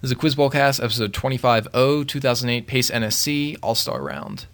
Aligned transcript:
This 0.00 0.10
is 0.10 0.12
a 0.12 0.16
Quiz 0.16 0.34
Bowl 0.36 0.48
Cast, 0.50 0.80
episode 0.80 1.12
25 1.12 1.68
2008 2.06 2.66
Pace 2.68 2.90
NSC 2.90 3.56
All 3.62 3.74
Star 3.74 4.00
Round. 4.00 4.46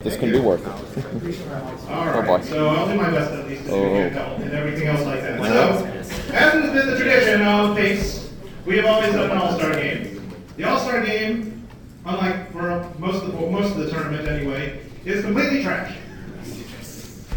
This 0.00 0.18
can 0.18 0.30
be 0.30 0.38
worth 0.38 0.60
it. 0.60 1.88
All 1.90 2.08
Oh, 2.18 2.22
boy. 2.22 2.40
so 2.42 2.68
I'll 2.68 2.86
do 2.86 2.94
my 2.94 3.10
best 3.10 3.32
at 3.32 3.48
least 3.48 3.64
to 3.64 3.72
Oh. 3.72 3.94
get 4.10 4.40
and 4.42 4.52
everything 4.52 4.88
else 4.88 5.04
like 5.06 5.22
that. 5.22 5.38
So, 5.42 5.86
as 6.34 6.52
has 6.52 6.72
been 6.72 6.86
the 6.90 6.98
tradition 6.98 7.40
of 7.42 7.74
PACE, 7.76 8.28
we 8.66 8.76
have 8.76 8.84
always 8.86 9.12
done 9.14 9.30
an 9.30 9.38
all-star 9.38 9.72
game. 9.74 10.20
The 10.58 10.64
all-star 10.64 11.02
game, 11.06 11.66
unlike 12.04 12.52
for 12.52 12.86
most 12.98 13.22
of 13.24 13.32
the, 13.32 13.36
well, 13.38 13.50
most 13.50 13.70
of 13.72 13.78
the 13.78 13.90
tournament 13.90 14.28
anyway, 14.28 14.80
is 15.06 15.24
completely 15.24 15.62
trash. 15.62 15.94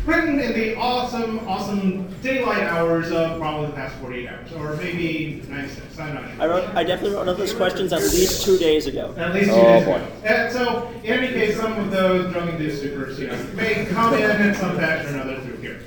Written 0.08 0.40
in 0.40 0.54
the 0.54 0.78
awesome, 0.78 1.40
awesome 1.50 2.08
daylight 2.24 2.64
hours 2.64 3.12
of 3.12 3.38
probably 3.40 3.68
the 3.68 3.74
past 3.74 3.94
48 3.98 4.30
hours, 4.30 4.54
or 4.54 4.76
maybe 4.78 5.44
96, 5.50 6.00
I'm 6.00 6.14
not 6.16 6.24
sure. 6.32 6.42
I 6.42 6.48
wrote. 6.48 6.76
I 6.76 6.84
definitely 6.86 7.10
wrote 7.16 7.20
one 7.26 7.30
of 7.30 7.38
those 7.38 7.54
questions 7.54 7.92
at 7.92 8.00
least 8.00 8.46
two 8.46 8.58
days 8.58 8.88
ago. 8.88 9.14
At 9.18 9.34
least 9.34 9.48
two 9.50 9.56
Oh, 9.56 9.64
days 9.64 9.86
boy. 9.86 9.96
ago. 9.96 10.08
And 10.24 10.54
so, 10.54 10.94
in 11.04 11.12
any 11.12 11.28
case, 11.28 11.58
some 11.60 11.78
of 11.78 11.92
those 11.92 12.32
drug 12.32 12.48
induced 12.48 12.82
supers, 12.82 13.20
you 13.20 13.28
know, 13.28 13.38
may 13.56 13.86
come 13.88 14.14
in 14.14 14.42
in 14.48 14.56
some 14.56 14.78
fashion 14.78 15.14
or 15.14 15.22
another 15.22 15.42
through 15.42 15.58
here. 15.58 15.80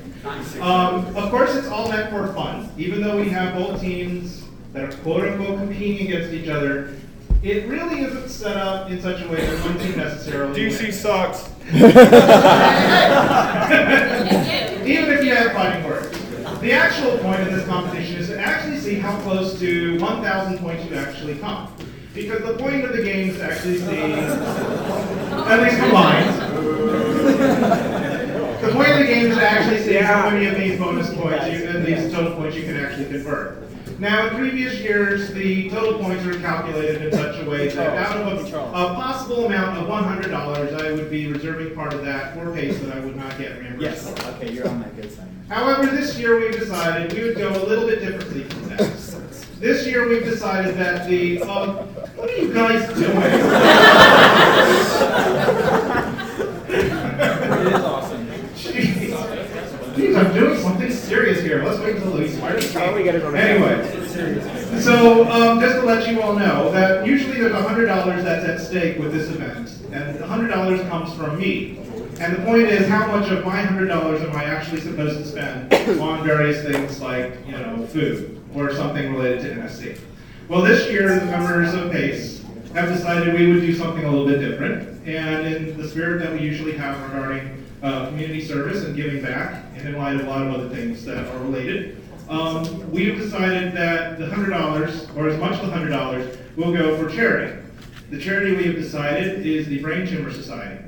Um, 0.60 1.16
of 1.16 1.30
course, 1.30 1.54
it's 1.54 1.68
all 1.68 1.88
meant 1.88 2.10
for 2.10 2.30
fun. 2.34 2.68
Even 2.76 3.00
though 3.00 3.16
we 3.16 3.30
have 3.30 3.54
both 3.54 3.80
teams 3.80 4.44
that 4.74 4.84
are 4.84 4.96
quote 4.98 5.26
unquote 5.30 5.58
competing 5.60 6.08
against 6.08 6.30
each 6.34 6.46
other, 6.48 6.92
it 7.42 7.66
really 7.68 8.02
isn't 8.02 8.28
set 8.28 8.56
up 8.56 8.90
in 8.90 9.00
such 9.00 9.22
a 9.22 9.28
way 9.28 9.44
that 9.46 9.64
one 9.64 9.78
team 9.78 9.96
necessarily. 9.96 10.60
DC 10.60 10.82
wins. 10.82 11.00
sucks. 11.00 11.48
Even 14.86 15.12
if 15.12 15.24
you 15.24 15.34
have 15.34 15.52
fighting 15.52 15.84
words. 15.84 16.10
The 16.60 16.72
actual 16.72 17.16
point 17.18 17.40
of 17.40 17.52
this 17.54 17.66
competition 17.66 18.16
is 18.16 18.28
to 18.28 18.38
actually 18.38 18.78
see 18.78 18.96
how 18.96 19.18
close 19.20 19.58
to 19.60 19.98
1,000 19.98 20.58
points 20.58 20.84
you 20.90 20.96
actually 20.96 21.38
come. 21.38 21.72
Because 22.12 22.42
the 22.42 22.62
point 22.62 22.84
of 22.84 22.92
the 22.94 23.02
game 23.02 23.30
is 23.30 23.36
to 23.36 23.44
actually 23.44 23.78
see, 23.78 23.98
at 23.98 25.62
least 25.62 25.78
combined, 25.78 26.28
the 28.60 28.72
point 28.72 28.88
of 28.90 28.98
the 28.98 29.06
game 29.06 29.26
is 29.28 29.36
to 29.36 29.42
actually 29.48 29.78
see 29.82 29.94
how 29.94 30.28
many 30.28 30.44
of 30.46 30.56
these 30.56 30.78
bonus 30.78 31.08
points, 31.14 31.46
you, 31.46 31.68
and 31.68 31.86
these 31.86 32.12
total 32.12 32.34
points 32.34 32.56
you 32.56 32.64
can 32.64 32.76
actually 32.76 33.06
convert. 33.06 33.69
Now, 34.00 34.28
in 34.28 34.36
previous 34.36 34.80
years, 34.80 35.28
the 35.34 35.68
total 35.68 35.98
points 36.02 36.24
were 36.24 36.32
calculated 36.38 37.02
in 37.02 37.12
such 37.12 37.38
a 37.38 37.48
way 37.48 37.68
that 37.68 37.96
out 37.98 38.16
of 38.16 38.50
a, 38.50 38.56
a 38.58 38.94
possible 38.94 39.44
amount 39.44 39.76
of 39.76 39.86
$100, 39.88 40.32
I 40.80 40.92
would 40.92 41.10
be 41.10 41.26
reserving 41.26 41.74
part 41.74 41.92
of 41.92 42.02
that 42.06 42.32
for 42.34 42.50
pace 42.54 42.78
that 42.80 42.96
I 42.96 43.00
would 43.00 43.14
not 43.14 43.36
get 43.36 43.58
reimbursed 43.60 43.82
Yes, 44.06 44.08
for. 44.22 44.28
okay, 44.36 44.52
you're 44.52 44.66
on 44.66 44.80
that 44.80 44.96
good 44.96 45.12
side. 45.14 45.28
However, 45.50 45.94
this 45.94 46.18
year 46.18 46.40
we've 46.40 46.58
decided 46.58 47.12
we 47.12 47.24
would 47.24 47.36
go 47.36 47.50
a 47.50 47.64
little 47.66 47.86
bit 47.86 48.00
differently 48.00 48.44
from 48.44 48.68
that. 48.70 48.78
This 49.60 49.86
year 49.86 50.08
we've 50.08 50.24
decided 50.24 50.76
that 50.76 51.06
the, 51.06 51.42
uh, 51.42 51.82
what 52.16 52.30
are 52.30 52.36
you 52.38 52.54
guys 52.54 52.88
doing? 52.94 53.18
It 56.70 57.66
is 57.66 57.74
awesome. 57.82 58.26
Jeez, 58.54 59.10
Jeez, 59.94 60.16
I'm 60.16 60.32
doing 60.34 60.58
something 60.60 60.90
serious 60.90 61.42
here. 61.42 61.62
Let's 61.62 61.78
wait 61.80 61.96
until 61.96 62.12
Louise 62.12 62.36
starts. 62.36 62.74
Oh, 62.76 62.94
we 62.94 63.02
gotta 63.04 63.18
go 63.18 63.30
back. 63.32 63.44
Anyway, 63.50 64.80
so 64.80 65.28
um, 65.30 65.60
just 65.60 65.76
to 65.76 65.82
let 65.82 66.08
you 66.08 66.19
all 66.30 66.38
know 66.38 66.70
that 66.70 67.06
usually 67.06 67.40
there's 67.40 67.52
hundred 67.52 67.86
dollars 67.86 68.22
that's 68.22 68.44
at 68.44 68.60
stake 68.60 68.98
with 68.98 69.12
this 69.12 69.28
event, 69.30 69.68
and 69.92 70.22
hundred 70.22 70.48
dollars 70.48 70.80
comes 70.82 71.12
from 71.14 71.38
me. 71.38 71.78
And 72.20 72.36
the 72.36 72.42
point 72.42 72.68
is, 72.68 72.86
how 72.86 73.06
much 73.08 73.30
of 73.30 73.44
my 73.44 73.62
hundred 73.62 73.86
dollars 73.86 74.22
am 74.22 74.36
I 74.36 74.44
actually 74.44 74.80
supposed 74.80 75.18
to 75.18 75.24
spend 75.24 75.72
on 76.00 76.24
various 76.24 76.62
things 76.62 77.00
like, 77.00 77.34
you 77.46 77.52
know, 77.52 77.86
food 77.86 78.40
or 78.54 78.72
something 78.74 79.12
related 79.12 79.40
to 79.42 79.60
NSC? 79.60 79.98
Well, 80.48 80.62
this 80.62 80.90
year 80.90 81.18
the 81.18 81.26
members 81.26 81.74
of 81.74 81.90
PACE 81.90 82.44
have 82.74 82.88
decided 82.92 83.34
we 83.34 83.52
would 83.52 83.62
do 83.62 83.74
something 83.74 84.04
a 84.04 84.10
little 84.10 84.26
bit 84.26 84.38
different, 84.38 85.06
and 85.08 85.46
in 85.46 85.76
the 85.76 85.88
spirit 85.88 86.20
that 86.22 86.32
we 86.32 86.40
usually 86.40 86.76
have 86.76 87.00
regarding 87.10 87.66
uh, 87.82 88.06
community 88.06 88.44
service 88.44 88.84
and 88.84 88.94
giving 88.94 89.22
back, 89.22 89.64
and 89.76 89.88
in 89.88 89.96
light 89.96 90.14
of 90.14 90.26
a 90.26 90.30
lot 90.30 90.46
of 90.46 90.54
other 90.54 90.68
things 90.68 91.04
that 91.06 91.26
are 91.26 91.38
related, 91.38 91.99
um, 92.30 92.90
we 92.92 93.06
have 93.06 93.18
decided 93.18 93.72
that 93.74 94.18
the 94.18 94.26
hundred 94.26 94.50
dollars, 94.50 95.08
or 95.16 95.28
as 95.28 95.38
much 95.38 95.58
of 95.60 95.66
the 95.66 95.72
hundred 95.72 95.90
dollars, 95.90 96.38
will 96.56 96.72
go 96.72 96.96
for 96.96 97.14
charity. 97.14 97.60
The 98.10 98.20
charity 98.20 98.56
we 98.56 98.64
have 98.64 98.76
decided 98.76 99.44
is 99.44 99.66
the 99.66 99.80
Brain 99.80 100.06
Tumor 100.06 100.32
Society, 100.32 100.84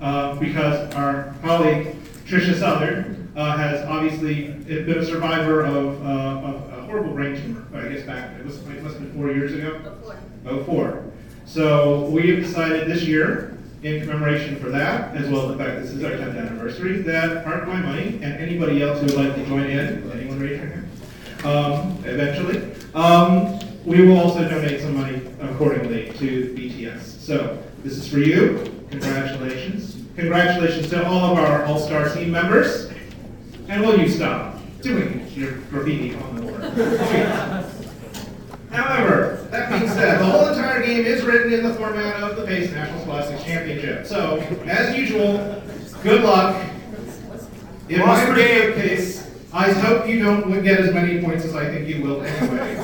uh, 0.00 0.34
because 0.36 0.92
our 0.94 1.34
colleague 1.42 1.96
Tricia 2.24 2.58
Southern 2.58 3.30
uh, 3.36 3.56
has 3.58 3.84
obviously 3.86 4.48
been 4.48 4.98
a 4.98 5.04
survivor 5.04 5.62
of, 5.62 6.02
uh, 6.04 6.48
of 6.48 6.72
a 6.72 6.82
horrible 6.86 7.12
brain 7.12 7.36
tumor. 7.36 7.66
I 7.74 7.88
guess 7.92 8.06
back 8.06 8.38
it 8.40 8.44
was 8.46 8.56
it 8.56 8.82
must 8.82 8.96
have 8.96 9.04
been 9.04 9.12
four 9.14 9.30
years 9.30 9.52
ago. 9.52 9.80
Oh, 10.46 10.64
four. 10.64 11.04
So 11.44 12.06
we 12.06 12.30
have 12.30 12.42
decided 12.42 12.88
this 12.88 13.04
year, 13.04 13.56
in 13.82 14.00
commemoration 14.00 14.56
for 14.56 14.70
that, 14.70 15.14
as 15.14 15.28
well 15.28 15.50
as 15.50 15.56
the 15.56 15.64
fact 15.64 15.80
this 15.82 15.92
is 15.92 16.02
our 16.02 16.10
10th 16.10 16.38
anniversary, 16.38 17.02
that 17.02 17.44
part 17.44 17.62
of 17.62 17.68
my 17.68 17.80
money 17.80 18.18
and 18.22 18.24
anybody 18.24 18.82
else 18.82 18.98
who 19.00 19.06
would 19.06 19.14
like 19.14 19.34
to 19.34 19.46
join 19.46 19.64
in, 19.64 20.10
anyone 20.10 20.40
raise 20.40 20.58
your 20.58 20.68
hand? 20.68 20.85
Um, 21.46 21.96
eventually, 22.04 22.60
um, 22.96 23.60
we 23.84 24.04
will 24.04 24.18
also 24.18 24.48
donate 24.48 24.80
some 24.80 24.96
money 24.96 25.22
accordingly 25.40 26.10
to 26.18 26.52
BTS. 26.56 27.20
So 27.20 27.62
this 27.84 27.96
is 27.96 28.08
for 28.08 28.18
you. 28.18 28.68
Congratulations. 28.90 29.96
Congratulations 30.16 30.90
to 30.90 31.06
all 31.06 31.32
of 31.32 31.38
our 31.38 31.64
All-Star 31.66 32.08
team 32.12 32.32
members. 32.32 32.90
And 33.68 33.82
will 33.82 33.96
you 33.96 34.08
stop 34.08 34.58
doing 34.82 35.24
your 35.34 35.52
graffiti 35.70 36.16
on 36.16 36.34
the 36.34 36.42
board? 36.42 36.62
However, 38.72 39.46
that 39.52 39.70
being 39.70 39.88
said, 39.88 40.18
the 40.18 40.24
whole 40.24 40.48
entire 40.48 40.84
game 40.84 41.06
is 41.06 41.22
written 41.24 41.52
in 41.52 41.62
the 41.62 41.74
format 41.74 42.16
of 42.24 42.36
the 42.36 42.44
Pace 42.44 42.72
National 42.72 43.00
Scholastics 43.02 43.44
Championship. 43.44 44.04
So, 44.04 44.38
as 44.66 44.96
usual, 44.96 45.62
good 46.02 46.24
luck. 46.24 46.60
In 47.88 48.00
my 48.00 48.06
Lost 48.06 48.26
particular 48.26 48.72
game. 48.72 48.80
case, 48.80 49.25
I 49.56 49.72
hope 49.72 50.06
you 50.06 50.22
don't 50.22 50.62
get 50.62 50.80
as 50.80 50.92
many 50.92 51.22
points 51.22 51.46
as 51.46 51.56
I 51.56 51.64
think 51.70 51.88
you 51.88 52.02
will 52.02 52.22
anyway. 52.22 52.74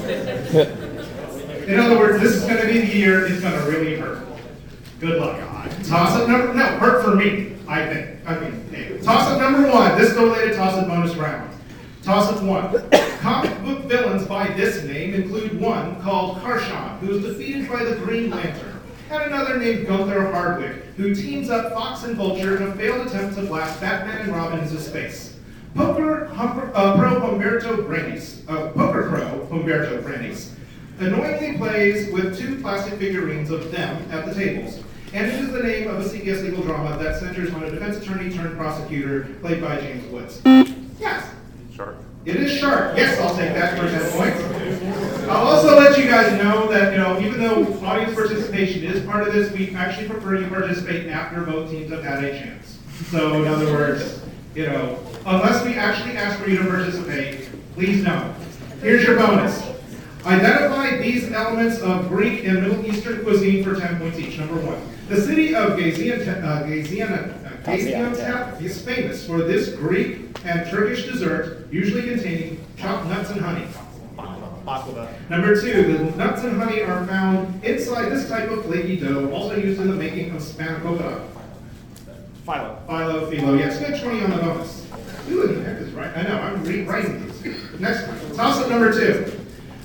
In 1.68 1.78
other 1.78 1.98
words, 1.98 2.22
this 2.22 2.32
is 2.32 2.44
going 2.44 2.62
to 2.62 2.66
be 2.66 2.80
the 2.80 2.96
year 2.96 3.26
it's 3.26 3.42
going 3.42 3.52
to 3.52 3.70
really 3.70 3.96
hurt. 3.96 4.26
Good 4.98 5.20
luck. 5.20 5.38
Toss 5.84 6.16
up 6.16 6.26
number 6.28 6.54
no 6.54 6.64
hurt 6.78 7.04
for 7.04 7.14
me. 7.14 7.56
I 7.68 7.92
think. 7.92 8.26
I 8.26 8.38
mean, 8.38 9.02
toss 9.02 9.28
up 9.28 9.38
number 9.38 9.68
one. 9.70 9.98
This 9.98 10.12
is 10.12 10.14
the 10.16 10.22
related 10.22 10.56
toss 10.56 10.72
up 10.78 10.88
bonus 10.88 11.14
round. 11.14 11.54
Toss 12.02 12.32
up 12.32 12.42
one. 12.42 12.90
Comic 13.18 13.62
book 13.64 13.84
villains 13.84 14.26
by 14.26 14.48
this 14.54 14.82
name 14.84 15.12
include 15.12 15.60
one 15.60 16.00
called 16.00 16.38
Karshan, 16.38 16.98
who 17.00 17.18
is 17.18 17.22
defeated 17.22 17.68
by 17.68 17.84
the 17.84 17.96
Green 17.96 18.30
Lantern, 18.30 18.80
and 19.10 19.22
another 19.24 19.58
named 19.58 19.86
Gunther 19.86 20.32
Hardwick, 20.32 20.84
who 20.96 21.14
teams 21.14 21.50
up 21.50 21.74
Fox 21.74 22.04
and 22.04 22.16
Vulture 22.16 22.56
in 22.56 22.62
a 22.62 22.74
failed 22.76 23.06
attempt 23.06 23.36
to 23.36 23.42
blast 23.42 23.78
Batman 23.78 24.22
and 24.22 24.32
Robin 24.32 24.60
into 24.60 24.80
space. 24.80 25.31
Poker 25.74 26.70
uh, 26.74 26.96
Pro 26.96 27.20
Humberto 27.20 27.76
Brenes, 27.86 28.42
uh, 28.48 28.70
Poker 28.72 29.08
Pro 29.08 29.46
Humberto 29.46 30.02
Brenes, 30.02 30.52
annoyingly 30.98 31.56
plays 31.56 32.10
with 32.12 32.38
two 32.38 32.60
plastic 32.60 32.98
figurines 32.98 33.50
of 33.50 33.70
them 33.70 34.10
at 34.10 34.26
the 34.26 34.34
tables. 34.34 34.82
And 35.12 35.30
it 35.30 35.40
is 35.40 35.52
the 35.52 35.62
name 35.62 35.88
of 35.88 36.00
a 36.00 36.08
CBS 36.08 36.42
legal 36.42 36.62
drama 36.62 37.02
that 37.02 37.18
centers 37.18 37.52
on 37.52 37.64
a 37.64 37.70
defense 37.70 37.98
attorney 37.98 38.32
turned 38.32 38.56
prosecutor 38.56 39.28
played 39.40 39.60
by 39.60 39.78
James 39.80 40.06
Woods. 40.10 40.40
Yes. 40.98 41.30
Shark. 41.74 41.96
It 42.24 42.36
is 42.36 42.52
sharp. 42.52 42.96
Yes, 42.96 43.18
I'll 43.20 43.34
take 43.36 43.52
that 43.52 43.76
for 43.76 43.88
10 43.88 44.12
points. 44.12 45.28
I'll 45.28 45.46
also 45.48 45.76
let 45.76 45.98
you 45.98 46.04
guys 46.04 46.32
know 46.42 46.68
that, 46.68 46.92
you 46.92 46.98
know, 46.98 47.20
even 47.20 47.40
though 47.40 47.64
audience 47.84 48.14
participation 48.14 48.84
is 48.84 49.04
part 49.04 49.26
of 49.26 49.34
this, 49.34 49.52
we 49.52 49.74
actually 49.74 50.08
prefer 50.08 50.38
you 50.38 50.46
participate 50.46 51.08
after 51.08 51.42
both 51.42 51.70
teams 51.70 51.90
have 51.90 52.04
had 52.04 52.22
a 52.22 52.30
chance. 52.30 52.78
So, 53.10 53.42
in 53.42 53.48
other 53.48 53.66
words, 53.66 54.22
you 54.54 54.66
know, 54.66 54.98
unless 55.24 55.64
we 55.64 55.74
actually 55.74 56.16
ask 56.16 56.38
for 56.38 56.48
you 56.48 56.58
to 56.58 56.68
participate, 56.68 57.48
please 57.74 58.02
know. 58.02 58.34
Here's 58.80 59.04
your 59.04 59.16
bonus. 59.16 59.62
Identify 60.24 60.98
these 60.98 61.32
elements 61.32 61.80
of 61.80 62.08
Greek 62.08 62.44
and 62.44 62.62
Middle 62.62 62.84
Eastern 62.86 63.22
cuisine 63.22 63.64
for 63.64 63.74
10 63.78 63.98
points 63.98 64.18
each. 64.18 64.38
Number 64.38 64.56
one. 64.56 64.80
The 65.08 65.20
city 65.20 65.54
of 65.54 65.78
Gaziantep, 65.78 66.44
uh, 66.44 66.62
Gaziantep, 66.62 67.44
uh, 67.44 67.70
Gaziantep 67.70 68.62
is 68.62 68.80
famous 68.82 69.26
for 69.26 69.38
this 69.38 69.74
Greek 69.74 70.18
and 70.44 70.68
Turkish 70.70 71.04
dessert, 71.06 71.66
usually 71.72 72.02
containing 72.02 72.64
chopped 72.76 73.06
nuts 73.06 73.30
and 73.30 73.40
honey. 73.40 73.66
Number 75.28 75.60
two, 75.60 75.82
the 75.82 76.16
nuts 76.16 76.44
and 76.44 76.56
honey 76.60 76.82
are 76.82 77.04
found 77.06 77.64
inside 77.64 78.10
this 78.10 78.28
type 78.28 78.48
of 78.50 78.64
flaky 78.64 78.96
dough, 78.96 79.32
also 79.32 79.56
used 79.56 79.80
in 79.80 79.88
the 79.88 79.94
making 79.94 80.30
of 80.30 80.40
spanakopita. 80.40 81.26
Philo. 82.44 82.78
Philo, 82.86 83.30
philo, 83.30 83.54
yes, 83.54 83.78
good 83.78 84.00
20 84.00 84.24
on 84.24 84.30
the 84.30 84.36
bonus. 84.36 84.81
Who 85.28 85.42
in 85.42 85.54
the 85.56 85.64
heck 85.64 85.80
is 85.80 85.92
right? 85.92 86.16
I 86.16 86.22
know, 86.22 86.38
I'm 86.38 86.64
rewriting 86.64 87.26
these. 87.26 87.80
Next 87.80 88.06
one, 88.06 88.36
toss 88.36 88.60
up 88.60 88.68
number 88.68 88.92
two. 88.92 89.38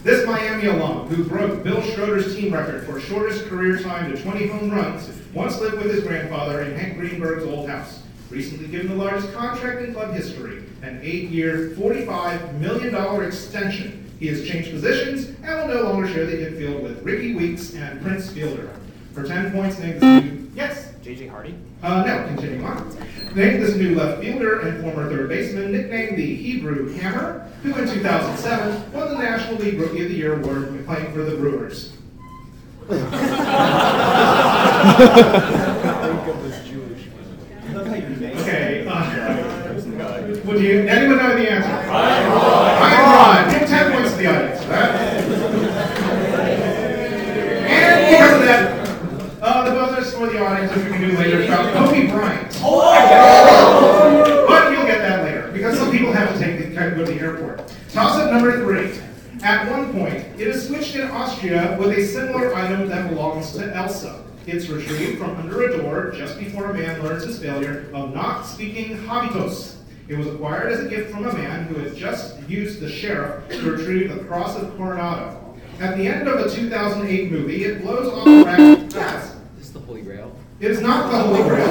This 0.03 0.25
Miami 0.25 0.67
alum, 0.67 1.07
who 1.07 1.23
broke 1.23 1.63
Bill 1.63 1.81
Schroeder's 1.81 2.35
team 2.35 2.53
record 2.53 2.85
for 2.85 2.99
shortest 2.99 3.45
career 3.47 3.79
time 3.79 4.11
to 4.11 4.21
20 4.21 4.47
home 4.47 4.71
runs, 4.71 5.09
once 5.33 5.59
lived 5.59 5.77
with 5.77 5.93
his 5.93 6.03
grandfather 6.03 6.61
in 6.61 6.77
Hank 6.77 6.97
Greenberg's 6.97 7.43
old 7.43 7.69
house. 7.69 8.03
Recently 8.29 8.67
given 8.67 8.89
the 8.89 8.95
largest 8.95 9.33
contract 9.33 9.81
in 9.81 9.93
club 9.93 10.13
history, 10.13 10.63
an 10.81 10.99
eight-year, 11.01 11.71
$45 11.77 12.59
million 12.59 13.25
extension 13.25 14.11
He 14.19 14.27
has 14.27 14.47
changed 14.47 14.71
positions 14.71 15.29
and 15.43 15.69
will 15.69 15.75
no 15.75 15.81
longer 15.83 16.07
share 16.07 16.25
the 16.25 16.47
infield 16.47 16.83
with 16.83 17.03
Rickie 17.03 17.35
Weeks 17.35 17.73
and 17.73 18.01
Prince 18.01 18.31
Fielder. 18.31 18.69
For 19.13 19.23
10 19.23 19.51
points, 19.51 19.79
name 19.79 19.99
this. 19.99 20.03
Yes? 20.03 20.46
JJ 21.07 21.29
Hardy. 21.29 21.55
Uh, 21.81 22.03
no, 22.03 22.27
continuing 22.27 22.65
on. 22.65 22.89
Name 23.33 23.61
this 23.61 23.77
new 23.77 23.95
left 23.95 24.21
fielder 24.21 24.59
and 24.59 24.81
former 24.83 25.09
third 25.09 25.29
baseman, 25.29 25.71
nicknamed 25.71 26.17
the 26.17 26.35
Hebrew 26.35 26.89
Hammer, 26.97 27.49
who 27.63 27.73
in 27.75 27.87
2007 27.87 28.91
won 28.91 29.07
the 29.13 29.17
National 29.17 29.55
League 29.55 29.79
Rookie 29.79 30.03
of 30.03 30.09
the 30.09 30.15
Year 30.15 30.33
award 30.37 30.69
when 30.69 30.83
playing 30.85 31.13
for 31.13 31.23
the 31.23 31.37
Brewers. 31.37 31.93
Okay. 38.47 38.85
Uh, 38.87 40.41
would 40.45 40.61
you? 40.61 40.87
Anyone 40.87 41.17
know 41.17 41.35
the 41.35 41.51
answer? 41.51 41.69
I'm 41.69 43.13
Ron. 43.13 43.49
Give 43.59 43.67
ten 43.67 43.91
points 43.91 44.11
to 44.11 44.17
the 44.17 44.27
audience. 44.27 44.61
for 44.63 44.69
that. 44.69 44.95
And 47.69 48.11
because 48.11 48.33
of 48.33 48.41
that, 48.47 49.41
uh, 49.41 49.69
the 49.69 49.71
bonus 49.71 50.13
for 50.13 50.27
the 50.27 50.45
audience, 50.45 50.73
which 50.75 50.91
we 50.91 50.97
can 51.47 51.57
do 51.57 51.63
later, 51.63 51.71
about 51.71 51.87
Kobe 51.89 52.07
Bryant. 52.11 52.59
Oh! 52.63 54.45
But 54.47 54.71
you'll 54.71 54.85
get 54.85 54.99
that 54.99 55.23
later 55.23 55.51
because 55.51 55.77
some 55.77 55.91
people 55.91 56.11
have 56.11 56.33
to 56.33 56.39
take 56.39 56.59
the 56.59 56.67
to 56.75 56.95
go 56.95 57.05
to 57.05 57.11
the 57.11 57.19
airport. 57.19 57.73
Toss 57.91 58.17
up 58.19 58.31
number 58.31 58.59
three. 58.59 59.01
At 59.43 59.69
one 59.69 59.93
point, 59.93 60.15
it 60.37 60.47
is 60.47 60.67
switched 60.67 60.95
in 60.95 61.09
Austria 61.09 61.77
with 61.79 61.97
a 61.97 62.05
similar 62.05 62.55
item 62.55 62.87
that 62.89 63.09
belongs 63.09 63.51
to 63.53 63.75
Elsa. 63.75 64.23
It's 64.47 64.69
retrieved 64.69 65.19
from 65.19 65.35
under 65.37 65.63
a 65.63 65.77
door 65.77 66.11
just 66.11 66.39
before 66.39 66.71
a 66.71 66.73
man 66.73 67.03
learns 67.03 67.25
his 67.25 67.39
failure 67.39 67.89
of 67.93 68.13
not 68.13 68.43
speaking 68.43 68.97
Habitus. 69.05 69.77
It 70.07 70.17
was 70.17 70.27
acquired 70.27 70.71
as 70.71 70.85
a 70.85 70.87
gift 70.87 71.11
from 71.11 71.27
a 71.27 71.33
man 71.33 71.65
who 71.65 71.75
had 71.75 71.95
just 71.95 72.39
used 72.47 72.79
the 72.79 72.89
sheriff 72.89 73.49
to 73.49 73.71
retrieve 73.71 74.15
the 74.15 74.23
Cross 74.23 74.57
of 74.57 74.75
Coronado. 74.77 75.55
At 75.79 75.97
the 75.97 76.07
end 76.07 76.27
of 76.27 76.39
a 76.39 76.49
2008 76.49 77.29
movie, 77.29 77.65
it 77.65 77.81
blows 77.81 78.07
off 78.11 78.25
a 78.25 78.43
rack. 78.45 78.59
Yes, 78.93 79.35
This 79.57 79.67
is 79.67 79.73
the 79.73 79.79
Holy 79.79 80.01
Grail. 80.01 80.33
It 80.59 80.71
is 80.71 80.81
not 80.81 81.11
the 81.11 81.19
Holy 81.19 81.43
Grail. 81.43 81.67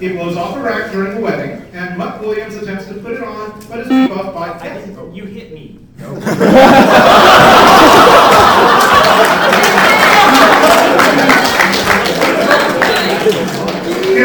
It 0.00 0.12
blows 0.12 0.36
off 0.36 0.56
a 0.56 0.60
rack 0.60 0.92
during 0.92 1.14
the 1.14 1.20
wedding, 1.20 1.66
and 1.72 1.98
Mutt 1.98 2.20
Williams 2.20 2.54
attempts 2.54 2.86
to 2.86 2.94
put 2.94 3.12
it 3.14 3.22
on, 3.22 3.58
but 3.68 3.80
is 3.80 3.88
rebuffed 3.88 4.34
by 4.34 4.50
I, 4.50 4.84
you 5.12 5.24
hit 5.24 5.52
me. 5.52 5.80
Can 5.98 6.08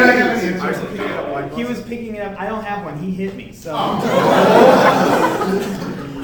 I 0.04 0.16
get 0.16 0.44
an 0.44 0.60
answer? 0.60 1.56
He 1.56 1.64
was 1.66 1.82
picking 1.82 2.16
it 2.16 2.22
up. 2.22 2.40
I 2.40 2.48
don't 2.48 2.64
have 2.64 2.84
one. 2.84 2.98
He 3.00 3.12
hit 3.12 3.36
me. 3.36 3.52
So. 3.52 3.76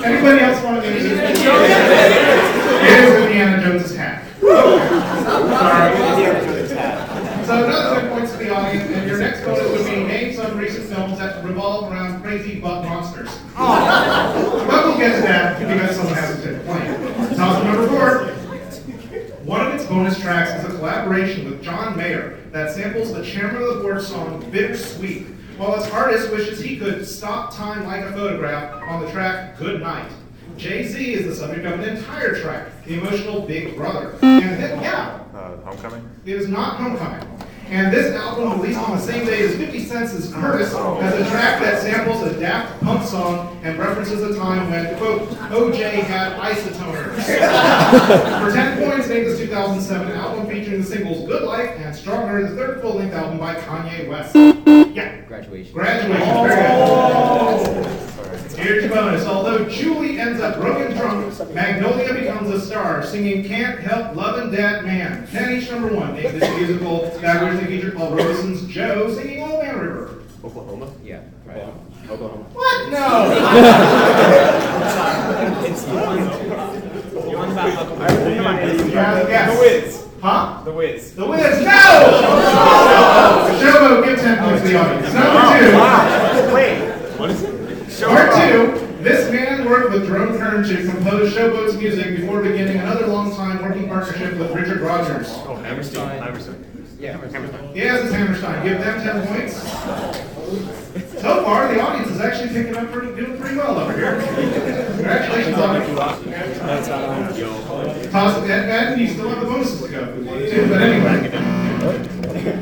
Anybody 0.04 0.40
else 0.42 0.64
want 0.64 0.82
to 0.82 0.88
answer? 0.88 1.14
It 2.86 3.04
is 3.04 3.24
Indiana 3.24 3.64
Jones's 3.64 3.96
hat. 3.96 4.26
So 7.46 7.66
another 7.66 8.02
10 8.02 8.10
points 8.12 8.32
to 8.32 8.38
the 8.38 8.56
audience, 8.56 8.90
and 8.92 9.08
your 9.08 9.18
next 9.20 9.44
bonus 9.44 9.72
would 9.72 9.86
be 9.86 10.04
name 10.04 10.34
some 10.36 10.58
recent 10.58 10.86
films 10.86 11.18
that 11.20 11.44
revolve 11.44 11.92
around 11.92 12.22
crazy 12.22 12.60
butt 12.60 12.86
monsters. 12.86 13.30
But 13.56 14.86
we'll 14.86 14.98
get 14.98 15.16
to 15.18 15.22
that 15.24 15.60
because 15.60 15.96
someone 15.96 16.14
has 16.14 16.42
to 16.44 16.60
play. 16.60 17.36
Toss 17.36 17.64
number 17.64 17.88
four. 17.88 18.36
One 19.44 19.66
of 19.66 19.74
its 19.74 19.86
bonus 19.86 20.20
tracks 20.20 20.52
is 20.64 20.74
a 20.74 20.78
collaboration 20.78 21.50
with 21.50 21.64
John 21.64 21.98
Mayer 21.98 22.40
the 23.14 23.24
Chairman 23.24 23.62
of 23.62 23.76
the 23.76 23.82
Board 23.82 24.02
song 24.02 24.42
Bittersweet, 24.52 25.28
while 25.58 25.76
its 25.82 25.90
artist 25.92 26.32
wishes 26.32 26.60
he 26.60 26.78
could 26.78 27.06
stop 27.08 27.54
time 27.54 27.86
like 27.86 28.02
a 28.04 28.12
photograph 28.14 28.82
on 28.88 29.04
the 29.06 29.12
track 29.12 29.58
Good 29.58 29.82
Night. 29.82 30.12
Jay-Z 30.58 31.14
is 31.14 31.26
the 31.26 31.36
subject 31.36 31.66
of 31.66 31.80
an 31.80 31.98
entire 31.98 32.36
track, 32.40 32.84
the 32.86 33.00
emotional 33.00 33.42
Big 33.42 33.76
Brother. 33.76 34.12
And 34.22 34.62
then, 34.62 34.82
yeah, 34.82 35.20
Uh, 35.34 35.56
homecoming? 35.66 36.08
it 36.26 36.36
is 36.36 36.48
not 36.48 36.78
Homecoming. 36.78 37.26
And 37.70 37.94
this 37.94 38.16
album, 38.16 38.60
released 38.60 38.80
on 38.80 38.98
the 38.98 39.02
same 39.02 39.28
day 39.28 39.42
as 39.44 39.56
50 39.56 39.86
Cent's 39.86 40.34
Curtis, 40.34 40.74
oh. 40.74 41.00
has 41.02 41.14
a 41.14 41.30
track 41.30 41.62
that 41.62 41.82
samples 41.84 42.24
a 42.24 42.40
Daft 42.40 42.82
Punk 42.82 43.06
song 43.06 43.60
and 43.64 43.78
references 43.78 44.24
a 44.24 44.40
time 44.40 44.72
when, 44.72 44.98
quote, 44.98 45.30
OJ 45.30 46.02
had 46.02 46.40
isotoners. 46.40 47.14
For 48.44 48.52
10 48.52 48.90
points, 48.90 49.08
name 49.08 49.26
this 49.26 49.38
2007 49.38 50.12
album 50.14 50.48
featuring 50.48 50.82
the 50.82 50.88
singles 50.88 51.28
Good 51.28 51.44
Life 51.44 51.70
and 51.78 51.96
Stronger, 51.96 52.50
the 52.50 52.56
third 52.56 52.82
full-length 52.82 53.14
album 53.14 53.38
by 53.38 53.54
Kanye 53.54 54.10
West. 54.10 54.36
Yeah, 54.36 55.22
Graduation. 55.28 55.74
graduation, 55.74 56.28
oh. 56.28 56.44
very 56.44 57.99
good. 58.60 58.68
Here's 58.68 58.84
your 58.86 58.94
bonus. 58.94 59.26
Although 59.26 59.68
Julie 59.70 60.20
ends 60.20 60.42
up 60.42 60.60
broken 60.60 60.96
drunk, 60.96 61.54
Magnolia 61.54 62.14
becomes 62.14 62.50
a 62.52 62.60
star, 62.60 63.04
singing 63.06 63.44
Can't 63.46 63.80
Help 63.80 64.16
Lovin' 64.16 64.52
That 64.52 64.86
Man. 64.86 65.28
Ten 65.28 65.58
each 65.58 65.70
number 65.70 65.94
one. 65.96 66.14
Name 66.16 66.40
this 66.40 66.50
musical 66.58 67.10
that 67.22 67.44
originally 67.44 67.68
featured 67.78 67.96
Paul 67.96 68.16
Robeson's 68.16 68.66
Joe 68.68 69.14
singing 69.14 69.44
Old 69.44 69.64
Man 69.64 69.80
River. 69.80 70.24
Oklahoma? 70.44 70.92
Yeah. 71.04 71.22
Right. 71.46 71.64
Oklahoma. 72.10 72.44
What? 72.54 72.90
No! 72.90 73.36
Yeah, 78.90 79.28
yes. 79.28 79.54
The 79.54 79.60
Wiz. 79.60 80.08
Huh? 80.22 80.62
The 80.64 80.72
Wiz. 80.72 81.16
The 81.16 81.26
Wiz. 81.26 81.62
No! 81.62 81.70
Showbo, 83.60 84.06
give 84.06 84.20
10 84.20 84.38
points 84.40 84.62
to 84.64 84.68
the 84.68 84.76
audience. 84.80 85.14
Number 85.14 86.48
two. 86.48 86.54
Wait. 86.54 86.80
What 87.20 87.30
is 87.30 87.44
it? 87.44 87.49
Part 88.02 88.32
two, 88.34 88.88
this 89.04 89.30
man 89.32 89.70
worked 89.70 89.92
with 89.92 90.08
Jerome 90.08 90.38
Kern 90.38 90.64
to 90.64 90.90
compose 90.90 91.34
Showboat's 91.34 91.76
music 91.76 92.16
before 92.18 92.42
beginning 92.42 92.78
another 92.78 93.08
long-time 93.08 93.62
working 93.62 93.90
partnership 93.90 94.38
with 94.38 94.52
Richard 94.52 94.80
Rodgers. 94.80 95.28
Oh, 95.46 95.56
Hammerstein. 95.56 96.22
Hammerstein. 96.22 96.66
Yeah. 96.98 97.20
Yes, 97.74 98.06
it's 98.06 98.14
Hammerstein. 98.14 98.64
Give 98.66 98.80
them 98.80 99.02
10 99.02 99.28
points. 99.28 99.56
So 101.22 101.44
far, 101.44 101.74
the 101.74 101.82
audience 101.82 102.10
is 102.10 102.22
actually 102.22 102.50
picking 102.50 102.76
up 102.78 102.90
pretty, 102.92 103.16
doing 103.16 103.38
pretty 103.38 103.58
well 103.58 103.78
over 103.78 103.94
here. 103.94 104.22
Congratulations 104.96 105.58
on 105.58 105.76
it. 105.82 105.96
Toss 108.12 108.38
it, 108.38 108.50
and, 108.50 108.72
and 108.72 109.02
you 109.02 109.08
still 109.10 109.30
have 109.30 109.42
the 109.42 109.46
bonuses 109.46 109.82
to 109.82 109.88
go. 109.90 110.06
Too, 110.50 110.68
but 110.70 110.82
anyway. 110.82 111.30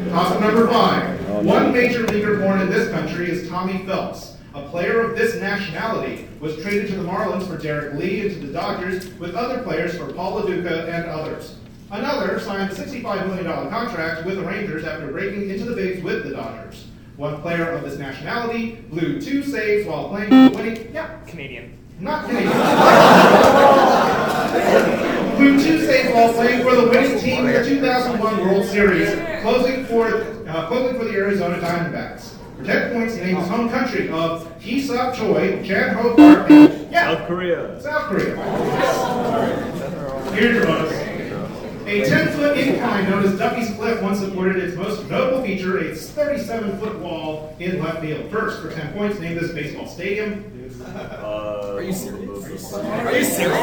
Toss 0.10 0.32
up 0.32 0.42
number 0.42 0.68
five. 0.68 1.46
One 1.46 1.72
major 1.72 2.08
leaguer 2.08 2.40
born 2.40 2.60
in 2.62 2.70
this 2.70 2.90
country 2.90 3.30
is 3.30 3.48
Tommy 3.48 3.86
Phelps. 3.86 4.37
A 4.58 4.68
player 4.70 5.02
of 5.02 5.16
this 5.16 5.36
nationality 5.36 6.28
was 6.40 6.60
traded 6.64 6.88
to 6.88 6.96
the 6.96 7.04
Marlins 7.04 7.48
for 7.48 7.60
Derrek 7.60 7.94
Lee 7.94 8.22
and 8.22 8.32
to 8.32 8.40
the 8.48 8.52
Dodgers, 8.52 9.08
with 9.20 9.36
other 9.36 9.62
players 9.62 9.96
for 9.96 10.12
Paul 10.12 10.34
Lo 10.36 10.48
Duca 10.48 10.88
and 10.92 11.06
others. 11.06 11.56
Another 11.92 12.40
signed 12.40 12.72
a 12.72 12.76
$65 12.76 13.28
million 13.28 13.46
contract 13.70 14.26
with 14.26 14.38
the 14.38 14.44
Rangers 14.44 14.84
after 14.84 15.12
breaking 15.12 15.52
into 15.52 15.66
the 15.66 15.76
bigs 15.76 16.02
with 16.04 16.24
the 16.24 16.32
Dodgers. 16.32 16.88
One 17.18 17.40
player 17.42 17.70
of 17.70 17.84
this 17.84 18.00
nationality 18.00 18.78
blew 18.90 19.22
two 19.22 19.44
saves 19.44 19.88
while 19.88 20.10
playing 20.10 20.30
for 20.30 20.50
the 20.50 20.58
winning. 20.58 20.92
Yeah, 20.92 21.20
Canadian. 21.28 21.78
not 22.00 22.26
Canadian. 22.26 22.52
Blew 25.38 25.62
two 25.64 25.86
saves 25.86 26.12
while 26.16 26.34
playing 26.34 26.64
for 26.64 26.76
the 26.76 26.90
winning 26.90 27.20
team 27.20 27.46
in 27.46 27.54
the 27.54 27.64
2001 27.64 28.38
World 28.40 28.66
Series, 28.66 29.14
closing 29.44 29.86
for 29.86 30.08
uh, 30.48 30.66
closing 30.68 30.98
for 30.98 31.06
the 31.06 31.14
Arizona 31.14 31.60
Diamondbacks. 31.60 32.34
10 32.66 32.94
points, 32.94 33.16
in 33.18 33.36
his 33.36 33.48
home 33.48 33.70
country 33.70 34.10
of 34.10 34.48
Hee-Seop 34.62 35.16
Choi, 35.16 35.64
Chan 35.66 35.96
Ho 35.96 36.16
Park, 36.16 36.50
and 36.50 36.92
yeah, 36.92 37.16
South 37.16 37.28
Korea. 37.28 37.82
South 37.82 38.04
Korea. 38.04 38.36
Here's 40.34 40.56
your 40.56 40.66
bonus. 40.66 41.07
A 41.88 42.02
10-foot 42.02 42.58
incline 42.58 43.10
known 43.10 43.24
as 43.24 43.40
Duffy's 43.40 43.74
Cliff 43.78 44.02
once 44.02 44.20
supported 44.20 44.58
its 44.62 44.76
most 44.76 45.10
notable 45.10 45.42
feature, 45.42 45.78
a 45.78 45.92
37-foot 45.92 47.00
wall 47.00 47.56
in 47.62 47.82
left 47.82 48.02
field. 48.02 48.30
First, 48.30 48.62
for 48.62 48.70
10 48.70 48.92
points, 48.92 49.20
name 49.22 49.36
this 49.36 49.54
baseball 49.54 49.88
stadium. 49.88 50.44
Uh, 50.86 51.76
Are 51.78 51.82
you 51.82 51.94
serious? 51.94 52.74
Are 52.74 53.18
you 53.18 53.24
serious? 53.24 53.58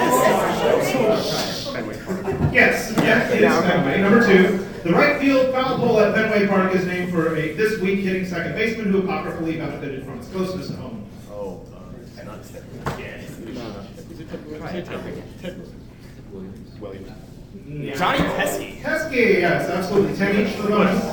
Fenway 1.69 2.01
Park. 2.03 2.25
Yes, 2.51 2.95
yes, 2.97 3.31
it 3.31 3.43
is 3.43 3.53
Fenway. 3.53 4.01
Number 4.01 4.27
two, 4.27 4.67
the 4.85 4.93
right 4.95 5.21
field 5.21 5.53
foul 5.53 5.77
pole 5.77 6.01
at 6.01 6.15
Fenway 6.15 6.47
Park 6.47 6.75
is 6.75 6.87
named 6.87 7.13
for 7.13 7.37
a 7.37 7.53
this 7.53 7.79
week 7.83 8.01
hitting 8.01 8.25
second 8.25 8.55
baseman 8.55 8.91
who 8.91 9.03
apocryphally 9.03 9.59
benefited 9.59 10.03
from 10.03 10.21
its 10.21 10.29
closeness 10.29 10.69
to 10.69 10.77
home. 10.77 11.07
Oh, 11.31 11.61
uh, 11.75 12.23
not 12.23 12.43
Williams. 16.81 17.34
Johnny 17.97 18.19
Pesky. 18.19 18.81
Pesky, 18.83 19.17
yes, 19.17 19.71
absolutely. 19.71 20.17
10 20.17 20.47
each 20.47 20.55
for 20.55 20.69
bonus. 20.69 21.05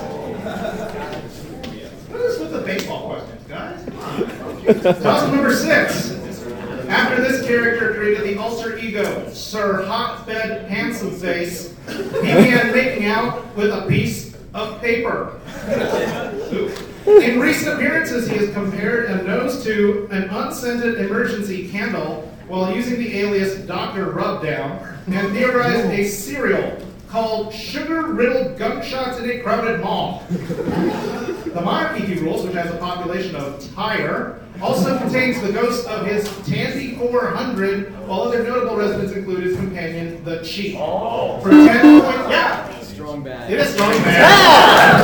What 2.10 2.22
is 2.22 2.40
with 2.40 2.52
the 2.52 2.60
baseball 2.62 3.10
questions, 3.10 3.44
guys? 3.48 3.86
Come 3.86 4.00
on. 4.00 5.02
Toss 5.02 5.32
number 5.32 5.54
six. 5.54 6.12
After 6.88 7.22
this 7.22 7.46
character 7.48 7.94
created 7.94 8.24
the 8.24 8.42
ulcer 8.42 8.78
ego, 8.78 9.30
Sir 9.30 9.86
Hotbed 9.86 10.68
Handsome 10.70 11.12
Face, 11.12 11.74
he 11.88 11.98
began 12.04 12.74
making 12.74 13.06
out 13.06 13.56
with 13.56 13.72
a 13.72 13.86
piece 13.88 14.36
of 14.54 14.82
paper. 14.82 15.40
In 17.06 17.40
recent 17.40 17.76
appearances, 17.76 18.28
he 18.30 18.36
has 18.38 18.52
compared 18.54 19.10
a 19.10 19.24
nose 19.24 19.64
to 19.64 20.08
an 20.12 20.24
unscented 20.24 21.00
emergency 21.00 21.70
candle 21.70 22.31
while 22.52 22.76
using 22.76 23.00
the 23.00 23.18
alias 23.18 23.60
Dr. 23.60 24.12
Rubdown 24.12 24.86
and 25.08 25.32
theorized 25.32 25.90
a 25.90 26.04
serial 26.06 26.78
called 27.08 27.54
Sugar 27.54 28.08
Riddled 28.08 28.58
Gunshots 28.58 29.20
in 29.20 29.32
a 29.32 29.40
Crowded 29.40 29.80
Mall. 29.80 30.22
The 30.30 31.62
monarchy, 31.64 32.06
he 32.06 32.20
rules, 32.20 32.46
which 32.46 32.54
has 32.54 32.70
a 32.70 32.78
population 32.78 33.38
of 33.38 33.74
Tyre, 33.74 34.42
also 34.62 34.98
contains 34.98 35.42
the 35.42 35.54
ghost 35.54 35.88
of 35.88 36.06
his 36.06 36.26
Tandy 36.46 36.96
400, 36.96 37.94
while 38.06 38.24
other 38.24 38.44
notable 38.44 38.76
residents 38.76 39.14
include 39.14 39.44
his 39.44 39.56
companion, 39.56 40.22
the 40.26 40.44
Cheat. 40.44 40.76
Oh. 40.78 41.40
For 41.40 41.52
10 41.52 42.02
points, 42.02 42.30
yeah, 42.30 42.80
Strong 42.82 43.24
Bad. 43.24 43.50
it 43.50 43.60
is 43.60 43.74
strong 43.74 43.92
man. 44.04 45.04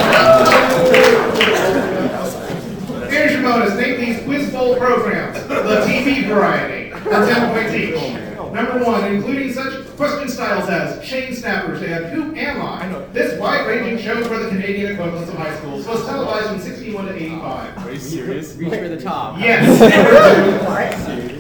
Here's 3.10 3.32
your 3.32 3.42
bonus. 3.42 3.74
Name 3.76 4.00
these 4.00 4.22
quiz 4.24 4.52
bowl 4.52 4.76
programs. 4.76 5.42
The 5.48 5.86
TV 5.88 6.28
variety. 6.28 6.77
For 7.08 7.26
10 7.26 7.54
points 7.54 7.74
each. 7.74 8.28
Number 8.54 8.84
one, 8.84 9.04
including 9.14 9.54
such 9.54 9.86
question 9.96 10.28
styles 10.30 10.70
as 10.70 11.04
Shane 11.06 11.34
Snappers 11.34 11.82
and 11.82 12.06
Who 12.08 12.36
Am 12.36 12.62
I? 12.62 12.88
This 13.14 13.40
wide-ranging 13.40 14.04
show 14.04 14.24
for 14.26 14.40
the 14.40 14.50
Canadian 14.50 14.94
equivalents 14.94 15.30
of 15.32 15.38
high 15.38 15.56
schools 15.58 15.86
was 15.88 16.06
televised 16.06 16.48
from 16.48 16.60
61 16.60 17.06
to 17.06 17.16
85. 17.16 17.78
Are 17.78 17.92
you 17.92 18.00
serious? 18.00 18.56
Reach 18.56 18.74
for 18.74 18.90
the 18.90 19.00
top. 19.02 19.40
Yes. 19.40 19.68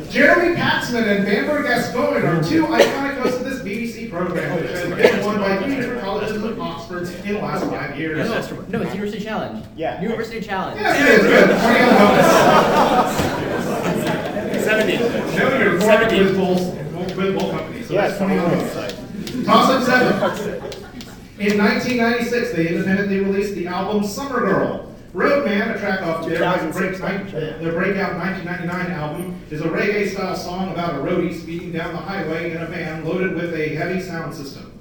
Jeremy 0.13 0.55
Paxman 0.55 1.17
and 1.17 1.25
Bamber 1.25 1.63
Gascoigne 1.63 2.25
are 2.25 2.41
two 2.43 2.65
iconic 2.65 3.17
hosts 3.19 3.39
of 3.39 3.45
this 3.45 3.59
BBC 3.61 4.09
program, 4.09 4.55
which 4.61 4.69
has 4.71 4.83
been 4.87 5.25
won 5.25 5.39
by 5.39 5.61
three 5.63 5.75
different 5.75 6.01
colleges 6.01 6.41
of 6.41 6.59
Oxford 6.59 7.09
in 7.25 7.33
the 7.35 7.41
last 7.41 7.65
five 7.65 7.99
years. 7.99 8.29
No, 8.29 8.37
it's, 8.37 8.51
no, 8.69 8.81
it's 8.81 8.93
University 8.93 9.23
Challenge. 9.23 9.65
Yeah. 9.75 10.01
University 10.01 10.39
Challenge. 10.39 10.79
Yes, 10.79 11.01
it 11.01 11.07
is 11.19 11.21
good. 13.57 13.63
20 14.67 14.97
on 14.97 15.01
the 15.01 15.09
bonus. 15.09 15.33
70. 15.33 15.37
No, 15.37 15.57
you're 15.57 15.79
four 15.81 16.07
quiz 16.07 16.37
bowls, 16.37 17.13
quiz 17.13 17.35
bowl 17.35 17.51
companies, 17.51 17.87
so 17.87 17.93
Yes, 17.93 18.17
that's 18.17 18.17
20 18.17 18.37
on 18.37 18.51
the 18.51 18.57
bonus. 18.57 19.45
Toss 19.45 19.69
up 19.69 19.83
seven. 19.83 20.77
In 21.39 21.57
1996, 21.57 22.51
they 22.53 22.67
independently 22.69 23.19
released 23.19 23.55
the 23.55 23.67
album 23.67 24.03
Summer 24.03 24.39
Girl. 24.39 24.95
Roadman, 25.13 25.69
a 25.71 25.79
track 25.79 26.01
off 26.01 26.27
their, 26.27 26.39
break, 26.71 26.97
their 26.97 27.71
breakout 27.71 28.17
1999 28.17 28.91
album, 28.91 29.39
is 29.49 29.61
a 29.61 29.67
reggae 29.67 30.09
style 30.09 30.35
song 30.35 30.71
about 30.71 30.95
a 30.95 30.97
roadie 30.97 31.33
speeding 31.39 31.71
down 31.71 31.93
the 31.93 31.99
highway 31.99 32.51
in 32.51 32.61
a 32.61 32.65
van 32.67 33.05
loaded 33.05 33.33
with 33.33 33.53
a 33.53 33.75
heavy 33.75 34.01
sound 34.01 34.33
system. 34.33 34.71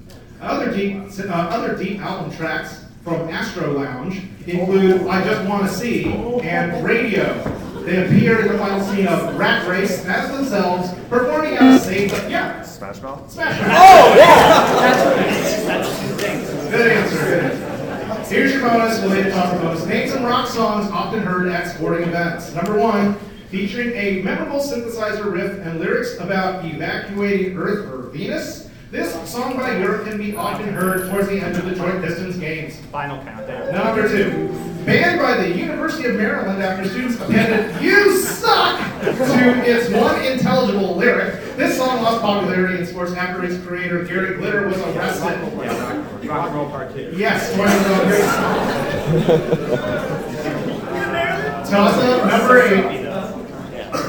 Other 0.41 0.71
deep, 0.71 1.03
uh, 1.19 1.31
other 1.31 1.75
deep 1.75 1.99
album 2.01 2.35
tracks 2.35 2.85
from 3.03 3.29
Astro 3.29 3.71
Lounge 3.79 4.21
include 4.45 5.07
I 5.07 5.23
Just 5.23 5.49
Wanna 5.49 5.69
See 5.69 6.05
and 6.43 6.83
Radio. 6.85 7.33
They 7.87 8.05
appear 8.05 8.41
in 8.41 8.51
the 8.51 8.57
final 8.57 8.83
scene 8.85 9.07
of 9.07 9.37
Rat 9.37 9.65
Race 9.65 10.03
as 10.05 10.29
themselves, 10.29 10.89
performing 11.07 11.55
out 11.57 11.75
of 11.75 11.79
Save 11.79 12.11
the 12.11 12.29
Yeah, 12.29 12.61
Smash 12.61 13.01
Mouth? 13.01 13.31
Smash 13.31 13.61
Mouth. 13.61 13.71
Oh, 13.71 14.13
yeah! 14.17 15.09
Good 16.69 16.91
answer, 16.91 17.17
good 17.17 17.43
answer. 17.45 18.35
Here's 18.35 18.51
your 18.51 18.63
bonus, 18.63 19.01
related 19.01 19.31
topic 19.31 19.61
bonus. 19.61 19.85
Name 19.85 20.09
some 20.09 20.25
rock 20.25 20.49
songs 20.49 20.91
often 20.91 21.21
heard 21.21 21.47
at 21.47 21.73
sporting 21.73 22.09
events. 22.09 22.53
Number 22.53 22.77
one, 22.77 23.15
featuring 23.51 23.93
a 23.93 24.21
memorable 24.21 24.59
synthesizer 24.59 25.31
riff 25.31 25.65
and 25.65 25.79
lyrics 25.79 26.17
about 26.19 26.65
evacuating 26.65 27.55
Earth 27.57 27.85
or 27.89 28.09
Venus. 28.09 28.69
This 28.91 29.13
song 29.31 29.55
by 29.55 29.77
Europe 29.77 30.05
can 30.05 30.17
be 30.17 30.35
often 30.35 30.67
heard 30.73 31.09
towards 31.09 31.29
the 31.29 31.39
end 31.39 31.55
of 31.55 31.63
the 31.63 31.73
joint 31.73 32.01
distance 32.01 32.35
games. 32.35 32.75
Final 32.91 33.23
countdown. 33.23 33.73
Number 33.73 34.09
two, 34.09 34.76
banned 34.87 35.19
by 35.19 35.35
the 35.35 35.49
University 35.53 36.07
of 36.07 36.15
Maryland 36.15 36.63
after 36.63 36.87
students 36.89 37.19
appended 37.19 37.79
"You 37.83 38.17
suck" 38.17 38.79
to 39.01 39.69
its 39.69 39.89
one 39.89 40.25
intelligible 40.25 40.95
lyric. 40.95 41.43
This 41.57 41.77
song 41.77 42.01
lost 42.01 42.21
popularity 42.21 42.79
in 42.79 42.85
sports 42.85 43.11
after 43.13 43.43
its 43.43 43.63
creator 43.65 44.05
Gary 44.05 44.37
Glitter 44.37 44.67
was 44.67 44.77
arrested. 44.77 45.37
Rock 46.27 46.47
and 46.47 46.55
roll 46.55 46.69
part 46.69 46.93
two. 46.95 47.13
Yes, 47.15 47.55
one 47.57 47.67
of 47.67 47.83
those. 47.83 48.21
Toss 51.69 51.97
up 52.01 52.29
number 52.31 52.61
eight. 52.63 53.03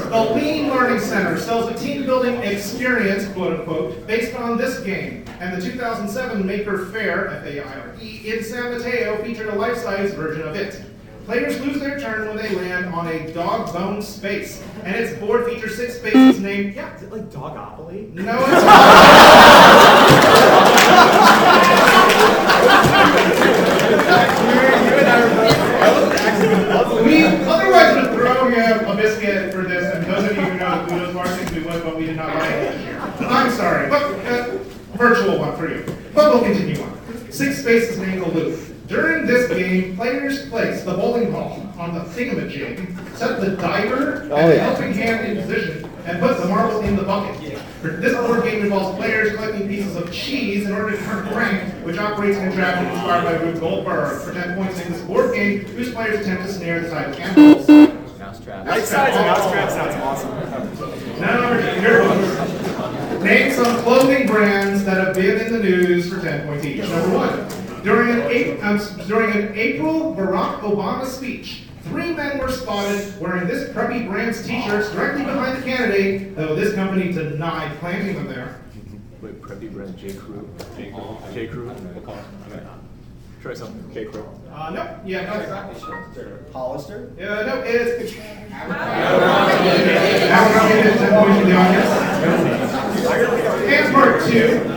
The 0.09 0.33
Lean 0.33 0.69
Learning 0.69 0.99
Center 0.99 1.37
sells 1.37 1.69
a 1.69 1.73
team 1.77 2.05
building 2.05 2.35
experience, 2.35 3.27
quote 3.33 3.59
unquote, 3.59 4.07
based 4.07 4.33
on 4.35 4.57
this 4.57 4.79
game. 4.79 5.25
And 5.39 5.55
the 5.55 5.61
2007 5.65 6.45
Maker 6.45 6.85
Faire, 6.87 7.27
F 7.29 7.45
A 7.45 7.61
I 7.65 7.79
R 7.79 7.95
E, 8.01 8.21
in 8.25 8.43
San 8.43 8.71
Mateo 8.77 9.23
featured 9.23 9.47
a 9.47 9.55
life 9.55 9.77
size 9.77 10.13
version 10.13 10.45
of 10.47 10.55
it. 10.55 10.81
Players 11.25 11.59
lose 11.61 11.79
their 11.79 11.99
turn 11.99 12.27
when 12.27 12.37
they 12.37 12.53
land 12.55 12.93
on 12.93 13.07
a 13.07 13.31
dog 13.33 13.71
bone 13.71 14.01
space. 14.01 14.61
And 14.83 14.95
its 14.95 15.17
board 15.19 15.45
features 15.45 15.77
six 15.77 15.97
spaces 15.99 16.39
named, 16.41 16.75
yeah, 16.75 16.93
Is 16.95 17.03
it 17.03 17.11
like 17.11 17.29
Dogopoly? 17.29 18.13
no, 18.15 18.37
it's 18.39 18.63
not. 18.63 19.89
We 25.89 27.23
otherwise 27.25 27.95
would 27.95 28.13
throw 28.13 28.49
him 28.49 28.85
a 28.87 28.95
biscuit 28.95 29.51
for 29.53 29.63
this, 29.63 29.95
and 29.95 30.05
those 30.05 30.29
of 30.29 30.35
you 30.35 30.43
who 30.43 30.57
know 30.59 30.83
the 30.85 30.89
Kudos 30.91 31.13
Varsity, 31.13 31.59
we 31.59 31.65
would, 31.65 31.83
but 31.83 31.97
we 31.97 32.05
did 32.05 32.17
not 32.17 32.35
like 32.35 32.51
it. 32.51 32.97
I'm 33.21 33.49
sorry, 33.51 33.89
but 33.89 34.08
virtual 34.99 35.39
one 35.39 35.55
for 35.55 35.71
you. 35.71 35.83
But 36.13 36.33
we'll 36.33 36.43
continue 36.43 36.83
on. 36.83 37.31
Six 37.31 37.59
spaces 37.61 37.97
named 37.97 38.21
the 38.21 38.27
loop. 38.27 38.87
During 38.87 39.25
this 39.25 39.49
game, 39.49 39.95
players 39.95 40.49
place 40.49 40.83
the 40.83 40.93
bowling 40.93 41.31
ball 41.31 41.65
on 41.77 41.93
the 41.93 42.01
thingamajig, 42.01 43.15
set 43.15 43.39
the 43.39 43.51
diver 43.51 44.23
and 44.23 44.33
oh, 44.33 44.47
the 44.49 44.59
helping 44.59 44.93
hand 44.93 45.25
in 45.25 45.43
position, 45.43 45.89
and 46.05 46.19
put 46.19 46.37
the 46.37 46.47
marble 46.47 46.81
in 46.81 46.95
the 46.95 47.03
bucket. 47.03 47.39
This 47.81 48.13
board 48.13 48.43
game 48.43 48.63
involves 48.63 48.97
players 48.97 49.35
collecting 49.35 49.69
pieces 49.69 49.95
of 49.95 50.11
cheese 50.11 50.65
in 50.65 50.73
order 50.73 50.97
to 50.97 51.03
turn 51.05 51.27
crank, 51.27 51.71
which 51.85 51.97
operates 51.97 52.37
an 52.37 52.49
contraption 52.49 52.87
inspired 52.87 53.23
by 53.23 53.45
Rube 53.45 53.59
Goldberg. 53.59 54.21
For 54.21 54.33
10 54.33 54.55
points 54.55 54.81
in 54.81 54.91
this 54.91 55.01
board 55.03 55.33
game, 55.33 55.59
whose 55.59 55.93
players 55.93 56.19
attempt 56.19 56.47
to 56.47 56.51
snare 56.51 56.81
the 56.81 56.89
side 56.89 57.09
of 57.11 57.15
candles. 57.15 57.69
Mousetrap. 58.19 58.67
Right 58.67 58.83
sides 58.83 59.15
of 59.15 59.25
Mousetrap 59.25 59.69
sounds 59.69 59.95
awesome. 60.03 61.21
Now, 61.21 61.39
number 61.39 61.61
two, 61.61 61.79
here 61.79 61.99
goes. 61.99 62.58
Name 63.29 63.51
some 63.51 63.77
clothing 63.83 64.25
brands 64.25 64.83
that 64.85 64.97
have 64.97 65.13
been 65.13 65.39
in 65.39 65.53
the 65.53 65.59
news 65.59 66.11
for 66.11 66.19
10 66.19 66.47
points 66.47 66.65
each. 66.65 66.79
Number 66.79 67.15
one, 67.15 67.83
during 67.83 68.09
an, 68.09 68.21
April, 68.23 68.65
um, 68.65 68.79
during 69.07 69.37
an 69.37 69.53
April 69.55 70.15
Barack 70.15 70.61
Obama 70.61 71.05
speech, 71.05 71.65
three 71.83 72.11
men 72.11 72.39
were 72.39 72.51
spotted 72.51 73.21
wearing 73.21 73.47
this 73.47 73.69
preppy 73.69 74.07
brand's 74.09 74.43
t-shirts 74.47 74.91
directly 74.93 75.25
behind 75.25 75.61
the 75.61 75.61
candidate, 75.61 76.35
though 76.35 76.55
this 76.55 76.73
company 76.73 77.11
denied 77.11 77.77
planting 77.77 78.15
them 78.15 78.25
there. 78.27 78.59
Wait, 79.21 79.39
Preppy 79.43 79.71
brand 79.71 79.95
J. 79.95 80.13
Crew. 80.13 80.49
J. 80.75 80.89
Crew. 80.89 81.17
J. 81.31 81.47
Crew. 81.49 81.71
Try 83.43 83.53
something. 83.53 83.93
J. 83.93 84.05
Crew. 84.05 84.27
Uh, 84.51 84.71
no, 84.71 84.99
yeah, 85.05 85.31
no, 85.31 85.39
it's 85.39 85.49
not. 85.49 86.51
Hollister? 86.51 87.11
Uh, 87.19 87.45
no, 87.45 87.61
it's. 87.63 88.11
Abercrombie 90.31 90.89
is 90.89 90.97
10 90.97 91.23
points 91.23 91.39
for 91.39 91.45
the 91.45 91.55
audience. 91.55 92.88
And 93.07 93.93
part 93.93 94.21
two. 94.23 94.75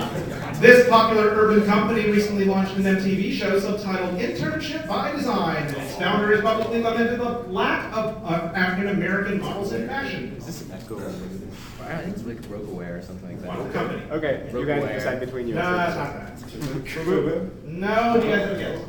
This 0.61 0.88
popular 0.88 1.25
urban 1.31 1.64
company 1.67 2.09
recently 2.09 2.45
launched 2.45 2.76
an 2.76 2.85
MTV 2.85 3.33
show 3.33 3.59
subtitled 3.59 4.17
Internship 4.21 4.87
by 4.87 5.11
Design. 5.11 5.57
And 5.67 5.76
its 5.76 5.97
founder 5.97 6.31
has 6.37 6.41
publicly 6.43 6.81
lamented 6.81 7.19
the 7.19 7.31
lack 7.50 7.93
of 7.97 8.23
uh, 8.25 8.52
African 8.55 8.91
American 8.91 9.41
models 9.41 9.73
in 9.73 9.88
fashion. 9.88 10.37
Is 10.38 10.47
this 10.47 10.62
an 10.62 10.71
echo? 10.73 10.99
I 11.00 11.97
think 11.97 12.14
it's 12.17 12.25
like 12.25 12.41
Rocawear 12.43 13.00
or 13.00 13.02
something 13.02 13.29
like 13.38 13.45
Model 13.45 13.64
that. 13.64 13.73
company. 13.75 14.02
Okay, 14.12 14.49
you 14.52 14.64
guys 14.64 14.83
decide 14.95 15.19
between 15.19 15.49
you. 15.49 15.55
No, 15.57 15.62
it's 15.85 15.97
not 15.97 16.12
that. 16.14 16.85
No, 17.64 18.14
you 18.17 18.21
guys 18.31 18.49
don't 18.49 18.59
get 18.59 18.71
it. 18.71 18.88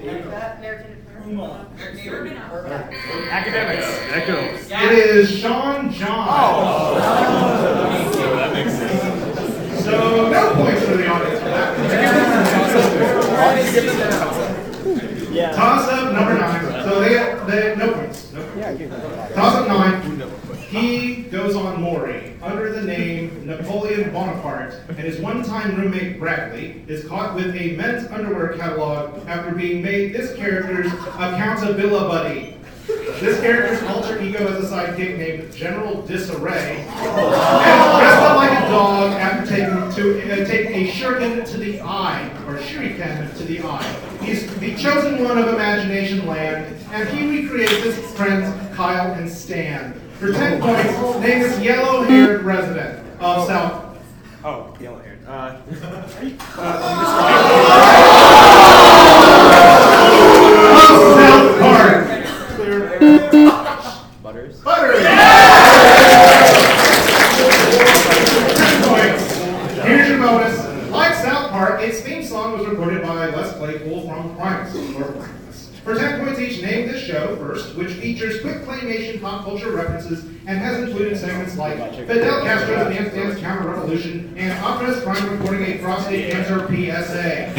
Academics. 3.32 3.88
Echoes. 4.12 4.70
It 4.70 4.92
is 4.92 5.32
Sean 5.40 5.92
John. 5.92 6.28
So 6.94 7.00
that 7.00 7.92
makes 7.94 8.16
sense. 8.16 8.23
So 9.84 10.30
no 10.30 10.56
points 10.56 10.82
for 10.86 10.96
the 10.96 11.08
audience 11.08 11.40
for 11.40 11.50
that. 11.50 11.78
Yeah. 15.34 15.52
Toss 15.52 15.90
up 15.90 16.13
number 16.13 16.36
nine. 16.36 16.84
So 16.86 17.02
they, 17.02 17.16
they 17.52 17.75
no 17.75 17.92
points. 17.94 18.32
No 18.32 18.44
points. 18.44 19.36
Toss 19.36 19.56
up 19.56 19.68
nine. 19.68 20.22
He 20.70 21.24
goes 21.24 21.56
on 21.58 21.82
Maury 21.82 22.34
under 22.42 22.72
the 22.72 22.82
name 22.82 23.46
Napoleon 23.46 24.12
Bonaparte, 24.12 24.74
and 24.88 24.98
his 24.98 25.20
one-time 25.20 25.75
roommate 25.75 26.18
Bradley 26.18 26.84
is 26.88 27.04
caught 27.06 27.36
with 27.36 27.54
a 27.56 27.75
men's 27.75 28.10
underwear 28.10 28.54
catalog 28.58 29.28
after 29.28 29.54
being 29.54 29.84
made 29.84 30.13
this 30.13 30.34
character's 30.36 30.92
accountability 30.94 32.08
buddy. 32.08 32.58
This 33.20 33.40
character's 33.40 33.82
alter 33.90 34.22
ego 34.22 34.46
is 34.48 34.70
a 34.70 34.75
sidekick 34.75 35.18
named 35.18 35.54
General 35.54 36.02
Disarray. 36.02 36.80
And 36.80 38.00
dressed 38.00 38.22
up 38.22 38.36
like 38.38 38.52
a 38.52 38.70
dog 38.70 39.12
after 39.13 39.43
to 39.57 40.41
uh, 40.41 40.45
taking 40.45 40.74
a 40.74 40.91
shuriken 40.91 41.50
to 41.51 41.57
the 41.57 41.79
eye, 41.81 42.29
or 42.48 42.57
shuriken 42.57 43.36
to 43.38 43.43
the 43.43 43.62
eye. 43.62 43.83
He's 44.22 44.53
the 44.60 44.75
chosen 44.75 45.24
one 45.24 45.38
of 45.38 45.48
Imagination 45.50 46.25
Land, 46.25 46.75
and 46.91 47.10
he 47.10 47.41
recreates 47.41 47.72
his 47.83 48.12
friends 48.15 48.48
Kyle 48.75 49.13
and 49.13 49.29
Stan. 49.29 49.93
For 50.19 50.31
10 50.31 50.62
points, 50.62 51.19
name 51.19 51.41
this 51.41 51.60
yellow-haired 51.60 52.43
resident 52.43 53.05
of 53.19 53.48
South. 53.48 53.98
Oh, 54.43 54.75
yellow 54.79 55.00
haired. 55.00 55.19
Uh, 55.25 55.57
Of 60.86 61.33
show 77.74 77.80
which 77.80 77.94
features 77.94 78.42
quick 78.42 78.58
claymation 78.62 79.22
pop 79.22 79.44
culture 79.46 79.72
references 79.72 80.25
and 80.46 80.58
has 80.58 80.82
included 80.84 81.18
segments 81.18 81.58
like 81.58 81.77
Fidel 81.96 82.42
Castro's 82.44 82.96
Dance 82.96 83.13
Dance 83.13 83.39
Counter 83.39 83.70
Revolution 83.70 84.34
and 84.38 84.51
Optimus 84.63 85.03
Prime 85.03 85.38
recording 85.38 85.63
a 85.65 85.77
prostate 85.80 86.32
cancer 86.32 86.68
PSA. 86.68 87.53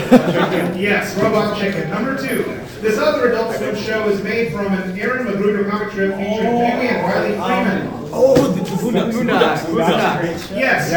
yes, 0.78 1.16
Robot 1.16 1.58
Chicken. 1.58 1.90
Number 1.90 2.16
two. 2.16 2.60
This 2.80 2.98
other 2.98 3.30
Adult 3.32 3.56
Swim 3.56 3.76
show 3.76 4.08
is 4.10 4.22
made 4.22 4.52
from 4.52 4.74
an 4.74 4.98
Aaron 4.98 5.26
McGruder 5.26 5.70
comic 5.70 5.90
strip 5.90 6.14
featuring 6.16 6.58
Piggy 6.58 6.88
and 6.88 7.02
Riley 7.02 7.32
Freeman. 7.32 7.88
oh, 8.12 8.52
the 8.52 8.60
Huna. 8.60 9.10
Huna. 9.10 9.56
Huna. 9.56 10.50
Yes. 10.54 10.92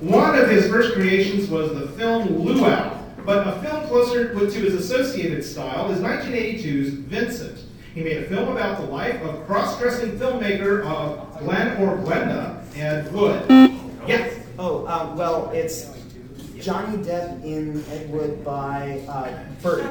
One 0.00 0.38
of 0.38 0.48
his 0.48 0.68
first 0.68 0.94
creations 0.94 1.48
was 1.48 1.74
the 1.74 1.88
film 1.88 2.28
Luau, 2.44 2.96
but 3.24 3.48
a 3.48 3.60
film 3.62 3.84
closer 3.88 4.32
to 4.32 4.38
his 4.46 4.74
associated 4.74 5.44
style 5.44 5.90
is 5.90 5.98
1982's 5.98 6.90
Vincent. 6.90 7.58
He 7.94 8.04
made 8.04 8.18
a 8.18 8.26
film 8.26 8.48
about 8.48 8.78
the 8.80 8.86
life 8.86 9.20
of 9.22 9.44
cross-dressing 9.46 10.18
filmmaker 10.18 10.84
of 10.86 11.40
Glenn 11.40 11.82
or 11.82 11.96
Glenda 11.96 12.62
and 12.76 13.12
Wood. 13.12 13.42
Yes. 14.06 14.38
Oh, 14.56 14.86
um, 14.86 15.16
well, 15.16 15.50
it's 15.50 15.90
Johnny 16.60 16.98
Depp 16.98 17.42
in 17.42 17.84
Ed 17.90 18.08
Wood 18.10 18.44
by 18.44 19.00
uh, 19.08 19.32
Bird. 19.62 19.82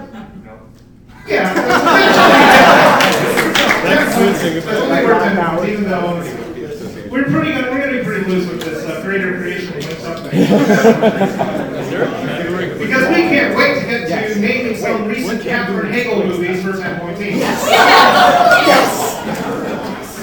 Yeah. 1.28 1.54
That's 3.84 4.42
good. 4.42 4.64
That's 4.64 4.82
only 4.82 5.06
worth 5.06 5.24
10 5.24 5.36
pounds, 5.36 5.68
even 5.68 5.84
though 5.84 6.16
we're 7.12 7.24
pretty 7.24 7.54
good. 7.54 7.72
We're 7.72 7.80
gonna 7.80 7.98
be 7.98 8.04
pretty 8.04 8.26
loose 8.30 8.50
with 8.50 8.62
this 8.64 8.86
uh, 8.86 9.02
creator 9.02 9.38
creation 9.38 9.74
win 9.74 9.82
something. 9.82 9.87
Because 12.80 13.10
we 13.10 13.22
can't 13.28 13.56
wait 13.58 13.80
to 13.80 13.86
get 13.88 14.34
to 14.34 14.40
naming 14.40 14.76
some 14.78 15.08
recent 15.08 15.42
Katherine 15.42 15.92
Heigl 15.92 16.26
movies 16.28 16.62
for 16.64 16.74
10 16.74 17.00
point 17.00 17.18
team. 17.18 17.38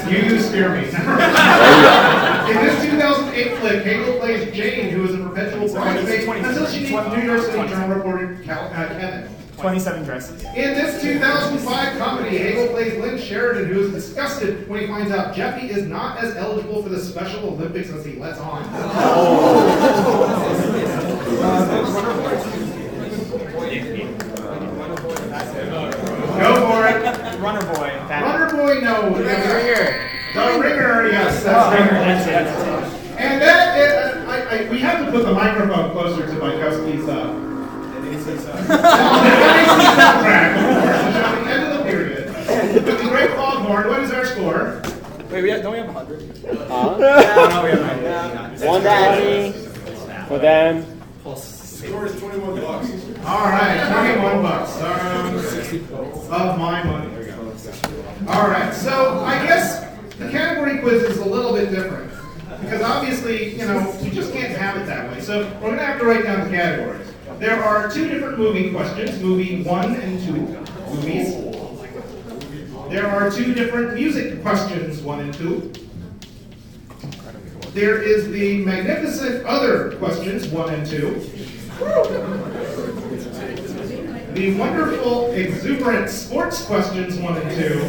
You 0.04 0.38
scare 0.40 0.70
me. 0.70 0.84
In 0.84 2.56
this 2.64 2.84
2008 2.84 3.58
flick, 3.58 3.84
Hagel 3.84 4.18
plays 4.18 4.54
Jane, 4.54 4.90
who 4.90 5.04
is 5.04 5.14
a 5.14 5.18
perpetual 5.18 5.72
bridesmaid 5.72 6.44
until 6.44 6.66
she 6.66 6.80
meets 6.80 6.90
New 6.90 7.22
York 7.22 7.40
City 7.42 7.68
Journal 7.68 7.88
reporter 7.96 8.38
Cal- 8.44 8.68
uh, 8.68 8.88
Kevin. 8.88 9.28
27 9.58 10.04
dresses. 10.04 10.42
In 10.44 10.74
this 10.74 11.00
2005 11.02 11.98
comedy, 11.98 12.38
Heigl 12.38 12.70
plays 12.72 12.98
Lynn 13.00 13.18
Sheridan, 13.18 13.66
who 13.72 13.80
is 13.80 13.92
disgusted 13.92 14.68
when 14.68 14.80
he 14.80 14.86
finds 14.86 15.12
out 15.12 15.34
Jeffy 15.34 15.70
is 15.70 15.84
not 15.84 16.18
as 16.18 16.34
eligible 16.36 16.82
for 16.82 16.88
the 16.88 17.00
Special 17.00 17.40
Olympics 17.48 17.90
as 17.90 18.04
he 18.04 18.16
lets 18.16 18.38
on. 18.40 18.64
Go 25.24 26.70
for 26.70 26.86
it. 26.86 27.02
Runner 27.40 27.60
boy. 27.74 27.90
That 28.08 28.22
Runner 28.22 28.50
Boy, 28.50 28.80
no. 28.80 29.08
Ringer. 29.10 30.10
The 30.34 30.58
Ringer, 30.60 31.08
yes, 31.10 31.42
Oh, 31.42 31.44
that's 31.48 31.80
Ringer, 31.80 31.92
Ringer. 31.92 32.04
that's 32.04 32.26
it. 32.26 32.30
That's 32.32 32.94
it. 32.94 33.00
And 33.20 33.40
that, 33.40 34.26
uh, 34.26 34.30
I, 34.30 34.32
I, 34.66 34.70
we 34.70 34.78
have 34.80 35.04
to 35.06 35.10
put 35.12 35.24
the 35.24 35.32
microphone 35.32 35.92
closer 35.92 36.26
to 36.26 36.32
Bykowski's, 36.32 37.08
uh, 37.08 37.32
soundtrack, 38.32 40.56
of 40.56 40.82
course, 40.82 41.06
which 41.06 41.16
at 41.16 41.44
the 41.44 41.50
end 41.50 41.72
of 41.72 41.78
the 41.78 41.84
period. 41.84 42.26
With 42.74 42.86
the 43.02 43.08
great 43.08 43.30
foghorn, 43.30 43.88
what 43.88 44.00
is 44.00 44.12
our 44.12 44.24
score? 44.24 44.82
Wait, 45.30 45.42
we 45.42 45.50
have, 45.50 45.62
don't 45.62 45.72
we 45.72 45.78
have 45.78 45.94
100? 45.94 46.44
No, 46.44 46.98
no, 47.48 47.62
we 47.64 47.70
have 47.70 48.62
One 48.62 48.82
daddy 48.82 49.52
for 50.28 50.38
them. 50.38 50.84
All 53.26 53.46
right, 53.46 54.20
21 54.20 54.42
bucks. 54.42 54.76
Um, 54.80 55.34
of 56.30 56.58
my 56.58 56.82
money. 56.84 57.10
All 58.28 58.48
right, 58.48 58.72
so 58.72 59.20
I 59.24 59.44
guess 59.46 59.80
the 60.18 60.30
category 60.30 60.78
quiz 60.78 61.02
is 61.02 61.18
a 61.18 61.24
little 61.24 61.52
bit 61.54 61.70
different 61.70 62.10
because 62.60 62.82
obviously, 62.82 63.56
you 63.58 63.66
know, 63.66 63.94
we 64.02 64.10
just 64.10 64.32
can't 64.32 64.56
have 64.56 64.76
it 64.76 64.86
that 64.86 65.10
way. 65.10 65.20
So 65.20 65.44
we're 65.54 65.60
going 65.68 65.78
to 65.78 65.84
have 65.84 65.98
to 66.00 66.06
write 66.06 66.24
down 66.24 66.48
the 66.48 66.56
categories. 66.56 67.08
There 67.38 67.62
are 67.62 67.90
two 67.90 68.08
different 68.08 68.38
movie 68.38 68.70
questions, 68.70 69.20
movie 69.20 69.62
one 69.62 69.96
and 69.96 70.20
two 70.24 70.32
movies. 70.94 71.34
There 72.90 73.06
are 73.06 73.30
two 73.30 73.54
different 73.54 73.94
music 73.94 74.40
questions, 74.42 75.00
one 75.00 75.20
and 75.20 75.34
two. 75.34 75.72
There 77.72 78.00
is 78.00 78.30
the 78.30 78.64
magnificent 78.64 79.44
other 79.46 79.96
questions, 79.96 80.46
one 80.48 80.72
and 80.72 80.86
two. 80.86 81.18
The 84.34 84.54
wonderful, 84.56 85.32
exuberant 85.32 86.08
sports 86.10 86.64
questions, 86.64 87.18
one 87.18 87.36
and 87.36 87.50
two. 87.50 87.80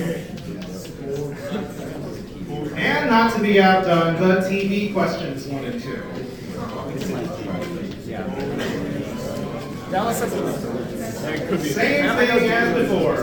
And 2.75 3.10
not 3.10 3.36
to 3.36 3.41
be 3.41 3.62
outdone, 3.62 4.15
the 4.15 4.41
TV 4.47 4.91
questions, 4.91 5.45
one 5.45 5.65
and 5.65 5.81
two. 5.81 7.44
Dallas 9.95 10.19
has 10.19 10.34
a. 10.34 11.34
It 11.34 11.47
could 11.47 11.63
be. 11.63 11.69
Same 11.69 12.17
thing 12.17 12.29
as 12.51 12.89
before. 12.89 13.15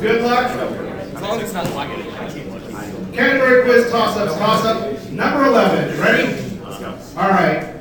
Good 0.00 0.24
luck. 0.24 0.50
As 0.50 1.22
long 1.22 1.38
as 1.38 1.44
it's 1.44 1.52
not 1.52 1.72
like 1.76 1.96
it. 1.96 3.14
Category 3.14 3.62
quiz 3.62 3.88
toss-ups, 3.92 4.34
toss-up 4.34 5.10
number 5.12 5.44
11. 5.44 6.00
Ready? 6.00 6.58
Let's 6.58 6.80
go. 6.80 6.98
All 7.16 7.28
right. 7.28 7.76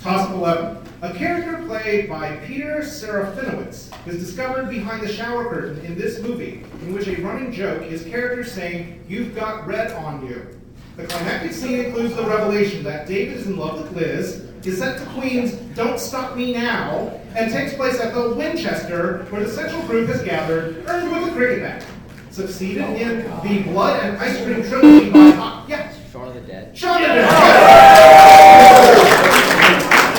Toss-up 0.00 0.34
11. 0.34 0.78
A 1.02 1.14
character 1.14 1.64
played 1.64 2.08
by 2.08 2.38
Peter 2.38 2.80
Serafinowicz 2.80 4.08
is 4.08 4.18
discovered 4.18 4.68
behind 4.68 5.04
the 5.04 5.12
shower 5.12 5.48
curtain 5.48 5.78
in 5.84 5.96
this 5.96 6.18
movie, 6.18 6.64
in 6.82 6.92
which 6.92 7.06
a 7.06 7.22
running 7.22 7.52
joke 7.52 7.84
is 7.84 8.02
characters 8.02 8.50
saying, 8.50 9.04
You've 9.06 9.32
got 9.32 9.64
red 9.64 9.92
on 9.92 10.26
you. 10.26 10.60
The 10.96 11.06
climactic 11.06 11.52
scene 11.52 11.84
includes 11.84 12.16
the 12.16 12.24
revelation 12.24 12.82
that 12.82 13.06
David 13.06 13.36
is 13.36 13.46
in 13.46 13.56
love 13.56 13.80
with 13.80 13.92
Liz, 13.92 14.44
is 14.66 14.78
set 14.78 14.98
to 14.98 15.04
Queen's 15.12 15.52
Don't 15.76 16.00
Stop 16.00 16.36
Me 16.36 16.54
Now, 16.54 17.20
and 17.36 17.52
takes 17.52 17.74
place 17.74 18.00
at 18.00 18.14
the 18.14 18.34
Winchester, 18.34 19.26
where 19.30 19.44
the 19.44 19.50
central 19.50 19.82
group 19.82 20.08
has 20.08 20.22
gathered, 20.22 20.84
earned 20.86 21.12
with 21.12 21.28
a 21.28 21.32
cricket 21.32 21.62
bat. 21.62 21.84
Succeeded 22.30 22.82
in 23.00 23.24
the 23.42 23.62
Blood 23.70 24.00
and 24.02 24.16
Ice 24.18 24.42
Cream 24.42 24.62
trilogy 24.62 25.10
by, 25.10 25.18
uh, 25.18 25.64
yeah, 25.68 25.92
Shaun 26.10 26.28
of 26.28 26.34
the 26.34 26.40
Dead. 26.40 26.76
Shaun 26.76 26.96
of 26.96 27.08
the 27.08 27.14
Dead. 27.14 27.30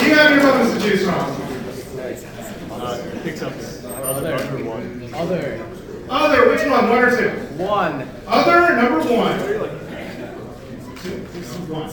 You 0.02 0.16
have 0.16 0.32
your 0.32 0.42
bonus 0.44 0.74
to 0.74 0.90
choose 0.90 1.04
from. 1.04 1.16
Uh, 2.72 3.02
picks 3.24 3.42
up 3.42 3.54
other 4.06 4.34
other 4.34 4.64
one. 4.64 5.14
Other. 5.14 5.66
Other, 6.08 6.50
which 6.50 6.62
one? 6.70 6.90
One 6.90 7.04
or 7.04 7.18
two? 7.18 7.30
One. 7.58 8.08
Other, 8.28 8.76
number 8.76 9.00
one. 9.12 9.40
Two, 11.00 11.20
one. 11.74 11.90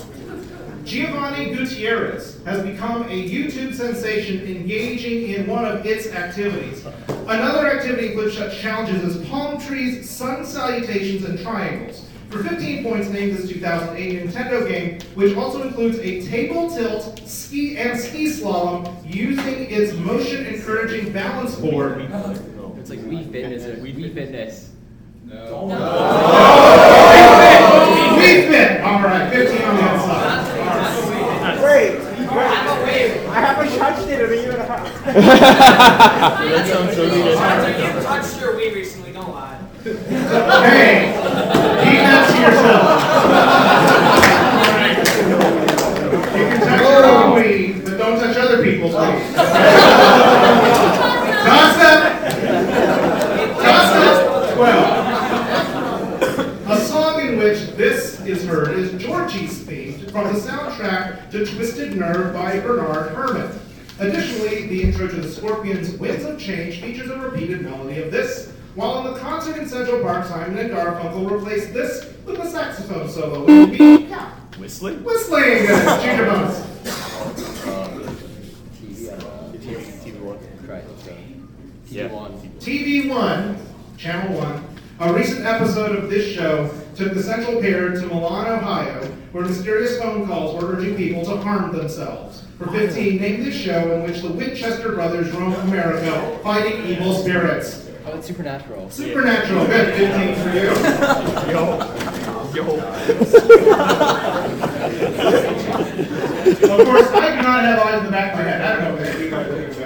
Giovanni 0.84 1.54
Gutierrez 1.54 2.31
has 2.44 2.62
become 2.64 3.02
a 3.04 3.28
YouTube 3.28 3.74
sensation 3.74 4.40
engaging 4.46 5.30
in 5.30 5.46
one 5.46 5.64
of 5.64 5.84
its 5.86 6.08
activities. 6.08 6.84
Another 7.28 7.66
activity 7.68 8.08
includes 8.08 8.36
such 8.36 8.58
challenges 8.60 9.16
as 9.16 9.28
palm 9.28 9.60
trees, 9.60 10.08
sun 10.10 10.44
salutations, 10.44 11.24
and 11.24 11.38
triangles. 11.38 12.04
For 12.30 12.42
15 12.42 12.82
points, 12.82 13.08
name 13.10 13.34
this 13.36 13.48
2008 13.48 14.24
Nintendo 14.26 14.66
game, 14.66 15.00
which 15.14 15.36
also 15.36 15.62
includes 15.62 15.98
a 15.98 16.22
table 16.28 16.70
tilt, 16.70 17.20
ski, 17.28 17.76
and 17.76 18.00
ski 18.00 18.26
slalom 18.26 18.90
using 19.04 19.70
its 19.70 19.92
motion 19.92 20.46
encouraging 20.46 21.12
balance 21.12 21.54
board. 21.56 22.10
It's 22.82 22.90
like 22.90 22.98
Wii 23.00 23.30
Fitness 23.30 23.64
or 23.64 23.76
Wii 23.76 24.12
Fitness. 24.12 24.70
We 25.24 25.38
fit! 28.50 28.80
Alright, 28.82 29.32
15 29.32 29.62
on 29.62 29.76
the 29.76 29.82
outside. 29.82 31.62
Wait, 31.62 31.98
wait. 32.00 33.28
I 33.28 33.40
haven't 33.40 33.70
touched 33.94 34.08
it 34.08 34.20
in 34.20 34.26
a 34.32 34.42
year 34.42 34.52
and 34.52 34.62
a 34.62 34.64
half. 34.64 35.04
That 35.04 36.66
sounds 36.66 36.94
so 36.96 37.08
good. 37.08 37.36
touched 38.02 38.40
your 38.40 38.54
Wii 38.54 38.74
recently, 38.74 39.12
don't 39.12 39.30
lie. 39.30 39.58
Hey, 39.84 41.12
keep 41.82 42.00
that 42.00 42.30
to 42.30 42.36
yourself. 42.40 43.02
You 46.32 46.44
can 46.48 46.60
touch 46.60 46.80
your 46.80 47.04
own 47.04 47.34
weed, 47.34 47.84
but 47.84 47.98
don't 47.98 48.18
touch 48.18 48.36
other 48.36 48.62
people's 48.62 48.94
weed. 48.94 49.34
Concept. 51.44 52.02
Concept 53.60 54.54
twelve. 54.54 54.92
A 56.68 56.80
song 56.86 57.20
in 57.20 57.38
which 57.38 57.60
this 57.76 58.20
is 58.24 58.44
heard 58.44 58.78
is 58.78 58.92
Georgie's 59.02 59.58
theme 59.64 59.98
from 60.10 60.32
the 60.32 60.38
soundtrack 60.38 61.30
to 61.30 61.44
Twisted 61.44 61.96
Nerve 61.96 62.32
by 62.32 62.60
Bernard 62.60 63.12
Herrmann. 63.14 63.51
The 64.72 64.84
intro 64.84 65.06
to 65.06 65.16
the 65.16 65.30
Scorpions' 65.30 65.90
Winds 65.98 66.24
of 66.24 66.40
Change 66.40 66.80
features 66.80 67.10
a 67.10 67.18
repeated 67.18 67.60
melody 67.60 68.00
of 68.00 68.10
this, 68.10 68.54
while 68.74 69.06
in 69.06 69.12
the 69.12 69.20
concert 69.20 69.58
in 69.58 69.68
Central 69.68 70.00
Park, 70.00 70.24
Simon 70.24 70.56
and 70.56 70.70
Garfunkel 70.70 71.30
replaced 71.30 71.74
this 71.74 72.10
with 72.24 72.40
a 72.40 72.50
saxophone 72.50 73.06
solo, 73.06 73.40
which 73.40 73.48
would 73.48 73.78
be, 73.78 74.06
yeah, 74.08 74.30
Whistling? 74.58 75.04
whistling, 75.04 75.66
uh, 75.68 76.02
Ginger 76.02 76.24
Bones. 76.24 76.54
TV 78.80 80.18
one. 80.22 80.66
Right, 80.66 80.84
so. 81.04 81.16
Yeah. 81.88 82.08
TV 82.58 83.10
One, 83.10 83.58
Channel 83.98 84.38
One, 84.38 84.64
a 85.00 85.12
recent 85.12 85.44
episode 85.44 85.96
of 85.96 86.08
this 86.08 86.34
show 86.34 86.70
took 86.96 87.12
the 87.12 87.22
central 87.22 87.60
pair 87.60 87.90
to 87.90 88.06
Milan, 88.06 88.50
Ohio, 88.50 89.04
where 89.32 89.44
mysterious 89.44 89.98
phone 89.98 90.26
calls 90.26 90.62
were 90.62 90.72
urging 90.72 90.96
people 90.96 91.26
to 91.26 91.36
harm 91.36 91.76
themselves. 91.76 92.41
For 92.62 92.70
15, 92.70 93.20
name 93.20 93.42
this 93.42 93.56
show 93.56 93.92
in 93.92 94.04
which 94.04 94.20
the 94.20 94.30
Winchester 94.30 94.92
brothers 94.92 95.32
roam 95.32 95.52
America 95.52 96.38
fighting 96.44 96.86
evil 96.86 97.12
spirits. 97.14 97.90
Oh, 98.06 98.16
it's 98.16 98.28
supernatural. 98.28 98.88
Supernatural, 98.88 99.66
good, 99.66 99.94
15 99.96 100.34
for 100.36 100.50
you. 100.50 100.70
Yo. 101.50 101.78
Yo. 102.54 102.62
Of 106.62 106.86
course, 106.86 107.08
I 107.08 107.34
do 107.34 107.42
not 107.42 107.64
have 107.64 107.78
eyes 107.80 107.98
in 107.98 108.04
the 108.04 108.10
back 108.12 108.32
of 108.32 108.38
my 108.38 108.44
head. 108.44 108.60
I 108.60 108.84
don't 108.84 108.94
know 108.94 109.02
guys 109.02 109.16
think 109.16 109.32
of 109.32 109.76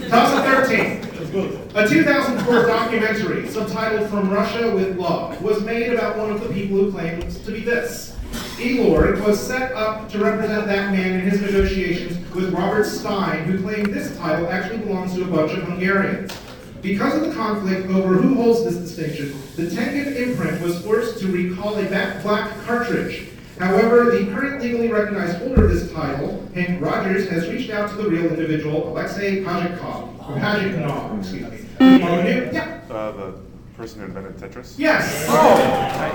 that. 0.00 0.10
Toss 0.10 0.32
of 0.36 0.44
13. 0.66 1.76
A 1.76 1.86
2004 1.86 2.66
documentary 2.66 3.42
subtitled 3.42 4.08
From 4.08 4.30
Russia 4.30 4.74
with 4.74 4.98
Love 4.98 5.40
was 5.42 5.62
made 5.62 5.92
about 5.92 6.16
one 6.18 6.30
of 6.32 6.40
the 6.40 6.48
people 6.52 6.78
who 6.78 6.90
claimed 6.90 7.30
to 7.30 7.52
be 7.52 7.60
this. 7.60 8.15
Elorg 8.56 9.22
was 9.22 9.38
set 9.38 9.72
up 9.72 10.08
to 10.08 10.18
represent 10.18 10.66
that 10.66 10.90
man 10.90 11.20
in 11.20 11.28
his 11.28 11.42
negotiations 11.42 12.16
with 12.34 12.54
Robert 12.54 12.84
Stein, 12.84 13.44
who 13.44 13.60
claimed 13.62 13.92
this 13.92 14.16
title 14.16 14.48
actually 14.48 14.78
belongs 14.78 15.14
to 15.14 15.24
a 15.24 15.26
bunch 15.26 15.52
of 15.52 15.64
Hungarians. 15.64 16.32
Because 16.80 17.14
of 17.14 17.28
the 17.28 17.34
conflict 17.34 17.88
over 17.90 18.14
who 18.14 18.34
holds 18.34 18.64
this 18.64 18.76
distinction, 18.76 19.34
the 19.56 19.64
Tengen 19.64 20.16
imprint 20.16 20.62
was 20.62 20.80
forced 20.82 21.18
to 21.20 21.26
recall 21.26 21.76
a 21.76 21.84
back 21.90 22.22
black 22.22 22.50
cartridge. 22.64 23.28
However, 23.58 24.10
the 24.10 24.30
current 24.32 24.62
legally 24.62 24.88
recognized 24.88 25.38
holder 25.38 25.64
of 25.66 25.72
this 25.72 25.92
title, 25.92 26.46
Henk 26.54 26.80
Rogers, 26.80 27.28
has 27.28 27.48
reached 27.48 27.70
out 27.70 27.90
to 27.90 27.96
the 27.96 28.08
real 28.08 28.26
individual, 28.26 28.88
Alexei 28.88 29.42
Pajikov, 29.42 30.30
or 30.30 30.36
Pajitnov, 30.38 31.18
excuse 31.20 31.50
me. 31.50 31.58
You 31.80 32.00
want 32.00 32.26
to 32.26 32.50
do? 32.50 32.54
Yeah. 32.54 32.80
Uh, 32.90 33.12
the 33.12 33.45
person 33.76 34.00
who 34.00 34.06
invented 34.06 34.36
Tetris. 34.36 34.74
Yes. 34.78 35.26
Oh, 35.28 35.56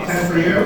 10 0.08 0.32
for 0.32 0.40
you. 0.40 0.66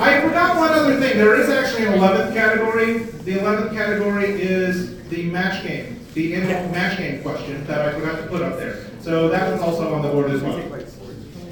I 0.00 0.20
forgot 0.20 0.56
one 0.56 0.72
other 0.72 0.98
thing. 1.00 1.16
There 1.16 1.40
is 1.40 1.48
actually 1.48 1.86
an 1.86 1.94
11th 1.94 2.34
category. 2.34 2.98
The 2.98 3.38
11th 3.38 3.72
category 3.72 4.42
is 4.42 5.08
the 5.08 5.30
match 5.30 5.62
game, 5.64 6.00
the 6.14 6.34
in 6.34 6.48
match 6.72 6.98
game 6.98 7.22
question 7.22 7.64
that 7.66 7.80
I 7.80 7.92
forgot 7.92 8.20
to 8.20 8.26
put 8.26 8.42
up 8.42 8.58
there. 8.58 8.84
So 9.00 9.28
that 9.28 9.48
one's 9.50 9.62
also 9.62 9.94
on 9.94 10.02
the 10.02 10.08
board 10.08 10.30
as 10.32 10.42
well. 10.42 10.60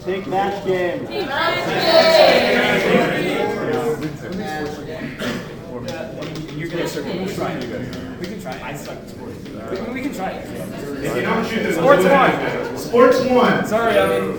Big 0.05 0.27
match 0.27 0.67
game. 0.67 1.07
You're 6.77 6.87
circle. 6.89 7.13
We 7.13 7.27
can 7.27 7.35
try 7.35 7.53
it. 7.53 8.21
We 8.21 8.27
can 8.27 8.41
try 8.41 8.53
it. 8.53 8.63
I 8.63 8.77
suck 8.77 8.97
at 8.97 9.09
sports. 9.09 9.45
We, 9.45 9.93
we 9.93 10.03
can 10.03 10.15
try 10.15 10.31
it. 10.31 10.47
If 11.05 11.17
you 11.17 11.23
don't 11.23 11.47
shoot 11.47 11.63
this, 11.63 11.77
Sports 11.77 12.05
we'll 12.05 12.13
one. 12.13 12.79
Sports 12.79 13.21
one. 13.27 13.67
Sorry, 13.67 13.99
I 13.99 14.21
mean. 14.21 14.39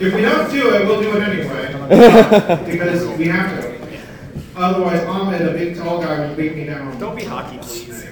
If 0.00 0.14
we 0.14 0.22
don't 0.22 0.50
do 0.50 0.74
it, 0.74 0.86
we'll 0.86 1.02
do 1.02 1.16
it 1.16 1.22
anyway. 1.22 1.66
because 2.70 3.06
we 3.18 3.26
have 3.28 3.60
to. 3.60 3.80
Otherwise, 4.56 5.02
Ahmed, 5.04 5.42
a 5.42 5.52
big 5.52 5.76
tall 5.76 6.00
guy, 6.00 6.26
will 6.26 6.34
beat 6.34 6.56
me 6.56 6.64
down. 6.64 6.98
Don't 6.98 7.16
be 7.16 7.24
hockey, 7.24 7.58
please. 7.58 8.06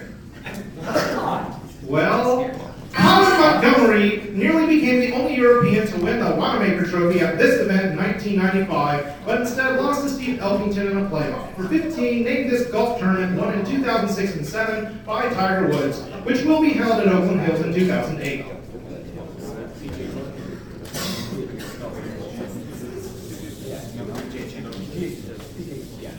Well, 1.82 2.67
Colin 2.98 3.40
Montgomerie 3.40 4.30
nearly 4.32 4.66
became 4.66 5.00
the 5.00 5.12
only 5.12 5.36
European 5.36 5.86
to 5.86 5.96
win 5.98 6.18
the 6.18 6.34
Wanamaker 6.34 6.84
Trophy 6.86 7.20
at 7.20 7.38
this 7.38 7.60
event 7.60 7.92
in 7.92 7.96
1995, 7.96 9.24
but 9.24 9.40
instead 9.40 9.80
lost 9.80 10.02
to 10.02 10.10
Steve 10.10 10.40
Elkington 10.40 10.90
in 10.90 10.98
a 10.98 11.08
playoff. 11.08 11.54
For 11.54 11.68
15, 11.68 12.24
named 12.24 12.50
this 12.50 12.66
golf 12.70 12.98
tournament 12.98 13.40
won 13.40 13.58
in 13.58 13.64
2006 13.64 14.36
and 14.36 14.46
7 14.46 15.00
by 15.06 15.28
Tiger 15.30 15.68
Woods, 15.68 16.00
which 16.24 16.42
will 16.42 16.60
be 16.60 16.70
held 16.70 17.00
at 17.00 17.08
Oakland 17.08 17.40
Hills 17.42 17.60
in 17.60 17.72
2008. 17.72 18.44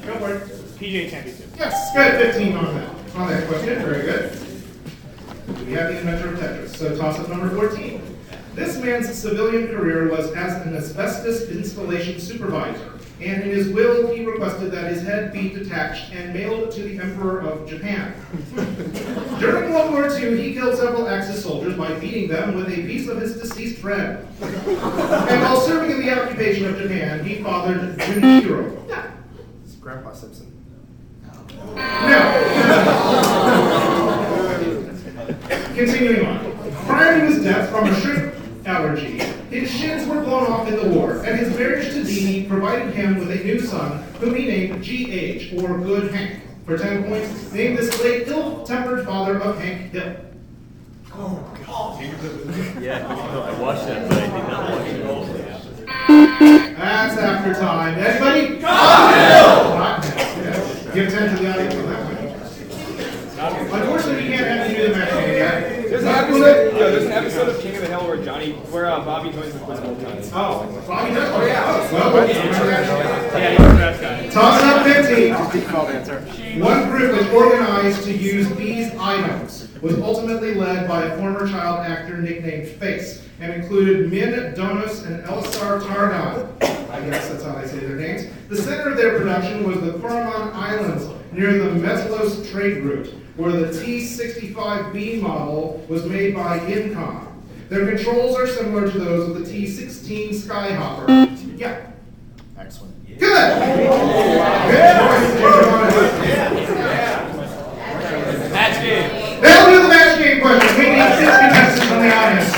Go 0.05 0.19
for. 0.19 0.59
PGA 0.79 1.09
Championship. 1.09 1.49
Yes, 1.57 1.93
good. 1.93 2.33
15 2.33 2.55
on 2.55 2.73
that. 2.75 3.15
On 3.15 3.27
that 3.27 3.47
question. 3.49 3.83
Very 3.83 4.03
good. 4.03 4.48
We 5.65 5.73
have 5.73 5.89
the 5.89 5.99
inventor 5.99 6.33
of 6.33 6.39
Tetris. 6.39 6.75
So 6.75 6.95
toss 6.97 7.19
up 7.19 7.29
number 7.29 7.49
14. 7.49 8.01
This 8.55 8.77
man's 8.77 9.13
civilian 9.13 9.67
career 9.67 10.09
was 10.09 10.31
as 10.33 10.65
an 10.65 10.75
asbestos 10.75 11.49
installation 11.49 12.19
supervisor, 12.19 12.99
and 13.21 13.43
in 13.43 13.49
his 13.49 13.69
will 13.69 14.13
he 14.13 14.25
requested 14.25 14.71
that 14.71 14.91
his 14.91 15.01
head 15.03 15.31
be 15.31 15.49
detached 15.49 16.11
and 16.13 16.33
mailed 16.33 16.71
to 16.71 16.81
the 16.81 16.99
Emperor 16.99 17.41
of 17.41 17.69
Japan. 17.69 18.13
During 19.39 19.73
World 19.73 19.93
War 19.93 20.07
II, 20.09 20.41
he 20.41 20.53
killed 20.53 20.75
several 20.77 21.07
Axis 21.07 21.41
soldiers 21.41 21.77
by 21.77 21.93
beating 21.99 22.27
them 22.27 22.55
with 22.55 22.67
a 22.67 22.75
piece 22.75 23.07
of 23.07 23.21
his 23.21 23.37
deceased 23.37 23.79
friend. 23.79 24.25
and 24.41 25.41
while 25.41 25.61
serving 25.61 25.91
in 25.91 26.01
the 26.05 26.11
occupation 26.11 26.65
of 26.65 26.77
Japan, 26.77 27.23
he 27.23 27.41
fathered 27.41 27.97
Junichiro. 27.97 28.88
From 37.79 37.89
a 37.89 38.01
shrimp 38.01 38.35
allergy, 38.65 39.19
his 39.49 39.71
shins 39.71 40.07
were 40.07 40.21
blown 40.21 40.51
off 40.51 40.67
in 40.67 40.75
the 40.75 40.89
war, 40.89 41.23
and 41.23 41.39
his 41.39 41.55
marriage 41.57 41.87
to 41.93 42.03
Dee 42.03 42.45
provided 42.45 42.93
him 42.93 43.17
with 43.17 43.31
a 43.31 43.43
new 43.43 43.59
son, 43.59 44.03
whom 44.19 44.35
he 44.35 44.47
named 44.47 44.83
G.H., 44.83 45.53
or 45.53 45.77
Good 45.77 46.11
Hank. 46.11 46.43
For 46.65 46.77
10 46.77 47.05
points, 47.05 47.51
name 47.51 47.75
this 47.75 48.03
late 48.03 48.27
ill-tempered 48.27 49.05
father 49.05 49.39
of 49.41 49.57
Hank 49.59 49.91
Hill. 49.91 50.17
Oh, 51.13 51.43
God. 51.65 51.99
yeah, 52.79 52.99
no, 53.01 53.41
I 53.41 53.59
watched 53.59 53.87
that, 53.87 54.07
but 54.07 54.17
I 54.19 54.27
did 54.27 54.49
not 54.49 54.69
watch 54.69 54.87
it. 54.87 56.75
That's 56.77 57.17
after 57.17 57.53
time. 57.55 57.97
Anybody? 57.97 58.61
Cottontail! 58.61 60.43
Yes. 60.43 60.93
Give 60.93 61.09
10 61.11 61.37
to 61.37 61.43
the 61.43 61.51
audience 61.51 61.75
on 61.75 61.85
that 61.87 62.03
one. 62.03 62.19
Unfortunately, 63.39 64.23
we 64.23 64.29
can't 64.29 64.47
have 64.47 64.69
you 64.69 64.77
do 64.77 64.83
the 64.89 64.95
match 64.99 65.09
game 65.11 65.33
yet. 65.33 65.89
There's 65.89 66.03
an 66.03 66.09
episode. 66.09 66.73
Yeah, 66.73 66.89
there's 66.89 67.05
an 67.05 67.11
episode 67.13 67.49
of 67.49 67.55
King 67.55 67.58
of 67.81 67.87
the 67.87 67.97
Hill 67.97 68.07
where 68.07 68.23
Johnny, 68.23 68.51
where 68.71 68.87
uh, 68.87 69.03
Bobby 69.05 69.31
joins 69.31 69.53
the 69.53 69.59
quiz 69.59 69.79
both 69.79 70.03
times. 70.03 70.31
Oh, 70.33 70.83
Bobby 70.87 71.13
does? 71.13 71.29
Oh, 71.33 71.45
yeah. 71.45 71.91
Well, 71.91 72.13
we'll 72.13 72.27
remember 72.27 72.65
that. 72.65 73.33
Yeah, 73.33 73.49
he's 73.51 73.57
the 73.57 73.73
best 73.73 74.01
guy. 74.01 74.29
Toss 74.29 74.61
up 74.63 74.85
15. 74.85 76.59
One 76.61 76.89
group 76.89 77.17
was 77.17 77.27
organized 77.29 78.03
to 78.03 78.15
use 78.15 78.49
these 78.55 78.91
items 78.95 79.69
was 79.81 79.97
ultimately 79.99 80.55
led 80.55 80.87
by 80.87 81.05
a 81.05 81.17
former 81.17 81.47
child 81.47 81.79
actor 81.85 82.17
nicknamed 82.17 82.67
Face 82.67 83.25
and 83.39 83.53
included 83.53 84.11
Min 84.11 84.53
Donos 84.53 85.05
and 85.05 85.23
Elsar 85.23 85.81
Targon. 85.81 86.49
I 86.89 86.99
guess 87.09 87.29
that's 87.29 87.43
how 87.43 87.55
they 87.55 87.67
say 87.67 87.79
their 87.79 87.95
names. 87.95 88.25
The 88.49 88.57
center 88.57 88.89
of 88.89 88.97
their 88.97 89.17
production 89.17 89.63
was 89.63 89.79
the 89.79 89.93
Koroman 89.93 90.53
Islands 90.53 91.07
near 91.31 91.53
the 91.53 91.69
Meslos 91.79 92.51
trade 92.51 92.83
route, 92.83 93.13
where 93.37 93.53
the 93.53 93.71
T-65B 93.81 95.21
model 95.21 95.85
was 95.87 96.05
made 96.05 96.35
by 96.35 96.59
Incom. 96.59 97.28
Their 97.69 97.95
controls 97.95 98.35
are 98.35 98.47
similar 98.47 98.91
to 98.91 98.97
those 98.99 99.29
of 99.29 99.39
the 99.39 99.45
T-16 99.51 100.29
Skyhopper. 100.29 101.59
Yeah. 101.59 101.91
Excellent. 102.57 102.95
Good. 103.07 103.19
Good. 103.19 103.29
Match 108.51 108.81
game. 108.81 109.41
That'll 109.41 109.71
do 109.73 109.81
the 109.83 109.87
match 109.89 110.17
game 110.19 110.41
question. 110.41 110.77
We 110.79 110.85
need 110.89 111.13
six 111.15 111.29
contestants 111.37 111.87
from 111.87 111.99
the 112.01 112.09
audience. 112.15 112.53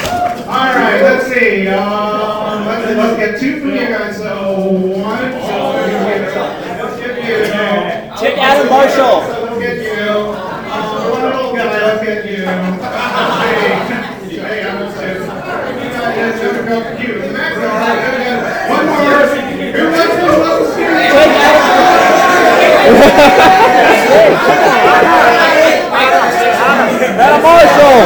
All 0.47 0.76
right, 0.76 1.02
let's 1.02 1.26
see. 1.28 1.67
Um, 1.67 2.65
let's, 2.65 2.86
let's 2.97 3.17
get 3.17 3.39
two 3.39 3.60
from 3.60 3.69
you 3.71 3.88
guys. 3.88 4.17
So 4.17 4.71
one, 4.71 5.32
let's 5.32 6.97
get 7.00 7.13
you. 7.28 7.38
Take 8.17 8.38
Adam 8.38 8.67
Marshall. 8.69 9.21
So 9.28 9.43
we'll 9.43 9.60
get 9.60 9.78
you. 9.78 9.89
Uh, 9.91 11.10
one 11.12 11.21
little 11.24 11.54
guy, 11.54 11.65
let's 11.69 12.04
get 12.06 12.26
you. 12.26 12.45
Hey, 12.45 12.52
hey, 14.41 14.63
I'm 14.67 14.80
gonna 14.80 14.91
say, 14.95 15.13
you 15.13 15.19
guys 15.21 16.41
have 16.41 16.56
to 16.58 16.63
go 16.67 16.76
for 16.84 16.95
you. 17.02 17.13
The 17.21 17.28
max, 17.34 17.56
all 17.58 17.63
right, 17.63 18.69
one 18.69 18.86
more. 18.88 19.21
Who 19.71 19.84
wants 19.91 20.15
to 20.15 20.19
go 20.19 20.26
up 20.43 20.60
the 20.60 20.71
stairs? 20.74 21.12
Madam 27.18 27.42
Marshall! 27.42 28.02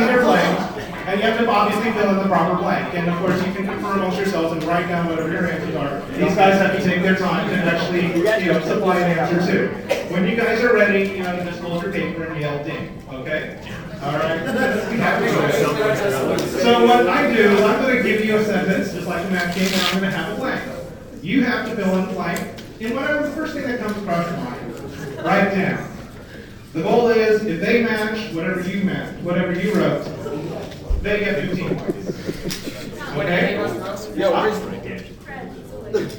And 0.00 1.20
you 1.20 1.26
have 1.26 1.38
to 1.38 1.48
obviously 1.48 1.92
fill 1.92 2.10
in 2.10 2.16
the 2.16 2.24
proper 2.24 2.56
blank. 2.60 2.94
And 2.94 3.10
of 3.10 3.18
course, 3.18 3.36
you 3.44 3.52
can 3.52 3.66
confirm 3.66 3.98
amongst 3.98 4.18
yourselves 4.18 4.52
and 4.52 4.62
write 4.64 4.88
down 4.88 5.08
whatever 5.08 5.30
your 5.30 5.46
answers 5.46 5.74
are. 5.74 6.00
These 6.12 6.34
guys 6.34 6.58
have 6.58 6.76
to 6.76 6.82
take 6.84 7.02
their 7.02 7.16
time 7.16 7.48
to 7.50 7.56
actually, 7.56 8.06
you 8.16 8.52
know, 8.52 8.60
supply 8.64 8.98
an 8.98 9.18
answer 9.18 9.52
too. 9.52 9.68
When 10.12 10.26
you 10.26 10.36
guys 10.36 10.62
are 10.62 10.74
ready, 10.74 11.10
you 11.10 11.22
know, 11.22 11.36
just 11.44 11.60
hold 11.60 11.82
your 11.82 11.92
paper 11.92 12.24
and 12.24 12.40
yell 12.40 12.62
ding, 12.64 13.02
okay? 13.10 13.58
All 14.02 14.12
right? 14.12 14.44
So 16.62 16.86
what 16.86 17.06
I 17.08 17.32
do 17.34 17.50
is 17.50 17.60
I'm 17.60 17.82
going 17.82 17.96
to 17.96 18.02
give 18.02 18.24
you 18.24 18.36
a 18.36 18.44
sentence, 18.44 18.92
just 18.92 19.06
like 19.06 19.24
a 19.26 19.30
math 19.30 19.54
game, 19.54 19.66
and 19.66 19.82
I'm 19.82 20.00
going 20.00 20.10
to 20.10 20.16
have 20.16 20.32
a 20.32 20.36
blank. 20.36 20.62
You 21.22 21.44
have 21.44 21.68
to 21.68 21.76
fill 21.76 21.96
in 21.98 22.14
blank 22.14 22.60
in 22.80 22.94
whatever 22.96 23.28
the 23.28 23.34
first 23.34 23.54
thing 23.54 23.62
that 23.64 23.80
comes 23.80 23.96
across 23.98 24.26
your 24.26 24.36
mind. 24.38 25.24
Write 25.24 25.48
it 25.48 25.54
down. 25.54 25.91
The 26.72 26.82
goal 26.82 27.08
is 27.08 27.44
if 27.44 27.60
they 27.60 27.84
match 27.84 28.32
whatever 28.32 28.62
you 28.62 28.82
match, 28.84 29.14
whatever 29.22 29.52
you 29.52 29.74
wrote, 29.74 30.04
they 31.02 31.20
get 31.20 31.46
15 31.46 31.76
points. 31.76 32.08
Okay? 33.18 33.56
Yo, 34.16 34.32
where's 34.32 34.58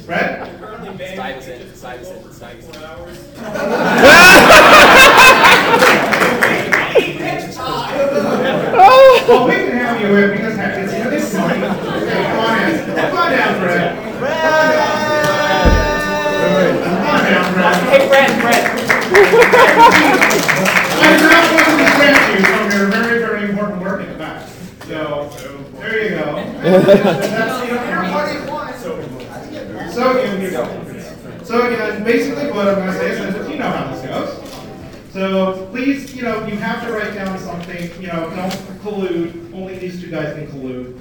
Fred? 0.04 0.46
Stuyvesant? 1.14 1.76
Stuyvesant? 1.76 2.32
Stuyvesant? 2.32 2.76
Well, 9.26 9.48
we 9.48 9.54
can 9.54 9.72
have 9.72 10.00
you 10.00 10.14
in 10.16 10.30
because 10.30 10.54
heck, 10.54 10.78
it's, 10.78 10.92
it's 10.92 11.34
money. 11.34 11.64
Okay, 11.64 12.24
come 12.28 12.38
on 12.38 12.62
in. 12.62 12.74
Come 12.94 13.16
on 13.16 13.30
down, 13.32 13.60
Fred. 13.60 13.96
Come 16.84 17.06
on 17.08 17.20
down, 17.24 17.44
Fred. 17.54 17.74
Hey, 17.90 18.02
Fred, 18.08 18.30
Fred. 18.40 18.83
I 19.06 19.12
forgot 21.20 21.44
to 21.50 21.76
distract 21.76 22.24
you 22.32 22.40
from 22.46 22.64
your 22.70 22.86
very, 22.88 23.18
very 23.18 23.42
important 23.50 23.82
work 23.82 24.00
in 24.02 24.08
the 24.12 24.18
back. 24.18 24.48
So, 24.86 25.30
there 25.78 26.02
you 26.04 26.10
go. 26.10 26.26
That's, 26.62 27.68
know, 28.82 29.02
So, 29.90 30.02
again, 30.18 31.44
so 31.44 31.66
again, 31.66 32.04
basically 32.04 32.50
what 32.50 32.68
I'm 32.68 32.76
gonna 32.76 32.92
say 32.94 33.10
is 33.10 33.48
you 33.50 33.58
know 33.58 33.70
how 33.70 33.94
this 33.94 34.02
goes. 34.06 34.30
So 35.12 35.66
please, 35.70 36.14
you 36.14 36.22
know, 36.22 36.46
you 36.46 36.56
have 36.56 36.82
to 36.84 36.92
write 36.92 37.14
down 37.14 37.38
something, 37.38 37.90
you 38.00 38.08
know, 38.08 38.30
don't 38.30 38.52
collude, 38.82 39.54
only 39.54 39.78
these 39.78 40.00
two 40.00 40.10
guys 40.10 40.34
can 40.34 40.48
collude 40.48 40.98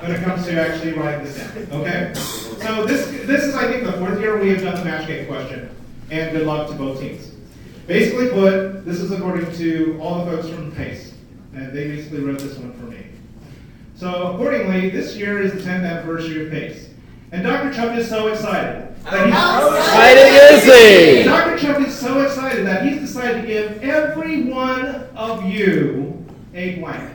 when 0.00 0.10
it 0.10 0.24
comes 0.24 0.44
to 0.46 0.60
actually 0.60 0.94
writing 0.94 1.24
this 1.24 1.36
down, 1.36 1.80
okay? 1.80 2.12
So 2.14 2.84
this, 2.84 3.06
this 3.26 3.44
is, 3.44 3.54
I 3.54 3.70
think, 3.70 3.84
the 3.84 3.92
fourth 3.92 4.18
year 4.18 4.36
we 4.38 4.48
have 4.48 4.62
done 4.62 4.74
the 4.74 4.84
match 4.84 5.06
game 5.06 5.26
question, 5.28 5.68
and 6.12 6.30
good 6.36 6.46
luck 6.46 6.68
to 6.68 6.74
both 6.74 7.00
teams. 7.00 7.30
Basically 7.86 8.28
put, 8.28 8.84
this 8.84 9.00
is 9.00 9.10
according 9.10 9.50
to 9.56 9.98
all 10.00 10.24
the 10.24 10.30
folks 10.30 10.48
from 10.48 10.70
PACE, 10.72 11.14
and 11.54 11.72
they 11.72 11.88
basically 11.88 12.20
wrote 12.20 12.38
this 12.38 12.56
one 12.58 12.72
for 12.74 12.84
me. 12.84 13.06
So 13.96 14.34
accordingly, 14.34 14.90
this 14.90 15.16
year 15.16 15.40
is 15.40 15.52
the 15.52 15.60
10th 15.60 15.84
anniversary 15.84 16.44
of 16.44 16.52
PACE. 16.52 16.90
And 17.32 17.42
Dr. 17.42 17.72
Chuck 17.74 17.96
is 17.96 18.08
so 18.08 18.28
excited. 18.28 18.88
that 19.04 19.26
he's- 19.26 19.78
Exciting 19.78 20.34
is 20.58 21.18
he? 21.18 21.22
Dr. 21.24 21.58
Chuck 21.58 21.80
is 21.88 21.94
so 21.94 22.20
excited 22.20 22.66
that 22.66 22.84
he's 22.84 23.00
decided 23.00 23.40
to 23.42 23.46
give 23.48 23.82
every 23.82 24.44
one 24.44 25.04
of 25.16 25.44
you 25.46 26.24
a 26.54 26.76
blank. 26.76 27.10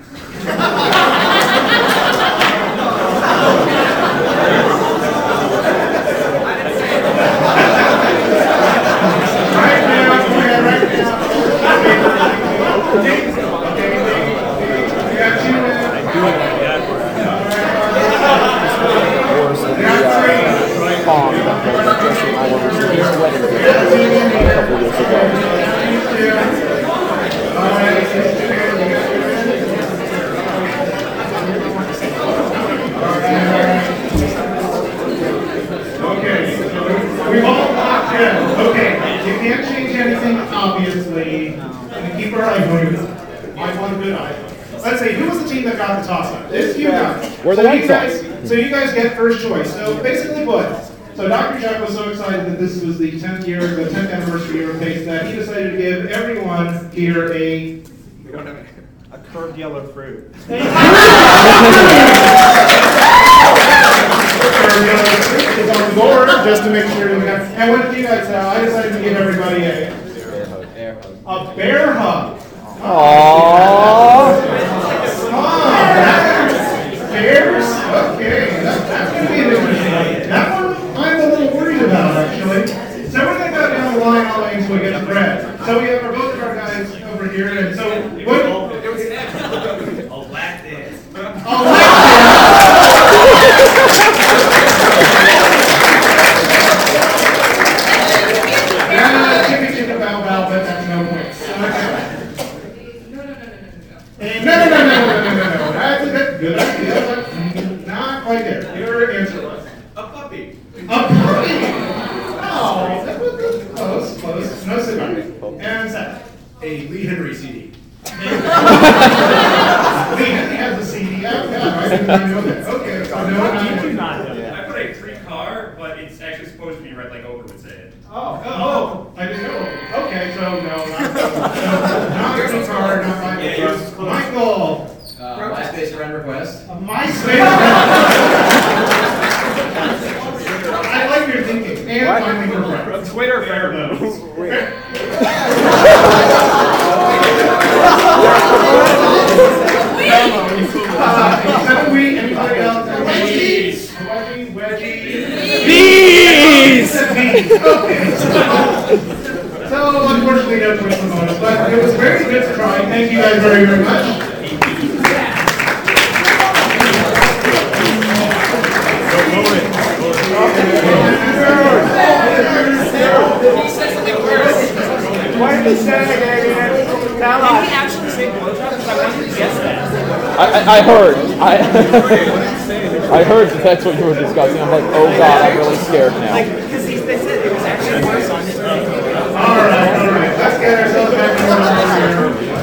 I, 181.77 183.19
I 183.19 183.23
heard 183.23 183.49
that 183.49 183.63
that's 183.63 183.85
what 183.85 183.97
you 183.97 184.05
were 184.05 184.15
discussing. 184.15 184.59
I'm 184.61 184.69
like, 184.69 184.83
oh 184.95 185.05
god, 185.17 185.51
I'm 185.51 185.57
really 185.57 185.75
scared 185.77 186.13
now. 186.13 186.31
Like, 186.31 186.47
because 186.51 186.87
he 186.87 186.95
they 186.97 187.17
said 187.17 187.45
it 187.45 187.53
was 187.53 187.63
actually 187.63 188.03
worse 188.05 188.29
on 188.29 188.41
his 188.45 188.55
thing. 188.55 188.65
All 188.65 189.57
right, 189.57 189.99
all 189.99 190.11
right. 190.11 190.37
Let's 190.37 190.57
get 190.59 190.79
ourselves 190.83 191.11
back 191.13 191.39
in 191.39 191.45
order 191.53 192.41
here. 192.41 192.57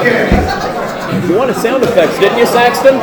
Okay. 0.00 1.28
You 1.28 1.36
wanted 1.36 1.56
sound 1.56 1.82
effects, 1.82 2.18
didn't 2.18 2.38
you, 2.38 2.46
Saxton? 2.46 2.94
All 2.94 3.00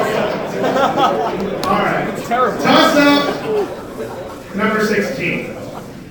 right. 1.79 2.13
Terrible. 2.25 2.61
Toss 2.63 2.95
up 2.97 4.55
number 4.55 4.85
16. 4.85 5.55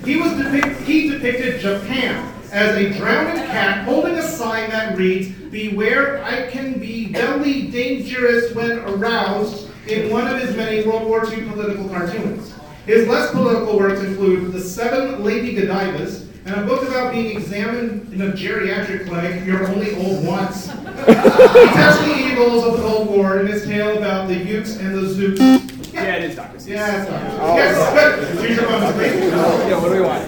He 0.04 0.16
was 0.20 0.32
depict- 0.32 0.80
he 0.82 1.08
depicted 1.08 1.60
Japan 1.60 2.30
as 2.52 2.76
a 2.76 2.90
drowned 2.96 3.38
cat 3.48 3.84
holding 3.84 4.14
a 4.16 4.22
sign 4.22 4.70
that 4.70 4.96
reads, 4.96 5.28
Beware, 5.50 6.22
I 6.22 6.48
can 6.50 6.78
be 6.78 7.03
very 7.14 7.62
dangerous 7.68 8.54
when 8.54 8.78
aroused, 8.80 9.70
in 9.88 10.10
one 10.10 10.26
of 10.26 10.40
his 10.40 10.56
many 10.56 10.86
World 10.86 11.06
War 11.06 11.26
II 11.30 11.48
political 11.48 11.88
cartoons. 11.88 12.52
His 12.86 13.08
less 13.08 13.30
political 13.30 13.78
works 13.78 14.00
include 14.00 14.52
The 14.52 14.60
Seven 14.60 15.22
Lady 15.22 15.54
Godivas, 15.54 16.28
and 16.46 16.54
a 16.54 16.66
book 16.66 16.86
about 16.86 17.12
being 17.12 17.36
examined 17.36 18.12
in 18.12 18.20
a 18.20 18.32
geriatric 18.32 19.06
clinic, 19.08 19.46
You're 19.46 19.66
Only 19.66 19.94
Old 19.96 20.26
Once. 20.26 20.66
he 20.70 20.74
tells 20.74 21.98
the 22.00 22.14
evils 22.18 22.64
of 22.64 22.76
the 22.76 22.82
Cold 22.82 23.08
War 23.08 23.40
in 23.40 23.46
his 23.46 23.64
tale 23.64 23.96
about 23.96 24.28
the 24.28 24.34
Ukes 24.34 24.78
and 24.78 24.94
the 24.94 25.02
Zooks. 25.02 25.92
Yeah, 25.94 26.16
it 26.16 26.24
is 26.24 26.36
Dr. 26.36 26.58
Seuss. 26.58 26.68
Yeah, 26.68 27.02
it's 27.02 27.10
not. 27.10 27.56
Yes, 27.56 27.76
good. 27.94 28.38
Here's 28.38 28.56
your 28.56 28.66
bonus, 28.68 28.92
please. 28.94 29.14
Yeah, 29.14 29.80
what 29.80 29.88
do 29.88 29.94
we 29.94 30.00
want? 30.00 30.24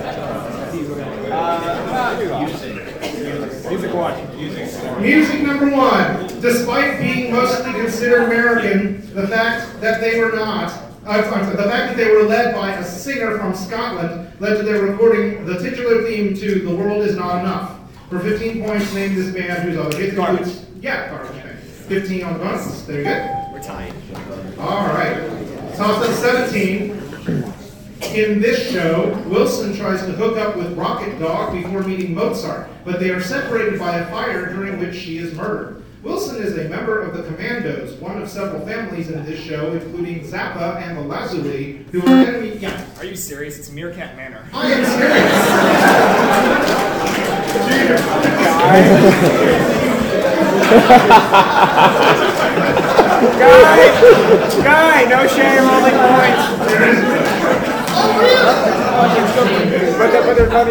Uh, 1.32 2.46
music. 2.46 2.74
Music 3.68 3.94
one. 3.94 4.36
Music. 4.36 5.00
Music 5.00 5.42
number 5.42 5.70
one. 5.70 6.25
Despite 6.40 7.00
being 7.00 7.32
mostly 7.32 7.72
considered 7.72 8.24
American, 8.24 9.14
the 9.14 9.26
fact 9.26 9.80
that 9.80 10.00
they 10.00 10.20
were 10.20 10.32
not, 10.32 10.70
uh, 11.06 11.22
sorry, 11.30 11.46
the 11.56 11.62
fact 11.62 11.88
that 11.88 11.96
they 11.96 12.10
were 12.10 12.24
led 12.24 12.54
by 12.54 12.74
a 12.74 12.84
singer 12.84 13.38
from 13.38 13.54
Scotland 13.54 14.30
led 14.40 14.58
to 14.58 14.62
their 14.62 14.82
recording 14.82 15.44
the 15.46 15.58
titular 15.58 16.02
theme 16.04 16.34
to 16.34 16.60
"The 16.60 16.74
World 16.74 17.04
Is 17.04 17.16
Not 17.16 17.40
Enough." 17.40 17.72
For 18.10 18.20
15 18.20 18.62
points, 18.64 18.92
name 18.94 19.14
this 19.14 19.34
band 19.34 19.64
whose 19.64 19.76
other 19.78 19.98
hits 19.98 20.14
Garbage. 20.14 20.40
includes 20.46 20.66
yeah, 20.80 21.08
garbage. 21.10 21.36
Okay. 21.38 21.56
15 21.88 22.24
on 22.24 22.32
the 22.34 22.38
bonus. 22.38 22.82
There 22.82 22.98
you 22.98 23.04
go. 23.04 23.48
We're 23.52 23.62
tied. 23.62 23.92
All 24.58 24.86
right. 24.86 25.16
Toss 25.76 26.06
up 26.06 26.14
17. 26.14 27.02
In 28.14 28.40
this 28.40 28.70
show, 28.70 29.10
Wilson 29.26 29.74
tries 29.76 30.00
to 30.06 30.12
hook 30.12 30.36
up 30.36 30.56
with 30.56 30.76
Rocket 30.76 31.18
Dog 31.18 31.52
before 31.52 31.82
meeting 31.82 32.14
Mozart, 32.14 32.68
but 32.84 33.00
they 33.00 33.10
are 33.10 33.20
separated 33.20 33.78
by 33.78 33.96
a 33.98 34.06
fire 34.10 34.52
during 34.52 34.78
which 34.78 34.94
she 34.94 35.18
is 35.18 35.34
murdered. 35.34 35.82
Wilson 36.06 36.36
is 36.40 36.56
a 36.56 36.68
member 36.68 37.02
of 37.02 37.16
the 37.16 37.24
Commandos, 37.24 37.94
one 37.94 38.22
of 38.22 38.30
several 38.30 38.64
families 38.64 39.10
in 39.10 39.24
this 39.24 39.40
show, 39.40 39.72
including 39.72 40.20
Zappa 40.20 40.80
and 40.80 40.96
the 40.96 41.00
Lazuli, 41.00 41.84
who 41.90 42.00
are 42.00 42.28
enemy. 42.28 42.58
Yeah, 42.58 42.86
Are 42.98 43.04
you 43.04 43.16
serious? 43.16 43.58
It's 43.58 43.72
Meerkat 43.72 44.16
Manor. 44.16 44.48
I 44.54 44.70
am 44.70 44.84
serious. 44.84 45.32
Guy! 53.36 54.62
Guy! 54.62 55.04
No 55.10 55.26
shame, 55.26 55.64
only 55.64 55.90
points. 55.90 57.72
But 58.96 59.12
but. 59.98 60.66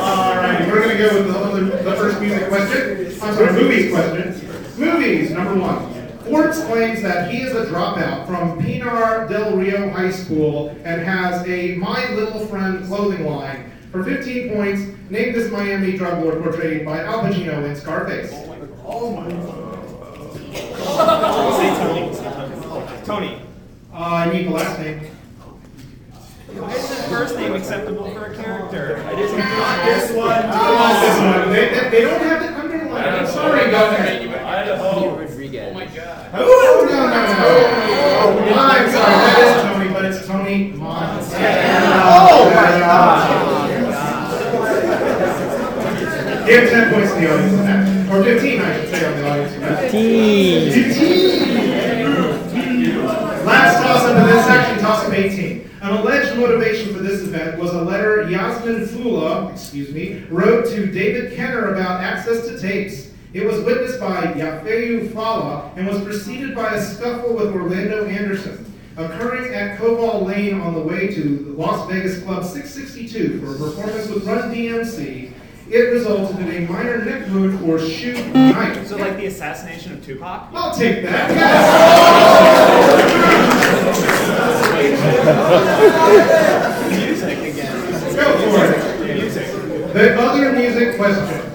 All 0.00 0.36
right, 0.36 0.68
we're 0.70 0.82
going 0.82 0.96
to 0.96 0.98
go 0.98 1.08
with 1.16 1.72
the, 1.72 1.82
the 1.82 1.96
first 1.96 2.20
music 2.20 2.48
question. 2.48 3.06
I'm 3.20 3.34
sorry, 3.34 3.52
movies 3.52 3.90
question. 3.92 4.78
Movies, 4.78 5.30
number 5.32 5.56
one. 5.56 5.92
Forbes 6.20 6.62
claims 6.64 7.02
that 7.02 7.32
he 7.32 7.42
is 7.42 7.56
a 7.56 7.66
dropout 7.66 8.28
from 8.28 8.62
Pinar 8.62 9.26
del 9.26 9.56
Rio 9.56 9.90
High 9.90 10.12
School 10.12 10.68
and 10.84 11.02
has 11.02 11.44
a 11.48 11.74
My 11.74 12.14
Little 12.14 12.46
Friend 12.46 12.84
clothing 12.86 13.26
line. 13.26 13.72
For 13.90 14.04
15 14.04 14.54
points, 14.54 14.82
name 15.10 15.32
this 15.32 15.50
Miami 15.50 15.96
drug 15.96 16.22
lord 16.22 16.40
portrayed 16.44 16.84
by 16.84 17.00
Al 17.02 17.22
Pacino 17.22 17.68
in 17.68 17.74
Scarface. 17.74 18.32
Oh 18.86 19.10
my 19.16 19.28
Tony. 21.80 22.14
Say 22.14 22.22
Tony. 22.62 23.04
Tony. 23.04 23.42
Uh, 23.92 23.96
I 23.96 24.32
need 24.32 24.46
the 24.46 24.52
last 24.52 24.78
name. 24.78 25.10
Why 26.58 26.72
is 26.74 26.88
his 26.88 27.06
first 27.08 27.36
name 27.36 27.52
acceptable 27.52 28.10
for 28.10 28.26
a 28.26 28.34
character? 28.34 28.96
It 29.12 29.18
isn't 29.20 29.38
Not 29.38 29.84
this 29.84 30.10
one. 30.12 30.28
Not 30.48 31.00
this 31.00 31.18
one. 31.18 31.50
They, 31.52 31.68
they, 31.68 31.90
they 31.90 32.00
don't 32.02 32.20
have 32.22 32.42
it 32.42 32.52
underlined. 32.52 33.16
I'm 33.16 33.26
sorry, 33.26 33.70
guys. 33.70 34.26
Idaho. 34.50 35.16
Rodriguez. 35.16 35.68
Oh 35.70 35.74
my 35.74 35.86
god. 35.86 36.30
Oh, 36.34 36.86
no, 36.90 36.96
no, 36.96 37.06
no. 37.06 38.60
I'm 38.60 38.90
sorry, 38.90 39.14
that 39.14 39.38
is 39.46 39.62
Tony, 39.62 39.88
but 39.92 40.04
it's 40.04 40.26
Tony 40.26 40.72
Montana. 40.72 42.02
Oh, 42.04 42.50
my 42.50 42.70
God. 42.80 43.50
Give 46.46 46.68
10 46.68 46.92
points 46.92 47.12
to 47.14 47.20
the 47.20 47.26
audience 47.32 47.54
on 47.58 47.64
that. 47.66 47.80
Or 48.10 48.24
15, 48.24 48.60
I 48.60 48.62
should 48.80 48.88
say, 48.90 49.00
on 49.06 49.12
the 49.18 49.24
audience. 49.30 49.54
for 49.54 49.60
that. 49.60 49.90
15. 49.92 50.72
15. 50.72 51.70
Last 53.46 53.82
toss 53.82 54.02
up 54.04 54.16
in 54.18 54.24
this 54.26 54.44
section, 54.46 54.78
toss 54.82 55.04
up 55.06 55.12
18. 55.12 55.39
An 55.90 55.96
alleged 55.96 56.38
motivation 56.38 56.94
for 56.94 57.00
this 57.00 57.22
event 57.22 57.58
was 57.58 57.72
a 57.72 57.82
letter 57.82 58.30
Yasmin 58.30 58.86
Fula, 58.86 59.50
excuse 59.50 59.92
me, 59.92 60.22
wrote 60.30 60.66
to 60.66 60.86
David 60.86 61.34
Kenner 61.34 61.74
about 61.74 62.00
access 62.00 62.46
to 62.46 62.60
tapes. 62.60 63.10
It 63.32 63.44
was 63.44 63.60
witnessed 63.62 63.98
by 63.98 64.26
Yafeu 64.34 65.10
Fula 65.10 65.72
and 65.74 65.88
was 65.88 66.00
preceded 66.04 66.54
by 66.54 66.74
a 66.74 66.80
scuffle 66.80 67.34
with 67.34 67.52
Orlando 67.52 68.06
Anderson, 68.06 68.72
occurring 68.96 69.52
at 69.52 69.78
Cobalt 69.78 70.28
Lane 70.28 70.60
on 70.60 70.74
the 70.74 70.80
way 70.80 71.08
to 71.08 71.56
Las 71.58 71.90
Vegas 71.90 72.22
Club 72.22 72.44
662 72.44 73.40
for 73.40 73.56
a 73.56 73.58
performance 73.58 74.08
with 74.10 74.24
Run 74.24 74.54
DMC. 74.54 75.29
It 75.70 75.92
resulted 75.92 76.40
in 76.40 76.50
a 76.50 76.68
minor 76.68 77.04
neck 77.04 77.28
wound 77.28 77.62
or 77.62 77.78
shoe 77.78 78.14
knife. 78.32 78.88
So 78.88 78.96
like 78.96 79.16
the 79.16 79.26
assassination 79.26 79.92
of 79.92 80.04
Tupac? 80.04 80.48
I'll 80.52 80.74
take 80.74 81.04
that. 81.04 81.30
Yes. 81.30 81.60
Music 86.98 87.38
again. 87.38 88.16
Go 88.16 88.24
for 88.50 88.64
it. 88.64 89.14
Music. 89.14 89.46
The 89.92 90.20
other 90.20 90.52
music 90.54 90.96
question. 90.96 91.52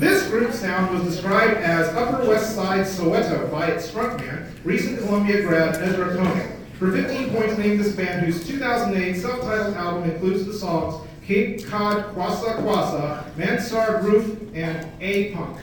This 0.00 0.26
group 0.28 0.52
sound 0.52 0.92
was 0.92 1.04
described 1.14 1.58
as 1.58 1.86
Upper 1.94 2.26
West 2.28 2.56
Side 2.56 2.84
Soweto 2.84 3.48
by 3.48 3.68
its 3.68 3.88
frontman, 3.88 4.50
recent 4.64 4.98
Columbia 4.98 5.42
grad 5.42 5.76
Ezra 5.76 6.16
Koenig. 6.16 6.50
For 6.80 6.90
15 6.90 7.30
points, 7.30 7.58
name 7.58 7.78
this 7.78 7.94
band 7.94 8.26
whose 8.26 8.44
2008 8.46 9.14
self-titled 9.20 9.76
album 9.76 10.10
includes 10.10 10.46
the 10.46 10.52
songs 10.52 11.07
Cape 11.28 11.60
Cod, 11.66 12.14
Kwassa 12.14 12.56
Kwassa, 12.62 13.36
Mansard 13.36 14.02
Roof, 14.02 14.40
and 14.54 14.88
A 15.02 15.34
Punk. 15.34 15.58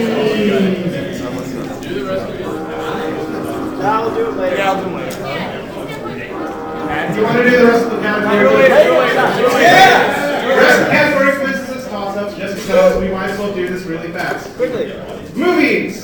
I'll 3.84 4.16
do 4.16 4.26
it 4.26 4.38
later. 4.38 4.56
Yeah, 4.56 4.72
I'll 4.72 4.82
do 4.82 4.90
it 4.90 4.94
later. 4.96 5.12
Do 7.14 7.20
you 7.20 7.24
want 7.24 7.38
to 7.38 7.44
do 7.44 7.58
the 7.58 7.64
rest 7.64 7.86
of 7.86 7.92
the 7.92 7.98
countdown? 8.02 8.34
Yeah! 9.62 10.48
The 10.48 10.56
rest 10.58 10.80
of 10.80 10.86
the 10.88 10.92
category 10.92 11.46
quizzes 11.46 11.70
is 11.76 11.88
toss-ups 11.90 12.36
just 12.38 12.56
because 12.56 13.00
we 13.00 13.10
might 13.10 13.30
as 13.30 13.38
well 13.38 13.54
do 13.54 13.68
this 13.68 13.84
really 13.86 14.12
fast. 14.12 14.50
Quickly. 14.56 14.94
Movies! 15.36 16.01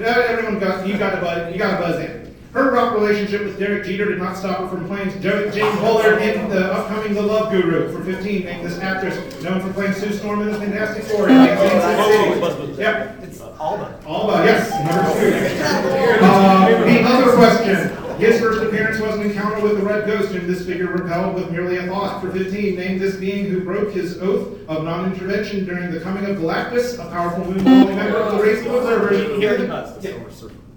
It 0.00 0.06
later. 0.06 0.86
you 0.86 0.98
got 0.98 1.14
to 1.14 1.20
buzz. 1.20 1.52
You 1.52 1.58
got 1.58 1.72
to 1.72 1.82
buzz 1.86 2.00
in. 2.04 2.18
Her 2.52 2.70
rock 2.72 2.94
relationship 2.94 3.42
with 3.44 3.58
Derek 3.58 3.84
Jeter 3.84 4.06
did 4.06 4.18
not 4.18 4.34
stop 4.36 4.60
her 4.60 4.68
from 4.68 4.86
playing 4.88 5.10
Jo- 5.20 5.50
James 5.50 5.78
Bullard 5.80 6.20
in 6.22 6.48
the 6.48 6.72
upcoming 6.72 7.12
The 7.14 7.20
Love 7.22 7.52
Guru. 7.52 7.92
For 7.92 8.02
15, 8.02 8.44
named 8.44 8.64
this 8.66 8.78
actress 8.78 9.16
known 9.42 9.60
for 9.60 9.70
playing 9.74 9.92
Sue 9.92 10.12
Storm 10.14 10.40
in 10.40 10.50
the 10.52 10.58
Fantastic 10.58 11.04
Four. 11.04 11.28
in 11.28 11.36
Big 11.44 11.56
Bang 11.56 12.50
City. 12.56 12.72
Yep. 12.80 13.22
It's 13.22 13.40
Alba. 13.42 14.00
Alba, 14.06 14.44
yes, 14.46 14.70
number 14.70 15.12
two. 15.20 16.24
Uh, 16.24 16.84
the 16.84 17.02
other 17.02 17.36
question. 17.36 17.97
His 18.18 18.40
first 18.40 18.60
appearance 18.62 18.98
was 19.00 19.14
an 19.14 19.22
encounter 19.30 19.60
with 19.60 19.78
the 19.78 19.84
Red 19.84 20.04
Ghost, 20.04 20.32
whom 20.32 20.48
this 20.48 20.66
figure 20.66 20.88
repelled 20.88 21.36
with 21.36 21.52
merely 21.52 21.76
a 21.76 21.86
thought. 21.86 22.20
For 22.20 22.32
15, 22.32 22.74
named 22.74 23.00
this 23.00 23.14
being 23.14 23.46
who 23.46 23.62
broke 23.62 23.92
his 23.92 24.18
oath 24.18 24.58
of 24.68 24.82
non-intervention 24.82 25.64
during 25.64 25.92
the 25.92 26.00
coming 26.00 26.24
of 26.24 26.36
Galactus, 26.38 26.94
a 26.98 27.08
powerful 27.10 27.44
moon-dwelling 27.44 27.94
member 27.94 28.18
of 28.18 28.36
the 28.36 28.42
race 28.42 28.66
of 28.66 28.74
observers. 28.74 29.38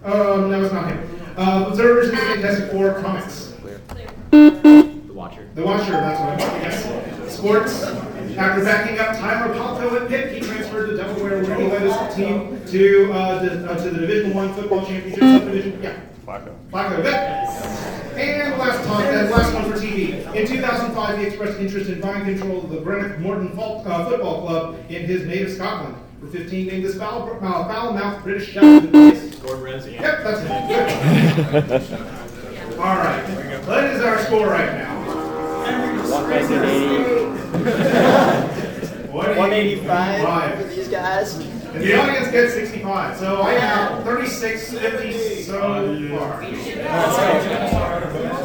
Um, 0.03 0.51
no, 0.51 0.63
it's 0.63 0.71
not 0.73 0.91
him. 0.91 1.19
Uh, 1.35 1.65
observers 1.69 2.09
in 2.09 2.15
the 2.15 2.21
Fantastic 2.21 2.71
Four 2.71 3.01
comics. 3.01 3.53
The 4.29 5.11
Watcher. 5.11 5.49
The 5.55 5.63
Watcher, 5.63 5.91
that's 5.93 6.19
what 6.19 6.29
I'm 6.29 6.61
yes. 6.61 7.35
Sports. 7.35 7.83
After 8.37 8.63
backing 8.63 8.99
up 8.99 9.17
Tyler 9.17 9.53
Palko 9.55 9.99
at 9.99 10.07
Pitt, 10.07 10.31
he 10.31 10.41
transferred 10.41 10.91
to 10.91 10.97
Delaware 10.97 11.43
where 11.43 11.55
he 11.55 11.67
led 11.67 11.81
his 11.81 12.15
team 12.15 12.61
to, 12.67 13.13
uh, 13.13 13.41
the, 13.43 13.71
uh, 13.71 13.83
to 13.83 13.89
the 13.89 13.99
Division 14.01 14.33
One 14.35 14.53
football 14.53 14.85
championship 14.85 15.19
subdivision. 15.19 15.79
Yeah. 15.81 15.99
Flacco. 16.31 16.55
Flacco, 16.71 16.95
good. 17.03 17.13
And 18.17 18.53
the 18.53 18.57
last 18.57 18.85
time, 18.87 19.05
and 19.13 19.29
last 19.31 19.53
one 19.53 19.65
for 19.69 19.77
TV. 19.77 20.13
In 20.33 20.47
2005, 20.47 21.17
he 21.17 21.25
expressed 21.25 21.59
interest 21.59 21.89
in 21.89 21.99
buying 21.99 22.23
control 22.23 22.63
of 22.63 22.69
the 22.69 22.79
Greenock 22.79 23.19
Morton 23.19 23.49
Fol- 23.49 23.83
uh, 23.85 24.05
Football 24.09 24.41
Club 24.41 24.75
in 24.89 25.05
his 25.05 25.25
native 25.25 25.51
Scotland. 25.51 25.95
For 26.21 26.27
15, 26.27 26.67
named 26.67 26.85
this 26.85 26.95
foul, 26.97 27.29
uh, 27.29 27.39
foul-mouthed 27.67 28.23
British 28.23 28.49
chef 28.51 28.63
who 28.63 28.87
plays. 28.87 29.35
Gordon 29.35 29.63
Ramsay. 29.63 29.91
Yep, 29.93 30.23
that's 30.23 30.39
it. 30.41 31.99
All 32.77 32.95
right. 32.95 33.23
What 33.67 33.83
is 33.85 34.01
our 34.01 34.19
score 34.19 34.47
right 34.47 34.73
now? 34.77 35.01
185 39.11 40.57
for 40.57 40.63
these 40.67 40.87
guys. 40.87 41.50
And 41.73 41.83
the 41.83 41.93
audience 41.97 42.27
gets 42.31 42.53
65. 42.53 43.17
So 43.17 43.41
I 43.43 43.53
have 43.53 44.03
36, 44.03 44.73
50 44.73 45.41
so 45.43 45.61
far. 46.11 46.43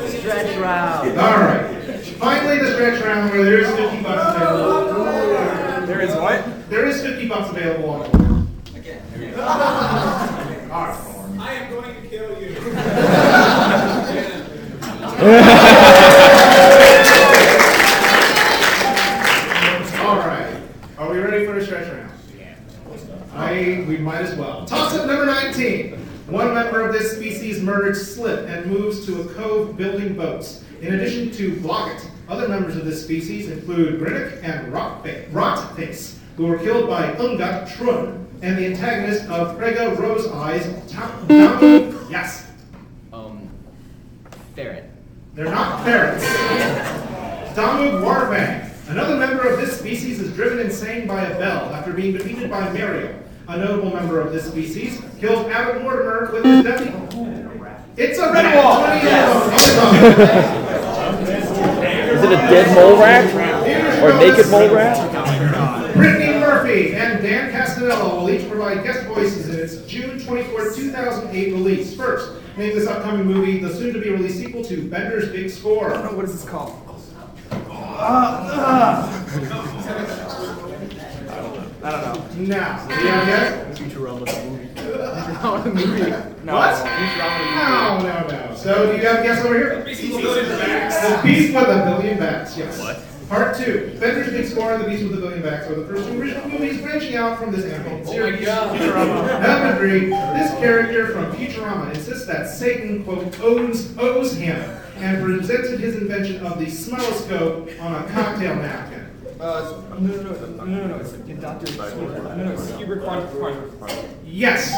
Stretch 0.08 0.56
round. 0.58 1.18
All 1.18 1.36
right. 1.38 2.00
Finally, 2.18 2.58
the 2.60 2.72
stretch 2.72 3.02
round 3.04 3.30
where 3.32 3.44
there 3.44 3.58
is 3.58 3.68
50 3.74 4.02
bucks 4.02 4.36
available. 4.36 5.04
There 5.86 6.00
is 6.00 6.14
what? 6.14 6.70
There 6.70 6.86
is 6.86 7.02
50 7.02 7.28
bucks 7.28 7.50
available 7.50 7.90
on 7.90 8.02
the 8.02 8.08
board. 8.16 8.30
All 10.70 10.86
right. 10.86 10.98
I 11.38 11.54
am 11.54 11.70
going 11.70 11.94
to 11.94 12.08
kill 12.08 12.40
you. 12.40 12.56
One 26.28 26.54
member 26.54 26.80
of 26.84 26.92
this 26.92 27.12
species 27.12 27.62
murdered 27.62 27.96
slip 27.96 28.48
and 28.48 28.66
moves 28.66 29.06
to 29.06 29.20
a 29.22 29.24
cove 29.34 29.76
building 29.76 30.14
boats. 30.14 30.62
In 30.80 30.94
addition 30.94 31.30
to 31.32 31.52
Blogget, 31.56 32.04
other 32.28 32.48
members 32.48 32.76
of 32.76 32.84
this 32.84 33.02
species 33.02 33.48
include 33.48 34.00
Grinnick 34.00 34.42
and 34.42 34.72
Rotfa- 34.72 35.30
Rotface, 35.30 36.16
who 36.36 36.46
were 36.46 36.58
killed 36.58 36.88
by 36.88 37.12
Ungatt 37.12 37.68
Trunn 37.68 38.24
and 38.42 38.58
the 38.58 38.66
antagonist 38.66 39.24
of 39.30 39.56
Frega 39.56 39.96
Rose 39.98 40.26
Eyes, 40.28 40.66
Ta- 40.90 41.12
Yes, 42.10 42.46
Um, 43.12 43.48
ferret. 44.56 44.90
they're 45.34 45.44
not 45.46 45.84
ferrets. 45.84 46.24
Damu 47.54 48.02
Warfang. 48.02 48.64
Another 48.88 49.16
member 49.16 49.48
of 49.48 49.60
this 49.60 49.78
species 49.78 50.20
is 50.20 50.32
driven 50.34 50.58
insane 50.60 51.06
by 51.08 51.22
a 51.22 51.38
bell 51.38 51.72
after 51.74 51.92
being 51.92 52.12
defeated 52.12 52.50
by 52.50 52.68
Mario. 52.72 53.14
A 53.48 53.56
notable 53.56 53.94
member 53.94 54.20
of 54.20 54.32
this 54.32 54.46
species 54.46 55.00
kills 55.20 55.46
Abbott 55.46 55.80
Mortimer 55.82 56.30
with 56.32 56.44
his 56.44 56.64
death. 56.64 56.80
It's 57.96 58.18
a 58.18 58.26
Redwall. 58.26 58.82
Is 62.12 62.22
it 62.24 62.32
a 62.32 62.36
dead 62.36 62.74
mole 62.74 62.98
rat? 62.98 64.02
Or 64.02 64.10
a 64.10 64.18
naked 64.18 64.50
mole 64.50 64.74
rat? 64.74 65.94
Brittany 65.94 66.40
Murphy 66.40 66.94
and 66.96 67.22
Dan 67.22 67.52
Castellaneta 67.52 68.20
will 68.20 68.28
each 68.30 68.48
provide 68.48 68.82
guest 68.82 69.06
voices 69.06 69.48
in 69.48 69.60
its 69.60 69.76
June 69.86 70.18
24, 70.18 70.72
2008 70.74 71.52
release. 71.52 71.94
First, 71.94 72.32
name 72.56 72.74
this 72.74 72.88
upcoming 72.88 73.26
movie 73.26 73.60
the 73.60 73.72
soon-to-be 73.72 74.10
released 74.10 74.38
sequel 74.38 74.64
to 74.64 74.88
Bender's 74.90 75.28
Big 75.30 75.50
Score. 75.50 75.90
What 75.90 76.24
is 76.24 76.32
this 76.32 76.44
called? 76.50 76.74
Uh, 77.52 79.06
uh. 79.38 80.25
I 81.86 81.90
don't 81.92 82.02
know. 82.02 82.46
Now, 82.46 82.84
do 82.88 82.94
you 82.94 83.08
have 83.08 83.22
a 83.22 83.26
guess? 83.26 83.78
Futurama 83.78 84.26
movie. 84.50 84.66
the 84.74 85.70
movie. 85.72 86.10
No. 86.42 86.54
What? 86.56 86.74
Futurama. 86.84 88.02
No, 88.02 88.26
no, 88.26 88.48
no. 88.48 88.56
So, 88.56 88.90
do 88.90 88.98
you 88.98 89.06
have 89.06 89.20
a 89.20 89.22
guess 89.22 89.44
over 89.44 89.54
here? 89.54 89.78
The 89.78 89.84
Beast 91.22 91.54
with 91.54 91.68
a 91.68 91.96
Billion 91.96 92.18
Backs, 92.18 92.58
yes. 92.58 92.80
What? 92.80 93.04
Part 93.28 93.56
two. 93.56 93.96
Bender's 94.00 94.32
Big 94.32 94.46
Score 94.46 94.74
and 94.74 94.82
The 94.82 94.88
Beast 94.88 95.04
with 95.04 95.16
a 95.16 95.20
Billion 95.20 95.42
Backs 95.42 95.68
are 95.68 95.76
the 95.76 95.86
first 95.86 96.08
two 96.08 96.20
original 96.20 96.48
movies 96.48 96.80
branching 96.80 97.14
out 97.14 97.38
from 97.38 97.52
this 97.52 97.64
animated 97.64 98.08
oh 98.08 98.10
series. 98.10 98.48
Futurama. 98.48 99.40
Number 99.40 99.78
three. 99.78 100.10
This 100.10 100.50
character 100.58 101.12
from 101.12 101.30
Futurama 101.36 101.94
insists 101.94 102.26
that 102.26 102.48
Satan, 102.48 103.04
quote, 103.04 103.38
owns, 103.38 103.96
owes 103.96 104.34
him 104.34 104.58
and 104.96 105.22
presented 105.24 105.78
his 105.78 105.94
invention 105.94 106.44
of 106.44 106.58
the 106.58 106.66
smelloscope 106.66 107.80
on 107.80 107.94
a 107.94 108.08
cocktail 108.10 108.56
napkin. 108.56 108.95
Uh, 109.38 109.82
no, 109.98 109.98
no, 109.98 110.22
no, 110.22 110.46
no, 110.46 110.64
no, 110.64 110.86
no, 110.86 110.96
it's 110.96 111.12
Dr. 111.12 111.66
Hubert. 111.70 112.24
No, 112.36 112.44
no, 112.44 112.52
it's. 112.52 112.70
Yes. 114.24 114.72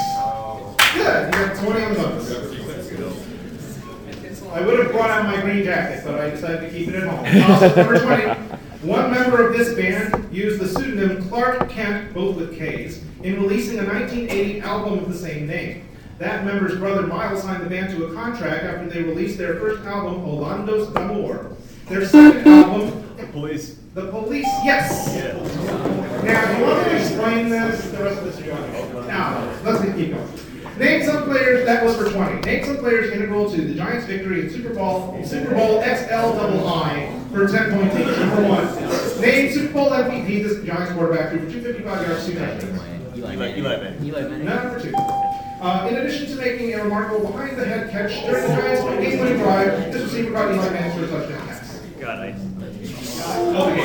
Good. 0.94 1.26
You 1.34 1.40
got 1.46 1.56
20 1.64 1.84
on. 1.84 2.18
I 4.52 4.60
would 4.62 4.78
have 4.78 4.90
brought 4.92 5.10
out 5.10 5.24
my 5.26 5.40
green 5.42 5.62
jacket, 5.62 6.02
but 6.04 6.18
I 6.20 6.30
decided 6.30 6.60
to 6.60 6.70
keep 6.76 6.88
it 6.88 6.94
at 6.96 7.02
home. 7.04 7.76
Number 7.76 8.00
20. 8.00 8.24
One 8.82 9.10
member 9.10 9.46
of 9.48 9.56
this 9.56 9.74
band 9.74 10.32
used 10.34 10.60
the 10.60 10.68
pseudonym 10.68 11.28
Clark 11.28 11.68
Kent, 11.68 12.14
both 12.14 12.36
with 12.36 12.56
K's, 12.58 13.02
in 13.22 13.34
releasing 13.42 13.78
a 13.78 13.84
1980 13.84 14.60
album 14.60 14.98
of 15.00 15.08
the 15.12 15.18
same 15.18 15.46
name. 15.46 15.84
That 16.18 16.44
member's 16.44 16.78
brother 16.78 17.06
Miles 17.06 17.42
signed 17.42 17.62
the 17.64 17.68
band 17.68 17.90
to 17.96 18.06
a 18.06 18.14
contract 18.14 18.64
after 18.64 18.88
they 18.88 19.02
released 19.02 19.38
their 19.38 19.56
first 19.56 19.84
album, 19.84 20.22
Outlandos 20.22 20.92
d'Amour. 20.94 21.56
Their 21.88 22.06
second 22.06 22.46
album, 22.46 23.07
Police. 23.32 23.76
The 23.94 24.10
Police, 24.10 24.46
yes! 24.64 25.14
Now, 26.24 26.52
do 26.52 26.58
you 26.58 26.64
want 26.64 26.86
me 26.86 26.92
to 26.92 26.96
explain 26.96 27.48
this? 27.48 27.90
The 27.90 28.02
rest 28.04 28.18
of 28.18 28.24
this 28.24 28.38
is 28.38 28.44
going 28.44 29.06
Now, 29.06 29.52
let's 29.64 29.84
keep 29.96 30.10
going. 30.12 30.28
Name 30.78 31.02
some 31.04 31.24
players, 31.24 31.66
that 31.66 31.84
was 31.84 31.96
for 31.96 32.08
20. 32.08 32.40
Name 32.42 32.64
some 32.64 32.76
players 32.76 33.10
integral 33.12 33.50
to 33.50 33.60
the 33.60 33.74
Giants' 33.74 34.06
victory 34.06 34.42
in 34.42 34.50
Super 34.50 34.72
Bowl, 34.72 35.20
Super 35.24 35.52
Bowl 35.54 35.82
XL 35.82 36.36
double 36.38 36.68
I 36.68 37.12
for 37.32 37.48
10 37.48 37.70
points 37.72 37.96
each. 37.96 38.16
Number 38.18 38.48
one. 38.48 39.20
Name 39.20 39.52
Super 39.52 39.72
Bowl 39.72 39.90
MVP 39.90 40.44
this 40.44 40.64
Giants 40.64 40.92
quarterback 40.92 41.30
threw 41.30 41.40
for 41.40 41.50
255 41.50 42.06
yards, 42.06 42.26
two 42.26 42.34
touchdowns. 42.38 42.64
Eli 42.64 43.34
Eli, 43.34 43.36
Manning. 43.36 43.58
Eli 43.58 43.76
Manning. 43.76 44.04
Eli 44.04 44.22
Manning. 44.22 44.44
Number 44.44 44.80
two. 44.80 44.94
Uh, 45.60 45.88
in 45.90 45.96
addition 45.96 46.28
to 46.28 46.36
making 46.36 46.72
a 46.74 46.84
remarkable 46.84 47.26
behind-the-head 47.26 47.90
catch 47.90 48.12
during 48.24 48.46
the 48.46 48.54
Giants' 48.54 48.82
game-winning 49.04 49.38
drive, 49.38 49.92
this 49.92 50.02
receiver 50.04 50.30
got 50.30 50.54
Eli 50.54 50.70
Manning 50.70 50.96
for 50.96 51.04
a 51.04 51.08
touchdown 51.08 51.48
pass. 51.48 51.80
God, 52.82 53.56
I. 53.56 53.60
Okay. 53.72 53.84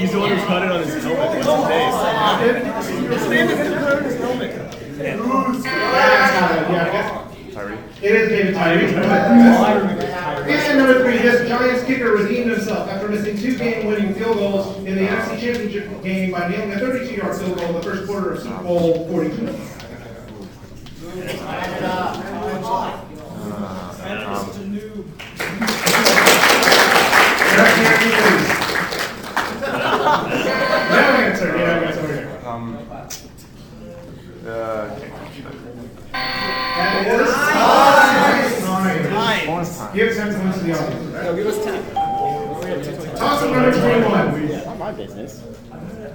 He's 0.00 0.12
the 0.12 0.18
one 0.20 0.30
who 0.30 0.36
cut 0.46 0.62
it 0.62 0.70
on 0.70 0.82
his 0.82 1.02
helmet. 1.04 1.46
What's 1.46 3.22
his 3.22 3.28
name? 3.30 3.48
His 3.48 3.48
name 3.48 3.48
is 3.48 3.68
cut 3.78 3.96
on 3.96 4.04
his 4.04 4.16
helmet. 4.20 4.50
Yeah, 4.98 5.16
Tyree. 7.52 7.78
it 8.02 8.12
is 8.12 8.28
David 8.28 8.54
Tyree. 8.54 8.86
And 10.46 10.78
number 10.78 11.02
three, 11.02 11.18
this 11.18 11.48
Giants 11.48 11.84
kicker 11.84 12.12
redeemed 12.12 12.50
himself 12.50 12.88
after 12.88 13.08
missing 13.08 13.36
two 13.38 13.56
game-winning 13.56 14.14
field 14.14 14.36
goals 14.36 14.76
in 14.78 14.94
the 14.96 15.02
NFC 15.06 15.40
Championship 15.40 16.02
game 16.02 16.30
by 16.32 16.48
nailing 16.48 16.72
a 16.72 16.76
32-yard 16.76 17.36
field 17.36 17.56
goal 17.58 17.68
in 17.68 17.74
the 17.74 17.82
first 17.82 18.06
quarter 18.06 18.32
of 18.32 18.40
Super 18.42 18.62
Bowl 18.62 19.06
42. 19.08 19.46
Business. 44.96 45.42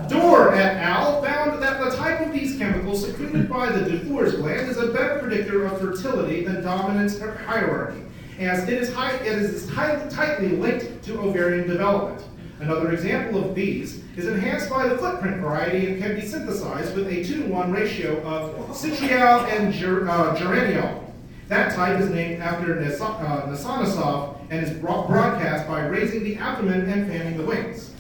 Dorr 0.08 0.54
et 0.54 0.78
al. 0.78 1.22
found 1.22 1.62
that 1.62 1.84
the 1.84 1.96
type 1.98 2.22
of 2.22 2.32
these 2.32 2.58
chemicals 2.58 3.06
secreted 3.06 3.50
by 3.50 3.72
the 3.72 3.90
Dufour's 3.90 4.36
gland 4.36 4.70
is 4.70 4.78
a 4.78 4.88
better 4.88 5.20
predictor 5.20 5.66
of 5.66 5.80
fertility 5.80 6.44
than 6.44 6.64
dominance 6.64 7.20
or 7.20 7.34
hierarchy, 7.34 8.02
as 8.40 8.64
it 8.64 8.70
is, 8.70 8.94
high, 8.94 9.16
it 9.16 9.28
is 9.28 9.68
tight, 9.68 10.10
tightly 10.10 10.50
linked 10.50 11.04
to 11.04 11.20
ovarian 11.20 11.68
development. 11.68 12.24
Another 12.60 12.92
example 12.92 13.44
of 13.44 13.56
these 13.56 14.04
is 14.18 14.28
enhanced 14.28 14.70
by 14.70 14.88
the 14.88 14.98
footprint 14.98 15.38
variety 15.38 15.88
and 15.88 16.02
can 16.02 16.16
be 16.16 16.22
synthesized 16.22 16.96
with 16.96 17.08
a 17.08 17.24
2 17.24 17.44
to 17.44 17.50
1 17.50 17.72
ratio 17.72 18.22
of 18.24 18.54
citral 18.76 19.46
and 19.50 19.74
ger, 19.74 20.10
uh, 20.10 20.36
geraniol. 20.36 21.06
That 21.48 21.74
type 21.74 22.00
is 22.00 22.10
named 22.10 22.42
after 22.44 22.80
uh, 22.80 24.36
and 24.52 24.66
is 24.66 24.72
broadcast 24.78 25.68
by 25.68 25.86
raising 25.88 26.24
the 26.24 26.36
abdomen 26.36 26.90
and 26.90 27.08
fanning 27.08 27.38
the 27.38 27.46
wings. 27.46 27.92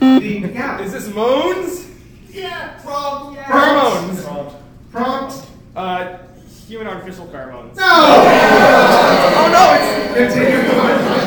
The, 0.00 0.50
yeah. 0.52 0.80
Is 0.80 0.92
this 0.92 1.08
moans? 1.14 1.86
Yeah, 2.30 2.78
from 2.78 3.34
yeah. 3.34 3.44
Pheromones. 3.44 4.54
Prompt. 4.90 5.46
Uh, 5.76 6.18
human 6.66 6.86
artificial 6.86 7.26
pheromones. 7.26 7.76
No! 7.76 7.84
oh 9.36 9.48
no! 9.52 9.74
It's 10.20 10.34
continue 10.34 10.58
on. 10.78 11.20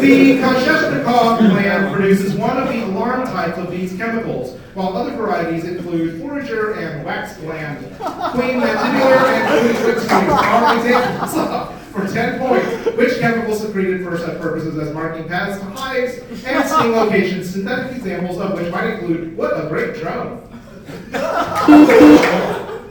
The 0.00 0.38
Koschevnikov 0.38 1.38
gland 1.38 1.94
produces 1.94 2.34
one 2.34 2.56
of 2.58 2.68
the 2.68 2.84
alarm 2.84 3.26
types 3.26 3.58
of 3.58 3.70
these 3.70 3.96
chemicals, 3.96 4.58
while 4.74 4.96
other 4.96 5.16
varieties 5.16 5.64
include 5.64 6.20
forager 6.20 6.74
and 6.74 7.04
wax 7.04 7.36
gland. 7.38 7.78
Queen 7.96 8.60
mandibular 8.60 9.24
and 9.26 9.48
Queen 9.48 9.94
whipsnake 9.94 10.28
are 10.28 10.76
examples 10.76 11.36
of, 11.36 11.75
for 11.96 12.06
10 12.12 12.38
points, 12.38 12.96
which 12.96 13.18
chemical 13.18 13.54
secreted 13.54 14.04
for 14.04 14.18
such 14.18 14.38
purposes 14.40 14.76
as 14.78 14.92
marking 14.92 15.26
paths 15.26 15.58
to 15.58 15.64
hives 15.66 16.18
and 16.44 16.68
sting 16.68 16.92
locations, 16.92 17.50
synthetic 17.50 17.96
examples 17.96 18.38
of 18.38 18.52
which 18.58 18.70
might 18.72 18.94
include, 18.94 19.36
what 19.36 19.52
a 19.52 19.68
great 19.68 19.94
drone. 20.00 20.42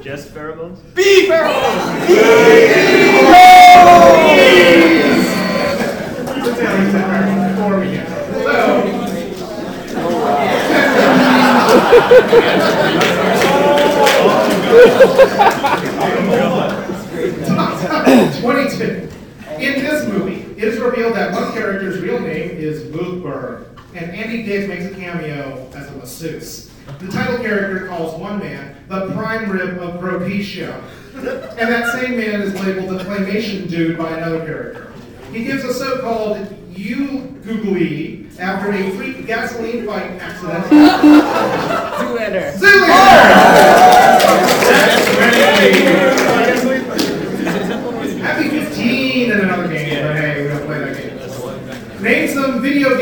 Just 0.02 0.34
pheromones? 0.34 0.80
Bee 0.96 1.28
pheromones. 1.28 2.96
Sit 6.46 6.58
down, 6.60 6.92
sit 6.92 7.56
before 7.56 7.80
we 7.80 7.92
get- 7.92 8.08
So, 8.44 9.06
22. 18.42 19.10
In 19.60 19.74
this 19.84 20.08
movie, 20.08 20.46
it 20.58 20.64
is 20.64 20.80
revealed 20.80 21.16
that 21.16 21.32
one 21.34 21.52
character's 21.54 22.00
real 22.02 22.20
name 22.20 22.52
is 22.52 22.84
Boothberg, 22.84 23.66
and 24.36 24.50
Andy 24.50 24.52
Dick 24.52 24.70
makes 24.70 24.86
a 24.86 24.96
cameo 25.00 25.68
as 25.74 25.88
a 25.88 25.92
masseuse. 25.94 26.72
The 27.00 27.08
title 27.08 27.38
character 27.38 27.88
calls 27.88 28.20
one 28.20 28.40
man 28.40 28.76
the 28.88 29.12
prime 29.14 29.50
rib 29.50 29.80
of 29.80 30.00
Propecia, 30.00 30.82
and 31.16 31.58
that 31.58 31.92
same 31.94 32.18
man 32.18 32.42
is 32.42 32.54
labeled 32.54 32.90
the 32.90 33.04
claymation 33.04 33.70
dude 33.70 33.98
by 33.98 34.12
another 34.18 34.46
character. 34.46 34.92
He 35.32 35.44
gives 35.44 35.64
a 35.64 35.74
so-called 35.74 36.56
you 36.72 37.22
googly 37.44 38.28
after 38.38 38.72
a 38.72 38.92
freak 38.92 39.26
gasoline 39.26 39.86
fight 39.86 40.12
accident. 40.22 40.66
Zoolander. 41.96 42.52
Happy 48.22 48.50
15 48.50 49.32
in 49.32 49.40
another 49.40 49.68
game, 49.68 50.04
but 50.04 50.16
hey, 50.18 50.42
we 50.44 50.48
don't 50.50 50.66
play 50.66 50.80
that 50.80 50.98
game. 50.98 51.16
Name 52.04 52.30
some 52.30 52.62
video 52.62 52.96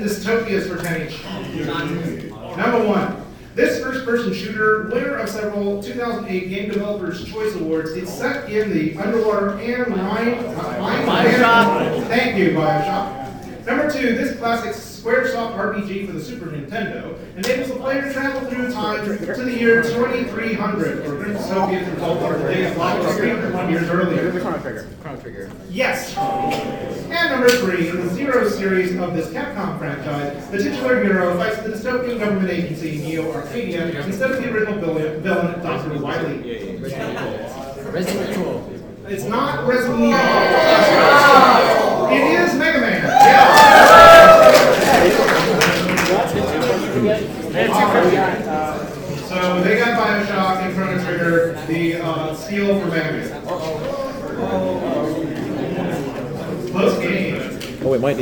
dystopias 0.00 0.68
for 0.68 0.82
10 0.82 1.08
each. 1.08 1.24
Number 2.56 2.86
one. 2.86 3.16
This 3.54 3.82
first-person 3.82 4.32
shooter, 4.32 4.88
winner 4.92 5.16
of 5.16 5.28
several 5.28 5.82
2008 5.82 6.48
Game 6.48 6.70
Developers 6.70 7.24
Choice 7.24 7.54
Awards, 7.56 7.90
is 7.90 8.08
set 8.08 8.48
in 8.48 8.70
the 8.70 8.96
underwater 8.96 9.58
and 9.58 9.88
mine. 9.88 10.54
mine 10.54 11.06
Bioshock. 11.06 12.06
Thank 12.06 12.38
you, 12.38 12.50
Bioshock. 12.50 13.66
Number 13.66 13.90
two, 13.90 14.14
this 14.14 14.36
classic 14.38 14.72
SquareSoft 15.00 15.56
RPG 15.56 16.06
for 16.06 16.12
the 16.12 16.22
Super 16.22 16.46
Nintendo 16.46 17.18
enables 17.34 17.68
the 17.68 17.76
player 17.76 18.02
to 18.02 18.12
travel 18.12 18.46
through 18.50 18.70
time 18.70 19.02
to 19.06 19.16
the 19.16 19.58
year 19.58 19.82
2300, 19.82 21.00
where 21.06 21.16
Grim 21.16 21.36
Dystopia's 21.36 21.88
result 21.88 22.18
of 22.18 22.38
the 22.42 22.48
day 22.48 22.66
of 22.70 22.76
life 22.76 23.02
was 23.02 23.16
301 23.16 23.70
years 23.70 23.88
earlier. 23.88 24.30
The 24.30 24.40
Chrono 24.40 24.58
Trigger. 24.58 24.86
Chrono 25.00 25.18
Trigger. 25.22 25.50
Yes. 25.70 26.14
And 26.18 27.30
number 27.30 27.48
three, 27.48 27.88
in 27.88 28.06
the 28.06 28.12
Zero 28.12 28.46
series 28.50 28.94
of 28.98 29.14
this 29.14 29.28
Capcom 29.28 29.78
franchise, 29.78 30.46
the 30.50 30.58
titular 30.58 31.02
hero 31.02 31.34
fights 31.38 31.62
the 31.62 31.70
dystopian 31.70 32.18
government 32.18 32.50
agency 32.50 32.98
Neo 32.98 33.32
Arcadia 33.32 34.04
instead 34.04 34.32
of 34.32 34.36
the 34.36 34.52
original 34.52 34.78
villain, 34.80 35.22
villain 35.22 35.60
Dr. 35.62 35.98
Wily. 35.98 36.76
Resident 36.76 38.30
Evil. 38.38 38.70
It's 39.08 39.24
not 39.24 39.66
Resident 39.66 39.98
Evil. 39.98 40.20
It 42.10 42.40
is 42.40 42.54
Mega 42.54 42.80
Man. 42.80 43.02
Yeah. 43.02 44.50
So 49.28 49.62
they 49.62 49.78
got 49.78 49.98
Bioshock 49.98 50.62
and 50.62 50.74
Chrono 50.74 51.04
Trigger, 51.04 51.52
the 51.66 51.96
uh, 51.96 52.34
seal 52.34 52.78
for 52.80 52.86
Mega 52.86 53.12
Man. 53.12 53.42
Close 56.70 56.98
game. 56.98 57.36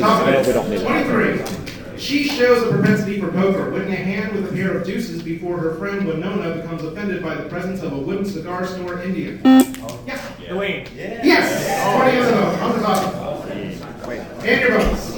Oh, 0.03 0.25
we 0.25 0.31
might 0.33 0.47
need 0.47 0.53
Top 0.53 0.55
to 0.55 0.61
of 0.61 0.69
we 0.69 0.69
don't 0.69 0.71
need 0.71 0.77
it. 0.77 0.83
it. 0.83 1.47
23. 1.47 1.99
She 1.99 2.25
shows 2.29 2.63
a 2.63 2.71
propensity 2.71 3.21
for 3.21 3.29
poker, 3.33 3.71
winning 3.71 3.93
a 3.93 3.97
hand 3.97 4.33
with 4.35 4.49
a 4.49 4.53
pair 4.55 4.77
of 4.77 4.87
deuces 4.87 5.21
before 5.23 5.57
her 5.59 5.75
friend 5.75 6.07
Winona 6.07 6.55
becomes 6.63 6.85
offended 6.85 7.23
by 7.23 7.35
the 7.35 7.49
presence 7.49 7.83
of 7.83 7.93
a 7.93 7.99
wooden 7.99 8.25
cigar 8.25 8.65
store 8.67 9.01
Indian. 9.03 9.41
Oh, 9.45 10.01
Yeah. 10.07 10.19
Dwayne. 10.49 10.87
Yes! 10.97 11.65
20 11.97 12.19
on 12.19 12.25
the 12.27 12.33
vote, 12.33 12.59
on 12.63 12.79
the 12.79 12.85
top. 12.87 14.45
And 14.45 14.61
your 14.61 14.79
votes. 14.81 15.13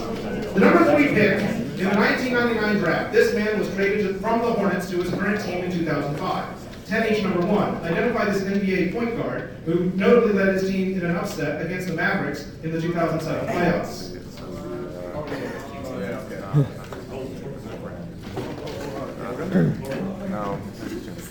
The 0.54 0.60
number 0.60 0.96
three 0.96 1.08
pick 1.08 1.38
in 1.40 1.84
the 1.88 1.96
1999 1.96 2.78
draft, 2.78 3.12
this 3.12 3.34
man 3.34 3.58
was 3.58 3.68
traded 3.74 4.18
from 4.20 4.40
the 4.40 4.52
Hornets 4.52 4.88
to 4.90 4.96
his 5.02 5.10
current 5.10 5.40
team 5.44 5.64
in 5.64 5.70
2005. 5.70 6.56
10 6.86 7.12
each 7.14 7.22
number 7.22 7.40
one. 7.46 7.76
Identify 7.84 8.24
this 8.30 8.42
NBA 8.42 8.92
point 8.92 9.16
guard 9.16 9.50
who 9.64 9.90
notably 9.94 10.32
led 10.32 10.54
his 10.54 10.68
team 10.68 10.94
in 10.98 11.04
an 11.04 11.14
upset 11.16 11.64
against 11.64 11.86
the 11.88 11.94
Mavericks 11.94 12.46
in 12.64 12.72
the 12.72 12.80
2007 12.80 13.48
playoffs. 13.48 14.06
No. 20.30 20.58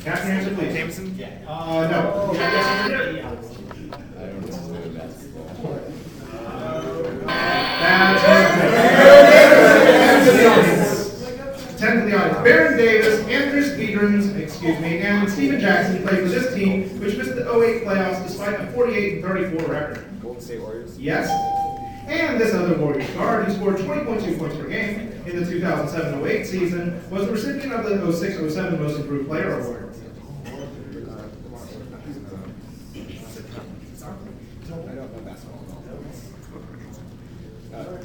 Captain 0.04 0.32
answer, 0.32 0.56
please. 0.56 0.74
Jameson. 0.74 1.20
Uh, 1.48 1.88
no. 1.90 2.34
That's 2.34 3.60
Ten 10.10 10.26
to 10.26 10.32
the 10.32 10.50
audience. 10.50 11.80
Ten 11.80 11.96
to 12.00 12.06
the 12.06 12.18
audience. 12.18 12.38
Baron 12.44 12.78
Davis, 12.78 13.20
Andris 13.26 13.78
Biedrins, 13.78 14.36
excuse 14.38 14.80
me, 14.80 15.00
and 15.00 15.28
Stephen 16.00 16.08
Jackson 16.08 16.08
played 16.08 16.24
for 16.24 16.30
this 16.30 16.54
team, 16.56 17.00
which 17.00 17.18
missed 17.18 17.36
the 17.36 17.50
08 17.52 17.84
playoffs 17.84 18.24
despite 18.28 18.56
a 18.60 18.64
48-34 18.74 19.68
record. 19.68 20.22
Golden 20.22 20.42
State 20.42 20.62
Warriors. 20.62 20.98
Yes. 21.00 21.30
And 22.08 22.40
this 22.42 22.54
other 22.54 22.76
Warriors 22.78 23.10
guard, 23.12 23.46
who 23.46 23.54
scored 23.54 23.76
20.2 23.78 24.40
points 24.40 24.56
per 24.56 24.68
game 24.68 25.12
in 25.28 25.44
the 25.44 25.46
2007-08 25.52 26.46
season, 26.46 27.02
was 27.12 27.26
the 27.28 27.32
recipient 27.32 27.74
of 27.74 27.84
the 27.86 27.96
06-07 27.98 28.80
Most 28.80 29.00
Improved 29.00 29.28
Player 29.28 29.60
Award. 29.60 29.86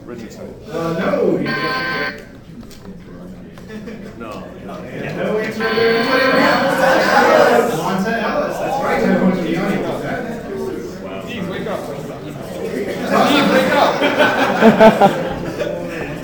Richardson. 0.04 0.54
Uh, 0.70 0.92
no. 0.98 1.38
you 1.38 1.44
guys- 1.44 1.54
No. 1.54 2.03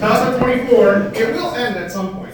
2024, 0.00 1.12
it 1.14 1.34
will 1.34 1.54
end 1.54 1.76
at 1.76 1.90
some 1.92 2.14
point. 2.14 2.30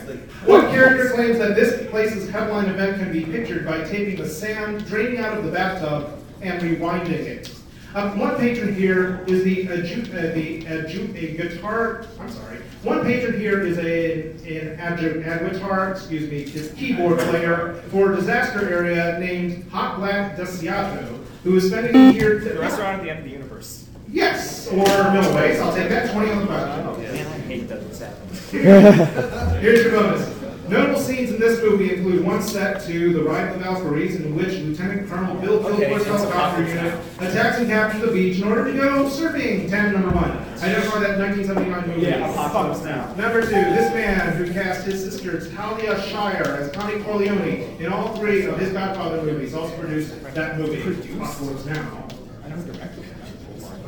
What 0.47 0.71
character 0.71 1.11
claims 1.11 1.39
that 1.39 1.57
this 1.57 1.91
place's 1.91 2.31
headline 2.31 2.67
event 2.67 2.99
can 3.01 3.13
be 3.13 3.25
pictured 3.25 3.67
by 3.67 3.83
taking 3.83 4.15
the 4.15 4.29
sand 4.29 4.87
draining 4.87 5.19
out 5.19 5.37
of 5.37 5.45
the 5.45 5.51
bathtub 5.51 6.23
and 6.41 6.63
rewinding 6.63 7.11
it? 7.11 7.53
Um, 7.97 8.17
one 8.17 8.37
patron 8.37 8.73
here 8.73 9.25
is 9.27 9.43
the, 9.43 9.67
adju- 9.67 10.09
uh, 10.15 10.33
the 10.35 10.63
adju- 10.67 11.17
a 11.17 11.37
guitar. 11.37 12.07
I'm 12.21 12.31
sorry. 12.31 12.59
One 12.85 13.03
patron 13.05 13.41
here 13.41 13.63
is 13.63 13.77
a 13.79 14.31
an 14.47 14.77
adju- 14.79 15.51
guitar. 15.51 15.91
Excuse 15.91 16.31
me, 16.31 16.49
his 16.49 16.71
keyboard 16.75 17.19
player 17.19 17.83
for 17.91 18.13
a 18.13 18.17
disaster 18.17 18.69
area 18.69 19.19
named 19.19 19.65
Hotblack 19.73 20.37
Desiato, 20.37 21.25
who 21.43 21.57
is 21.57 21.67
spending 21.67 21.97
a 21.97 22.13
year. 22.13 22.39
The 22.39 22.57
restaurant 22.61 22.99
at 22.99 23.03
the 23.03 23.11
end 23.11 23.19
of 23.21 23.25
the 23.25 23.31
universe. 23.33 23.89
Yes 24.09 24.56
or 24.69 24.85
Milliways. 24.85 25.61
I'll 25.61 25.75
take 25.75 25.89
that. 25.89 26.13
Twenty 26.13 26.31
on 26.31 26.41
the 26.41 26.47
button. 26.47 27.49
Nate 27.49 27.69
doesn't 27.69 27.95
sound. 27.95 28.17
Here's 29.61 29.85
your 29.85 29.93
bonus. 29.93 30.37
Notable 30.69 31.01
scenes 31.01 31.31
in 31.31 31.39
this 31.39 31.63
movie 31.63 31.95
include 31.95 32.25
one 32.25 32.43
set 32.43 32.85
to 32.87 33.13
The 33.13 33.23
Ride 33.23 33.51
of 33.51 33.59
the 33.59 33.65
Valkyries, 33.65 34.17
in 34.17 34.35
which 34.35 34.55
Lieutenant 34.55 35.09
Colonel 35.09 35.37
Bill 35.37 35.65
Okay, 35.65 35.87
Kilgore's 35.87 36.03
it's 36.03 36.11
a 36.11 36.17
helicopter 36.17 36.65
proper 36.65 36.69
unit 36.69 37.01
attacks 37.21 37.59
and 37.59 37.69
captures 37.69 38.01
the 38.01 38.11
beach 38.11 38.39
in 38.39 38.49
order 38.49 38.65
to 38.65 38.73
go 38.73 39.05
surfing. 39.05 39.71
Ten, 39.71 39.93
number 39.93 40.11
one. 40.11 40.33
Identify 40.33 40.99
that 41.01 41.19
1979 41.21 41.89
movie. 41.89 42.01
Yeah, 42.03 42.29
Apocalypse 42.29 42.83
Now. 42.83 43.15
Number 43.15 43.43
two, 43.43 43.51
this 43.51 43.95
man 43.95 44.37
who 44.37 44.53
cast 44.53 44.85
his 44.85 45.05
sister 45.05 45.49
Talia 45.55 46.03
Shire 46.03 46.43
as 46.43 46.73
Connie 46.73 47.01
Corleone 47.05 47.79
in 47.79 47.93
all 47.93 48.17
three 48.17 48.47
of 48.47 48.59
his 48.59 48.73
Godfather 48.73 49.23
movies 49.23 49.55
also 49.55 49.77
produced 49.79 50.21
that 50.35 50.59
movie. 50.59 50.81
Apocalypse 51.15 51.65
Now. 51.67 52.09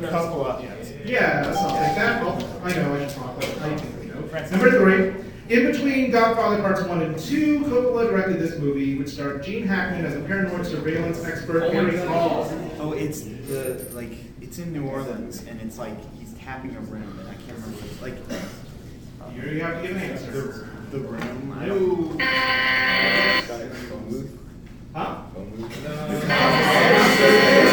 Couple 0.07 0.45
of, 0.45 0.63
yeah. 0.63 0.75
Yeah, 1.05 1.43
something 1.53 1.75
like 1.75 1.95
that. 1.95 2.21
Well, 2.23 2.61
I 2.63 2.73
know, 2.73 2.93
I 2.95 3.07
should 3.07 3.17
talk, 3.17 3.35
but 3.35 3.45
I 3.61 3.75
think 3.77 3.99
we 3.99 4.05
know. 4.07 4.21
Number 4.51 4.71
three, 4.71 5.55
in 5.55 5.71
between 5.71 6.11
Godfather 6.11 6.61
Parts 6.61 6.83
1 6.83 7.01
and 7.01 7.17
2, 7.19 7.59
Coppola 7.61 8.09
directed 8.09 8.39
this 8.39 8.57
movie, 8.59 8.97
which 8.97 9.09
starred 9.09 9.43
Gene 9.43 9.65
Hackman 9.67 10.05
as 10.05 10.15
a 10.15 10.19
paranoid 10.21 10.65
surveillance 10.65 11.23
expert, 11.25 11.71
Harry 11.73 11.97
Hall. 12.05 12.47
Oh, 12.79 12.91
it's 12.93 13.21
the 13.21 13.85
like 13.93 14.11
it's 14.41 14.57
in 14.59 14.71
New 14.73 14.85
Orleans, 14.87 15.43
and 15.47 15.59
it's 15.61 15.77
like 15.79 15.95
he's 16.19 16.33
tapping 16.33 16.75
a 16.75 16.79
room, 16.81 17.17
and 17.19 17.27
I 17.29 17.33
can't 17.33 17.57
remember. 17.57 17.77
It's 17.85 18.01
like 18.01 18.15
You 19.35 19.61
have 19.61 19.81
to 19.81 19.87
give 19.87 19.97
an 19.97 20.03
answer. 20.03 20.31
the 20.91 20.97
the 20.97 21.03
room. 21.03 21.57
I 21.59 21.65
don't- 21.65 22.21
Huh? 24.91 25.21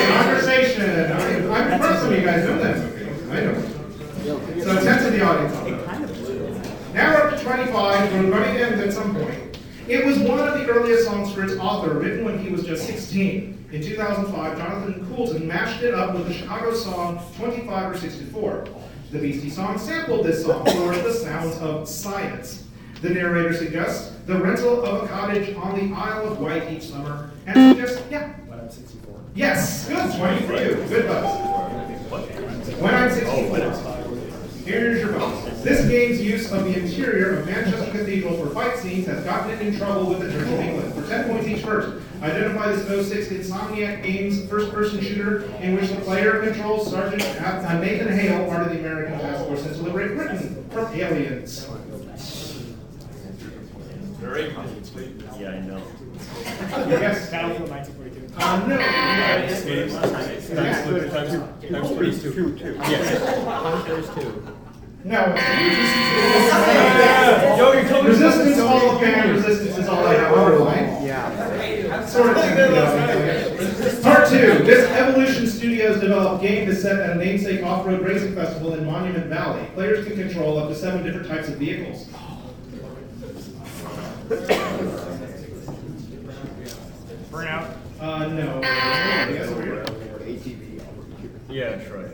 Conversation. 0.07 0.83
I'm 1.13 1.51
I'm 1.53 1.73
impressed 1.73 2.01
some 2.03 2.13
of 2.13 2.19
you 2.19 2.25
guys 2.25 2.45
know 2.45 2.59
that 2.63 2.77
movie. 2.79 3.31
I 3.31 3.41
know. 3.41 4.63
So 4.63 4.85
10 4.85 5.05
to 5.05 5.11
the 5.11 5.25
audience. 5.25 5.55
on 5.57 5.65
that. 5.71 5.85
Kind 5.87 6.05
of 6.05 6.13
blue. 6.15 6.51
Now 6.93 7.15
we're 7.15 7.29
up 7.31 7.39
to 7.39 7.43
25, 7.45 8.13
we're 8.13 8.31
running 8.31 8.55
to 8.57 8.67
end 8.67 8.81
at 8.81 8.93
some 8.93 9.15
point. 9.15 9.59
It 9.89 10.05
was 10.05 10.19
one 10.19 10.41
of 10.41 10.55
the 10.59 10.67
earliest 10.69 11.05
songs 11.07 11.33
for 11.33 11.43
its 11.45 11.55
author, 11.55 11.95
written 11.99 12.25
when 12.25 12.36
he 12.47 12.53
was 12.53 12.65
just 12.65 12.87
16. 12.87 13.69
In 13.73 13.83
2005, 13.83 14.59
Jonathan 14.59 15.07
Coulton 15.09 15.49
mashed 15.49 15.83
it 15.83 15.95
up 15.95 16.15
with 16.15 16.29
the 16.29 16.35
Chicago 16.35 16.73
song 16.73 17.21
25 17.37 17.93
or 17.93 17.99
64. 17.99 18.69
The 19.11 19.19
Beastie 19.19 19.51
song 19.51 19.79
sampled 19.79 20.25
this 20.25 20.45
song 20.45 20.65
for 20.65 20.95
the 20.97 21.13
sounds 21.13 21.57
of 21.59 21.89
science. 21.89 22.65
The 23.03 23.11
narrator 23.11 23.53
suggests 23.53 24.17
the 24.27 24.39
rental 24.39 24.85
of 24.85 25.05
a 25.05 25.09
cottage 25.09 25.55
on 25.57 25.75
the 25.77 25.95
Isle 25.95 26.29
of 26.33 26.39
Wight 26.39 26.71
each 26.71 26.85
summer, 26.85 27.31
and 27.47 27.77
suggests, 27.77 28.03
yeah. 28.11 28.33
When 28.47 28.61
I'm 28.61 28.71
64. 28.71 29.21
Yes, 29.35 29.89
good, 29.89 30.17
20 30.17 30.47
for 30.47 30.53
you. 30.55 30.89
Good 30.89 31.07
buzz. 31.07 32.81
When 32.81 32.95
I'm 32.95 33.11
64. 33.11 34.06
Here's 34.67 35.01
your 35.01 35.13
bonus. 35.13 35.63
This 35.63 35.89
game's 35.89 36.21
use 36.21 36.51
of 36.51 36.65
the 36.65 36.77
interior 36.77 37.39
of 37.39 37.47
Manchester 37.47 37.89
Cathedral 37.93 38.37
for 38.37 38.53
fight 38.53 38.77
scenes 38.77 39.07
has 39.07 39.23
gotten 39.23 39.53
it 39.53 39.61
in 39.61 39.77
trouble 39.77 40.07
with 40.07 40.19
the 40.19 40.33
Church 40.33 40.43
of 40.49 40.59
England. 40.59 40.93
For 40.93 41.09
10 41.09 41.29
points 41.29 41.47
each 41.47 41.65
first, 41.65 42.03
identify 42.21 42.73
this 42.73 43.09
06 43.09 43.29
Insomniac 43.29 44.03
Games 44.03 44.45
first-person 44.51 45.01
shooter 45.01 45.45
in 45.61 45.77
which 45.77 45.91
the 45.91 46.01
player 46.01 46.43
controls 46.43 46.91
Sergeant 46.91 47.23
uh, 47.41 47.79
Nathan 47.79 48.09
Hale, 48.09 48.49
part 48.49 48.67
of 48.67 48.73
the 48.73 48.81
American 48.81 49.21
Task 49.21 49.45
Force, 49.47 49.65
and 49.67 49.77
to 49.77 49.83
liberate 49.83 50.17
Britain 50.17 50.69
from 50.71 50.93
aliens. 50.93 51.69
Very 54.19 54.53
complete. 54.53 55.13
Yeah, 55.39 55.51
I 55.51 55.61
know. 55.61 55.81
Yes. 56.89 57.31
Battlefield 57.31 57.71
1942. 57.71 58.16
Uh, 58.39 58.67
no. 58.67 58.77
Times 58.77 59.65
times 61.11 61.33
times 61.71 62.21
two 62.23 62.33
two 62.33 62.59
two. 62.59 62.75
Yes. 62.75 63.07
No. 65.05 65.21
Yo, 67.57 67.73
you 67.73 67.89
told 67.89 68.05
me 68.05 68.11
Resistance 68.11 68.59
Hall 68.59 68.91
of 68.91 69.01
Fame 69.01 69.31
resistance 69.31 69.79
is 69.79 69.89
all 69.89 70.05
I 70.05 70.15
have. 70.15 70.33
Yeah. 71.03 71.31
You. 71.73 71.89
Part 74.03 74.29
two. 74.29 74.65
This 74.65 74.91
Evolution 74.91 75.47
Studios 75.47 76.01
developed 76.01 76.43
game 76.43 76.69
is 76.69 76.83
set 76.83 76.99
at 76.99 77.11
a 77.11 77.15
namesake 77.15 77.63
off-road 77.63 78.03
racing 78.03 78.35
festival 78.35 78.75
in 78.75 78.85
Monument 78.85 79.27
Valley. 79.27 79.65
Players 79.75 80.07
can 80.07 80.17
control 80.17 80.59
up 80.59 80.69
to 80.69 80.75
seven 80.75 81.03
different 81.05 81.29
types 81.29 81.49
of 81.49 81.57
vehicles. 81.57 82.07
Burnout. 87.31 87.76
Uh, 88.01 88.27
no. 88.29 88.61
Yes, 88.63 89.49
over 89.49 89.63
here. 89.63 89.85
Yeah, 91.49 91.77
that's 91.77 91.91
right. 91.91 92.07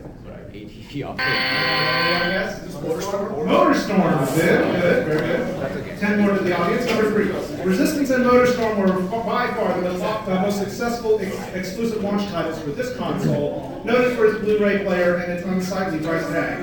ATV 0.53 1.07
off. 1.09 1.19
Uh, 1.19 1.23
yes. 1.23 2.61
Motorstorm. 2.75 4.35
Good, 4.35 4.81
good, 4.83 5.07
very 5.07 5.83
good. 5.83 5.99
Ten 5.99 6.21
more 6.21 6.37
to 6.37 6.45
the 6.45 6.57
audience. 6.57 6.87
Number 6.87 7.11
three. 7.11 7.65
Resistance 7.65 8.11
and 8.11 8.25
Motorstorm 8.25 8.77
were 8.77 8.93
by 9.25 9.49
far 9.55 9.81
the 9.81 9.91
most, 9.93 10.29
most 10.29 10.59
successful 10.59 11.19
ex- 11.21 11.37
exclusive 11.55 12.03
launch 12.05 12.29
titles 12.31 12.59
for 12.61 12.71
this 12.71 12.97
console, 12.97 13.81
noted 13.85 14.17
for 14.17 14.27
its 14.27 14.39
Blu-ray 14.41 14.85
player 14.85 15.17
and 15.17 15.33
its 15.33 15.45
unsightly 15.47 15.99
price 16.01 16.27
tag. 16.27 16.59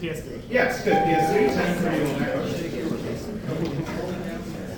PS3. 0.00 0.42
Yes, 0.50 0.82
good. 0.84 0.94
PS3. 0.94 1.54
Ten 1.54 1.76
for 1.76 1.96
you 1.96 2.06
on 2.12 2.18
that 2.18 2.32
question. 2.34 2.66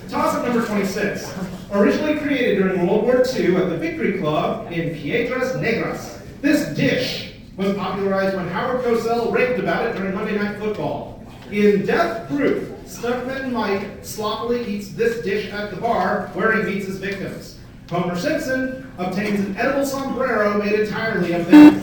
Toss-up 0.09 0.45
number 0.45 0.65
26. 0.65 1.58
Originally 1.71 2.17
created 2.19 2.57
during 2.57 2.87
World 2.87 3.03
War 3.03 3.23
II 3.35 3.55
at 3.57 3.69
the 3.69 3.77
Victory 3.77 4.17
Club 4.19 4.71
in 4.71 4.95
Piedras 4.95 5.51
Negras, 5.53 6.19
this 6.41 6.67
dish 6.75 7.33
was 7.57 7.75
popularized 7.75 8.35
when 8.35 8.47
Howard 8.47 8.83
Cosell 8.83 9.31
raved 9.31 9.59
about 9.59 9.85
it 9.85 9.95
during 9.95 10.15
Monday 10.15 10.35
Night 10.35 10.57
Football. 10.57 11.23
In 11.51 11.85
Death 11.85 12.27
Proof, 12.27 12.69
stuntman 12.85 13.51
Mike 13.51 13.87
sloppily 14.01 14.65
eats 14.65 14.87
this 14.89 15.21
dish 15.23 15.51
at 15.51 15.69
the 15.69 15.75
bar 15.77 16.31
where 16.33 16.57
he 16.57 16.63
meets 16.63 16.87
his 16.87 16.97
victims. 16.97 17.59
Homer 17.89 18.17
Simpson 18.17 18.91
obtains 18.97 19.39
an 19.41 19.55
edible 19.57 19.85
sombrero 19.85 20.57
made 20.57 20.73
entirely 20.79 21.33
of 21.33 21.45
them. 21.51 21.79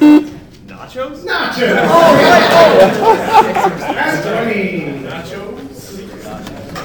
Nachos? 0.66 1.24
Nachos! 1.24 1.86
Oh, 1.88 2.16
That's 3.78 4.26
20. 4.26 4.96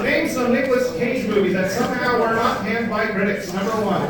Name 0.03 0.27
some 0.29 0.51
Nicolas 0.51 0.90
Cage 0.90 0.90
movies 0.90 0.90
that 1.61 1.71
somehow 1.71 2.19
were 2.19 2.33
not 2.33 2.61
panned 2.61 2.89
by 2.89 3.05
critics. 3.07 3.53
Number 3.53 3.71
one. 3.71 4.01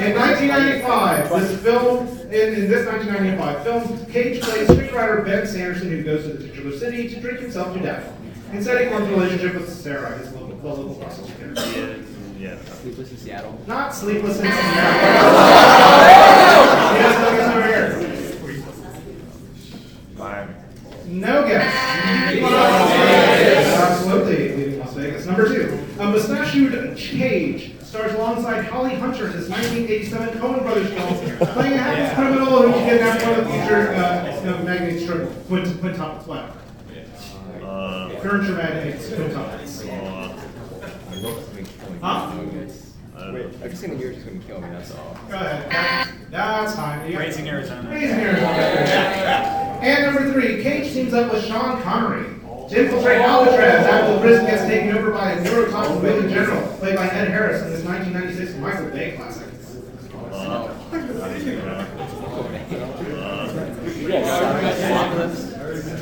In 0.00 0.16
1995, 0.16 1.28
this 1.30 1.62
film, 1.62 2.08
in, 2.32 2.54
in 2.54 2.68
this 2.70 2.86
1995 2.86 3.62
film, 3.64 4.06
Cage 4.06 4.42
plays 4.42 4.68
screenwriter 4.68 5.24
Ben 5.24 5.46
Sanderson 5.46 5.90
who 5.90 6.02
goes 6.02 6.24
to 6.24 6.32
the 6.32 6.48
titular 6.48 6.76
city 6.78 7.08
to 7.08 7.20
drink 7.20 7.40
himself 7.40 7.74
to 7.74 7.80
death. 7.80 8.12
Instead, 8.52 8.82
he 8.84 8.88
forms 8.90 9.06
a 9.08 9.10
relationship 9.10 9.54
with 9.54 9.68
Sarah, 9.70 10.16
his 10.18 10.32
local, 10.32 10.56
the 10.56 10.68
local 10.68 10.94
prostitute. 10.94 11.56
Yeah. 11.76 11.96
Yeah. 12.38 12.58
Sleepless 12.80 13.10
in 13.10 13.16
Seattle. 13.18 13.60
Not 13.66 13.94
Sleepless 13.94 14.36
in 14.38 14.44
Seattle. 14.50 14.60
Yes, 16.96 17.14
look, 17.20 17.34
it's 17.34 17.48
over 17.54 17.66
here. 17.66 17.90
Miami. 20.16 20.54
No 21.06 21.46
guess. 21.46 21.74
Absolutely, 23.90 24.56
leaving 24.56 24.78
Las 24.78 24.94
Vegas. 24.94 25.26
Number 25.26 25.48
two, 25.48 25.76
a 26.54 26.56
mustachioed 26.58 26.96
Cage 26.96 27.72
stars 27.82 28.14
alongside 28.14 28.64
Holly 28.66 28.94
Hunter 28.94 29.26
in 29.26 29.32
his 29.32 29.48
1987 29.48 30.38
Coen 30.38 30.62
Brothers 30.62 30.88
film, 30.92 31.48
playing 31.48 31.72
a 31.74 31.78
hapless 31.78 32.14
criminal 32.14 32.62
who 32.62 32.72
can 32.72 32.88
kidnap 32.88 33.22
one 33.22 33.38
of 33.40 33.44
the 33.46 33.52
future 33.52 33.94
uh, 33.94 34.40
no, 34.44 34.58
magnates 34.64 35.04
from 35.06 35.26
Quint- 35.46 35.66
Quintuplets. 35.80 36.26
What? 36.26 36.56
Uh, 37.62 38.08
Furniture 38.20 38.54
magnates, 38.54 39.08
quintuplets. 39.08 39.88
uh, 39.88 40.36
Huh? 42.00 42.32
Wait, 43.32 43.46
I've 43.62 43.70
just 43.70 43.80
seen 43.82 43.90
the 43.90 43.96
year's 43.96 44.16
just 44.16 44.26
gonna 44.26 44.38
kill 44.40 44.60
me, 44.60 44.68
that's 44.70 44.92
all. 44.92 45.16
Go 45.28 45.34
ahead. 45.36 46.08
That's 46.30 46.74
fine. 46.74 47.10
You- 47.10 47.18
Raising 47.18 47.48
Arizona. 47.48 47.88
Raising 47.90 48.18
Arizona. 48.18 48.48
And 49.82 50.06
number 50.06 50.32
three, 50.32 50.62
Cage 50.62 50.92
teams 50.92 51.12
up 51.14 51.32
with 51.32 51.44
Sean 51.46 51.80
Connery 51.82 52.26
to 52.70 52.84
infiltrate 52.84 53.20
Alcatraz 53.20 53.84
after 53.84 54.28
the 54.28 54.46
gets 54.46 54.62
taken 54.62 54.96
over 54.96 55.10
by 55.10 55.32
a 55.32 55.42
neurotoxic 55.44 56.00
villain 56.00 56.28
general, 56.30 56.62
played 56.78 56.94
by 56.94 57.08
Ed 57.08 57.26
Harris 57.28 57.62
in 57.62 57.70
this 57.72 57.84
1996 57.84 58.56
Michael 58.58 58.88
Bay 58.90 59.16
classic. 59.16 59.48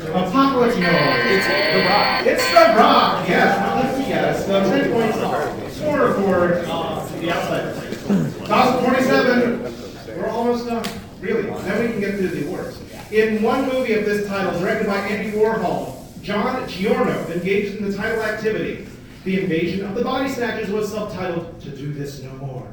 Apocalypse 0.09 0.77
No. 0.77 0.89
It's 1.25 1.47
The 1.47 1.85
Rock. 1.89 2.25
It's 2.27 2.47
The 2.51 2.65
Rock, 2.77 3.27
yes. 3.27 4.07
Yes. 4.07 4.45
So 4.45 4.61
10 4.61 4.91
points 4.91 5.17
score 5.75 6.13
for 6.13 6.53
uh, 6.67 7.07
the 7.19 7.31
outside. 7.31 7.73
2047. 8.07 10.17
We're 10.17 10.27
almost 10.29 10.67
done. 10.67 10.85
Really. 11.19 11.41
Then 11.43 11.79
we 11.83 11.87
can 11.91 11.99
get 11.99 12.15
through 12.15 12.27
the 12.27 12.45
awards. 12.47 12.79
In 13.11 13.41
one 13.41 13.65
movie 13.67 13.93
of 13.93 14.05
this 14.05 14.27
title, 14.27 14.59
directed 14.59 14.85
by 14.87 14.97
Andy 14.97 15.31
Warhol, 15.35 15.98
John 16.21 16.67
Giorno 16.67 17.27
engaged 17.27 17.77
in 17.77 17.89
the 17.89 17.95
title 17.95 18.21
activity. 18.21 18.85
The 19.23 19.41
Invasion 19.41 19.85
of 19.85 19.95
the 19.95 20.03
Body 20.03 20.29
Snatchers 20.29 20.69
was 20.69 20.91
subtitled 20.93 21.61
To 21.61 21.69
Do 21.69 21.93
This 21.93 22.21
No 22.21 22.31
More. 22.33 22.67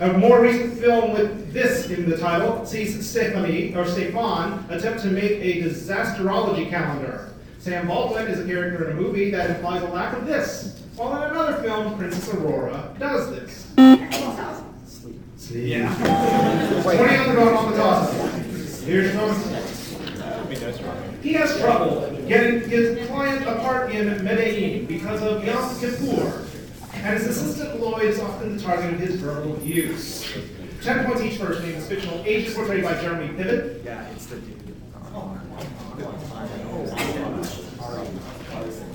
A 0.00 0.12
more 0.12 0.42
recent 0.42 0.78
film 0.78 1.12
with 1.12 1.52
this 1.52 1.88
in 1.90 2.08
the 2.08 2.18
title 2.18 2.66
sees 2.66 3.08
Stephanie, 3.08 3.74
or 3.74 3.86
Stefan, 3.86 4.64
attempt 4.68 5.00
to 5.02 5.08
make 5.08 5.32
a 5.32 5.62
disasterology 5.62 6.68
calendar. 6.68 7.32
Sam 7.58 7.86
Baldwin 7.86 8.26
is 8.28 8.40
a 8.40 8.46
character 8.46 8.90
in 8.90 8.96
a 8.96 9.00
movie 9.00 9.30
that 9.30 9.50
implies 9.50 9.82
a 9.82 9.88
lack 9.88 10.14
of 10.14 10.26
this, 10.26 10.82
while 10.96 11.22
in 11.22 11.30
another 11.30 11.62
film, 11.62 11.96
Princess 11.96 12.32
Aurora 12.34 12.94
does 12.98 13.30
this. 13.30 13.66
Yeah. 15.50 16.82
20 16.82 17.16
on 17.16 17.28
the 17.28 17.34
going 17.34 17.56
on 17.56 17.72
the 17.72 17.78
toss. 17.78 18.80
Here's 18.82 19.14
your 19.14 19.22
moment. 19.22 19.66
He 21.22 21.32
has 21.32 21.58
trouble 21.58 22.05
getting 22.28 22.68
his 22.68 23.06
client 23.08 23.46
apart 23.46 23.92
in 23.92 24.22
Medellin 24.24 24.86
because 24.86 25.22
of 25.22 25.44
Yom 25.44 25.78
Kippur, 25.78 26.46
and 26.94 27.18
his 27.18 27.26
assistant 27.28 27.80
Lloyd 27.80 28.04
is 28.04 28.20
often 28.20 28.56
the 28.56 28.62
target 28.62 28.94
of 28.94 29.00
his 29.00 29.16
verbal 29.16 29.54
abuse. 29.54 30.32
Ten 30.82 31.04
points 31.06 31.22
each 31.22 31.38
for 31.38 31.46
his 31.46 31.62
name 31.62 31.74
is 31.74 31.86
fictional 31.86 32.22
agent 32.24 32.54
portrayed 32.54 32.84
by 32.84 32.94
Jeremy 33.00 33.28
Piven. 33.28 33.84
Yeah, 33.84 34.08
it's 34.10 34.26
the 34.26 34.36
dude. 34.36 34.52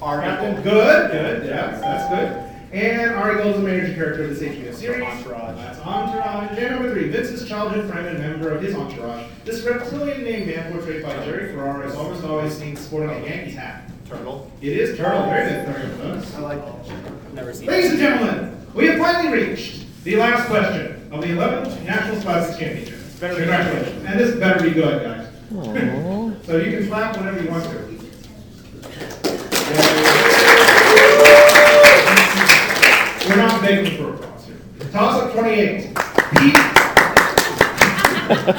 Ari 0.01 0.23
Captain, 0.23 0.63
good, 0.63 1.11
good, 1.11 1.45
yeah, 1.45 1.79
that's 1.79 2.09
good. 2.09 2.50
And 2.73 3.11
Ari 3.11 3.43
Gold 3.43 3.55
is 3.55 3.61
a 3.61 3.63
major 3.63 3.93
character 3.93 4.23
of 4.23 4.29
this 4.29 4.39
HBO 4.39 4.73
series. 4.73 5.03
Entourage. 5.03 5.57
That's 5.57 5.79
Entourage. 5.79 6.57
And 6.57 6.71
number 6.71 6.93
three, 6.93 7.09
Vince's 7.09 7.47
childhood 7.47 7.89
friend 7.91 8.07
and 8.07 8.19
member 8.19 8.49
of 8.51 8.61
his 8.61 8.75
entourage. 8.75 9.25
This 9.43 9.61
reptilian 9.65 10.23
named 10.23 10.47
man 10.47 10.71
portrayed 10.71 11.03
by 11.03 11.13
Jerry 11.25 11.51
Ferrara 11.51 11.85
is 11.89 11.95
almost 11.95 12.23
always 12.23 12.57
seen 12.57 12.77
sporting 12.77 13.09
a 13.09 13.25
Yankees 13.27 13.55
hat. 13.55 13.89
Turtle. 14.07 14.49
It 14.61 14.77
is 14.77 14.97
Turtle, 14.97 15.23
very 15.23 15.49
good. 15.49 15.65
Turtle. 15.65 16.35
I 16.37 16.39
like 16.55 16.85
that. 16.85 17.33
Never 17.33 17.53
seen. 17.53 17.67
Ladies 17.67 17.91
and 17.91 17.99
gentlemen, 17.99 18.67
we 18.73 18.87
have 18.87 18.99
finally 18.99 19.37
reached 19.37 19.85
the 20.03 20.15
last 20.15 20.47
question 20.47 21.09
of 21.11 21.21
the 21.21 21.27
11th 21.27 21.83
National 21.83 22.21
Scholastic 22.21 22.57
Championship. 22.59 22.99
Congratulations. 23.19 24.05
And 24.05 24.19
this 24.19 24.35
better 24.37 24.63
be 24.63 24.71
good, 24.71 25.03
guys. 25.03 25.27
so 26.45 26.57
you 26.57 26.77
can 26.77 26.87
clap 26.87 27.17
whenever 27.17 27.43
you 27.43 27.49
want 27.49 27.65
to. 27.65 27.91
We're 33.61 33.83
not 33.83 33.93
for 33.93 34.13
applause 34.15 34.45
here. 34.45 34.57
Toss 34.91 35.21
up 35.21 35.33
28. 35.33 35.95
Pete. 36.35 36.57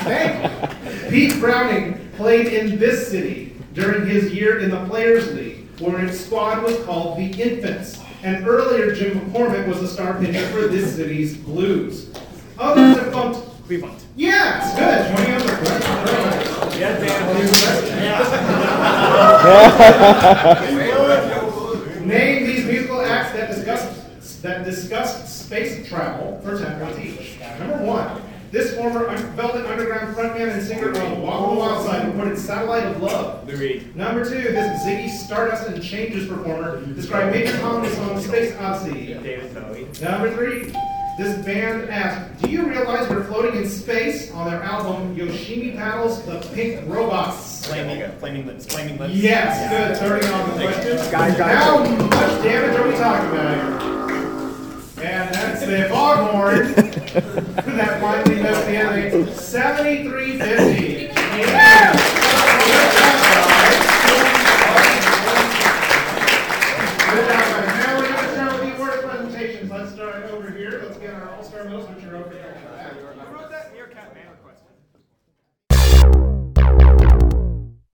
Thank 0.04 0.34
you. 0.42 1.10
Pete 1.10 1.40
Browning 1.40 2.10
played 2.16 2.52
in 2.52 2.78
this 2.78 3.08
city 3.08 3.56
during 3.74 4.06
his 4.06 4.32
year 4.32 4.60
in 4.60 4.70
the 4.70 4.84
Players 4.86 5.32
League, 5.34 5.66
where 5.80 5.98
his 5.98 6.24
squad 6.24 6.62
was 6.62 6.78
called 6.84 7.18
the 7.18 7.24
Infants. 7.42 7.98
And 8.22 8.46
earlier, 8.46 8.94
Jim 8.94 9.18
McCormick 9.18 9.66
was 9.66 9.80
the 9.80 9.88
star 9.88 10.20
pitcher 10.20 10.46
for 10.48 10.68
this 10.68 10.94
city's 10.94 11.36
Blues. 11.36 12.10
Other 12.58 12.94
defunct. 12.94 13.40
Cleveland. 13.66 13.96
Yes, 14.14 14.76
good. 14.78 15.10
20 15.16 15.32
on 15.32 15.40
the 15.40 15.56
question. 15.56 16.80
Yeah, 16.80 16.98
Name 22.04 22.46
these 22.46 22.64
musical 22.66 23.00
acts 23.00 23.32
that 23.32 23.50
discussed 23.54 24.02
that 24.42 24.64
discussed 24.64 25.44
space 25.46 25.86
travel 25.88 26.40
for 26.44 26.58
10 26.58 26.80
points 26.80 26.98
each. 26.98 27.38
Number 27.58 27.78
one, 27.84 28.22
this 28.50 28.74
former 28.76 29.08
Un- 29.08 29.16
Velvet 29.34 29.64
Underground 29.64 30.14
frontman 30.14 30.52
and 30.52 30.62
singer 30.62 30.90
of 30.90 31.18
Walk 31.18 31.40
on 31.40 31.54
the 31.54 31.60
Wild 31.60 31.86
Side 31.86 32.06
recorded 32.08 32.36
Satellite 32.38 32.84
of 32.84 33.02
Love. 33.02 33.48
Lou 33.48 33.80
Number 33.94 34.24
two, 34.24 34.42
this 34.42 34.82
Ziggy 34.82 35.08
Stardust 35.08 35.68
and 35.68 35.82
Changes 35.82 36.28
performer 36.28 36.84
described 36.94 37.34
major 37.34 37.56
comedy 37.60 37.94
song 37.94 38.20
Space 38.20 38.54
Odyssey. 38.56 39.14
David 39.14 39.54
Bowie. 39.54 39.86
Number 40.02 40.34
three, 40.34 40.72
this 41.18 41.44
band 41.46 41.88
asked, 41.88 42.42
Do 42.42 42.50
you 42.50 42.68
realize 42.68 43.08
we're 43.08 43.24
floating 43.24 43.54
in 43.62 43.68
space 43.68 44.30
on 44.32 44.50
their 44.50 44.62
album 44.62 45.14
Yoshimi 45.16 45.74
Battles 45.76 46.22
the 46.24 46.40
Pink 46.52 46.80
Robots? 46.86 47.66
Flaming, 47.66 48.10
flaming 48.18 48.46
lips. 48.46 48.66
Flaming 48.66 48.98
lips. 48.98 49.14
Yes, 49.14 49.70
good. 49.70 49.96
30 49.96 50.26
on 50.26 50.50
the 50.50 50.64
question. 50.64 50.96
Guys, 51.10 51.38
guys. 51.38 51.64
How 51.64 51.78
much 51.78 52.42
damage 52.42 52.78
are 52.78 52.88
we 52.88 52.94
talking 52.96 53.30
about 53.30 53.82
here? 53.82 54.01
And 55.02 55.34
that's 55.34 55.66
the 55.66 55.88
foghorn 55.88 56.72
that 56.74 58.00
finally 58.00 58.40
missed 58.40 58.66
the 58.66 58.76
enemy. 58.76 59.32
7350. 59.32 61.10
Yeah. 61.40 62.01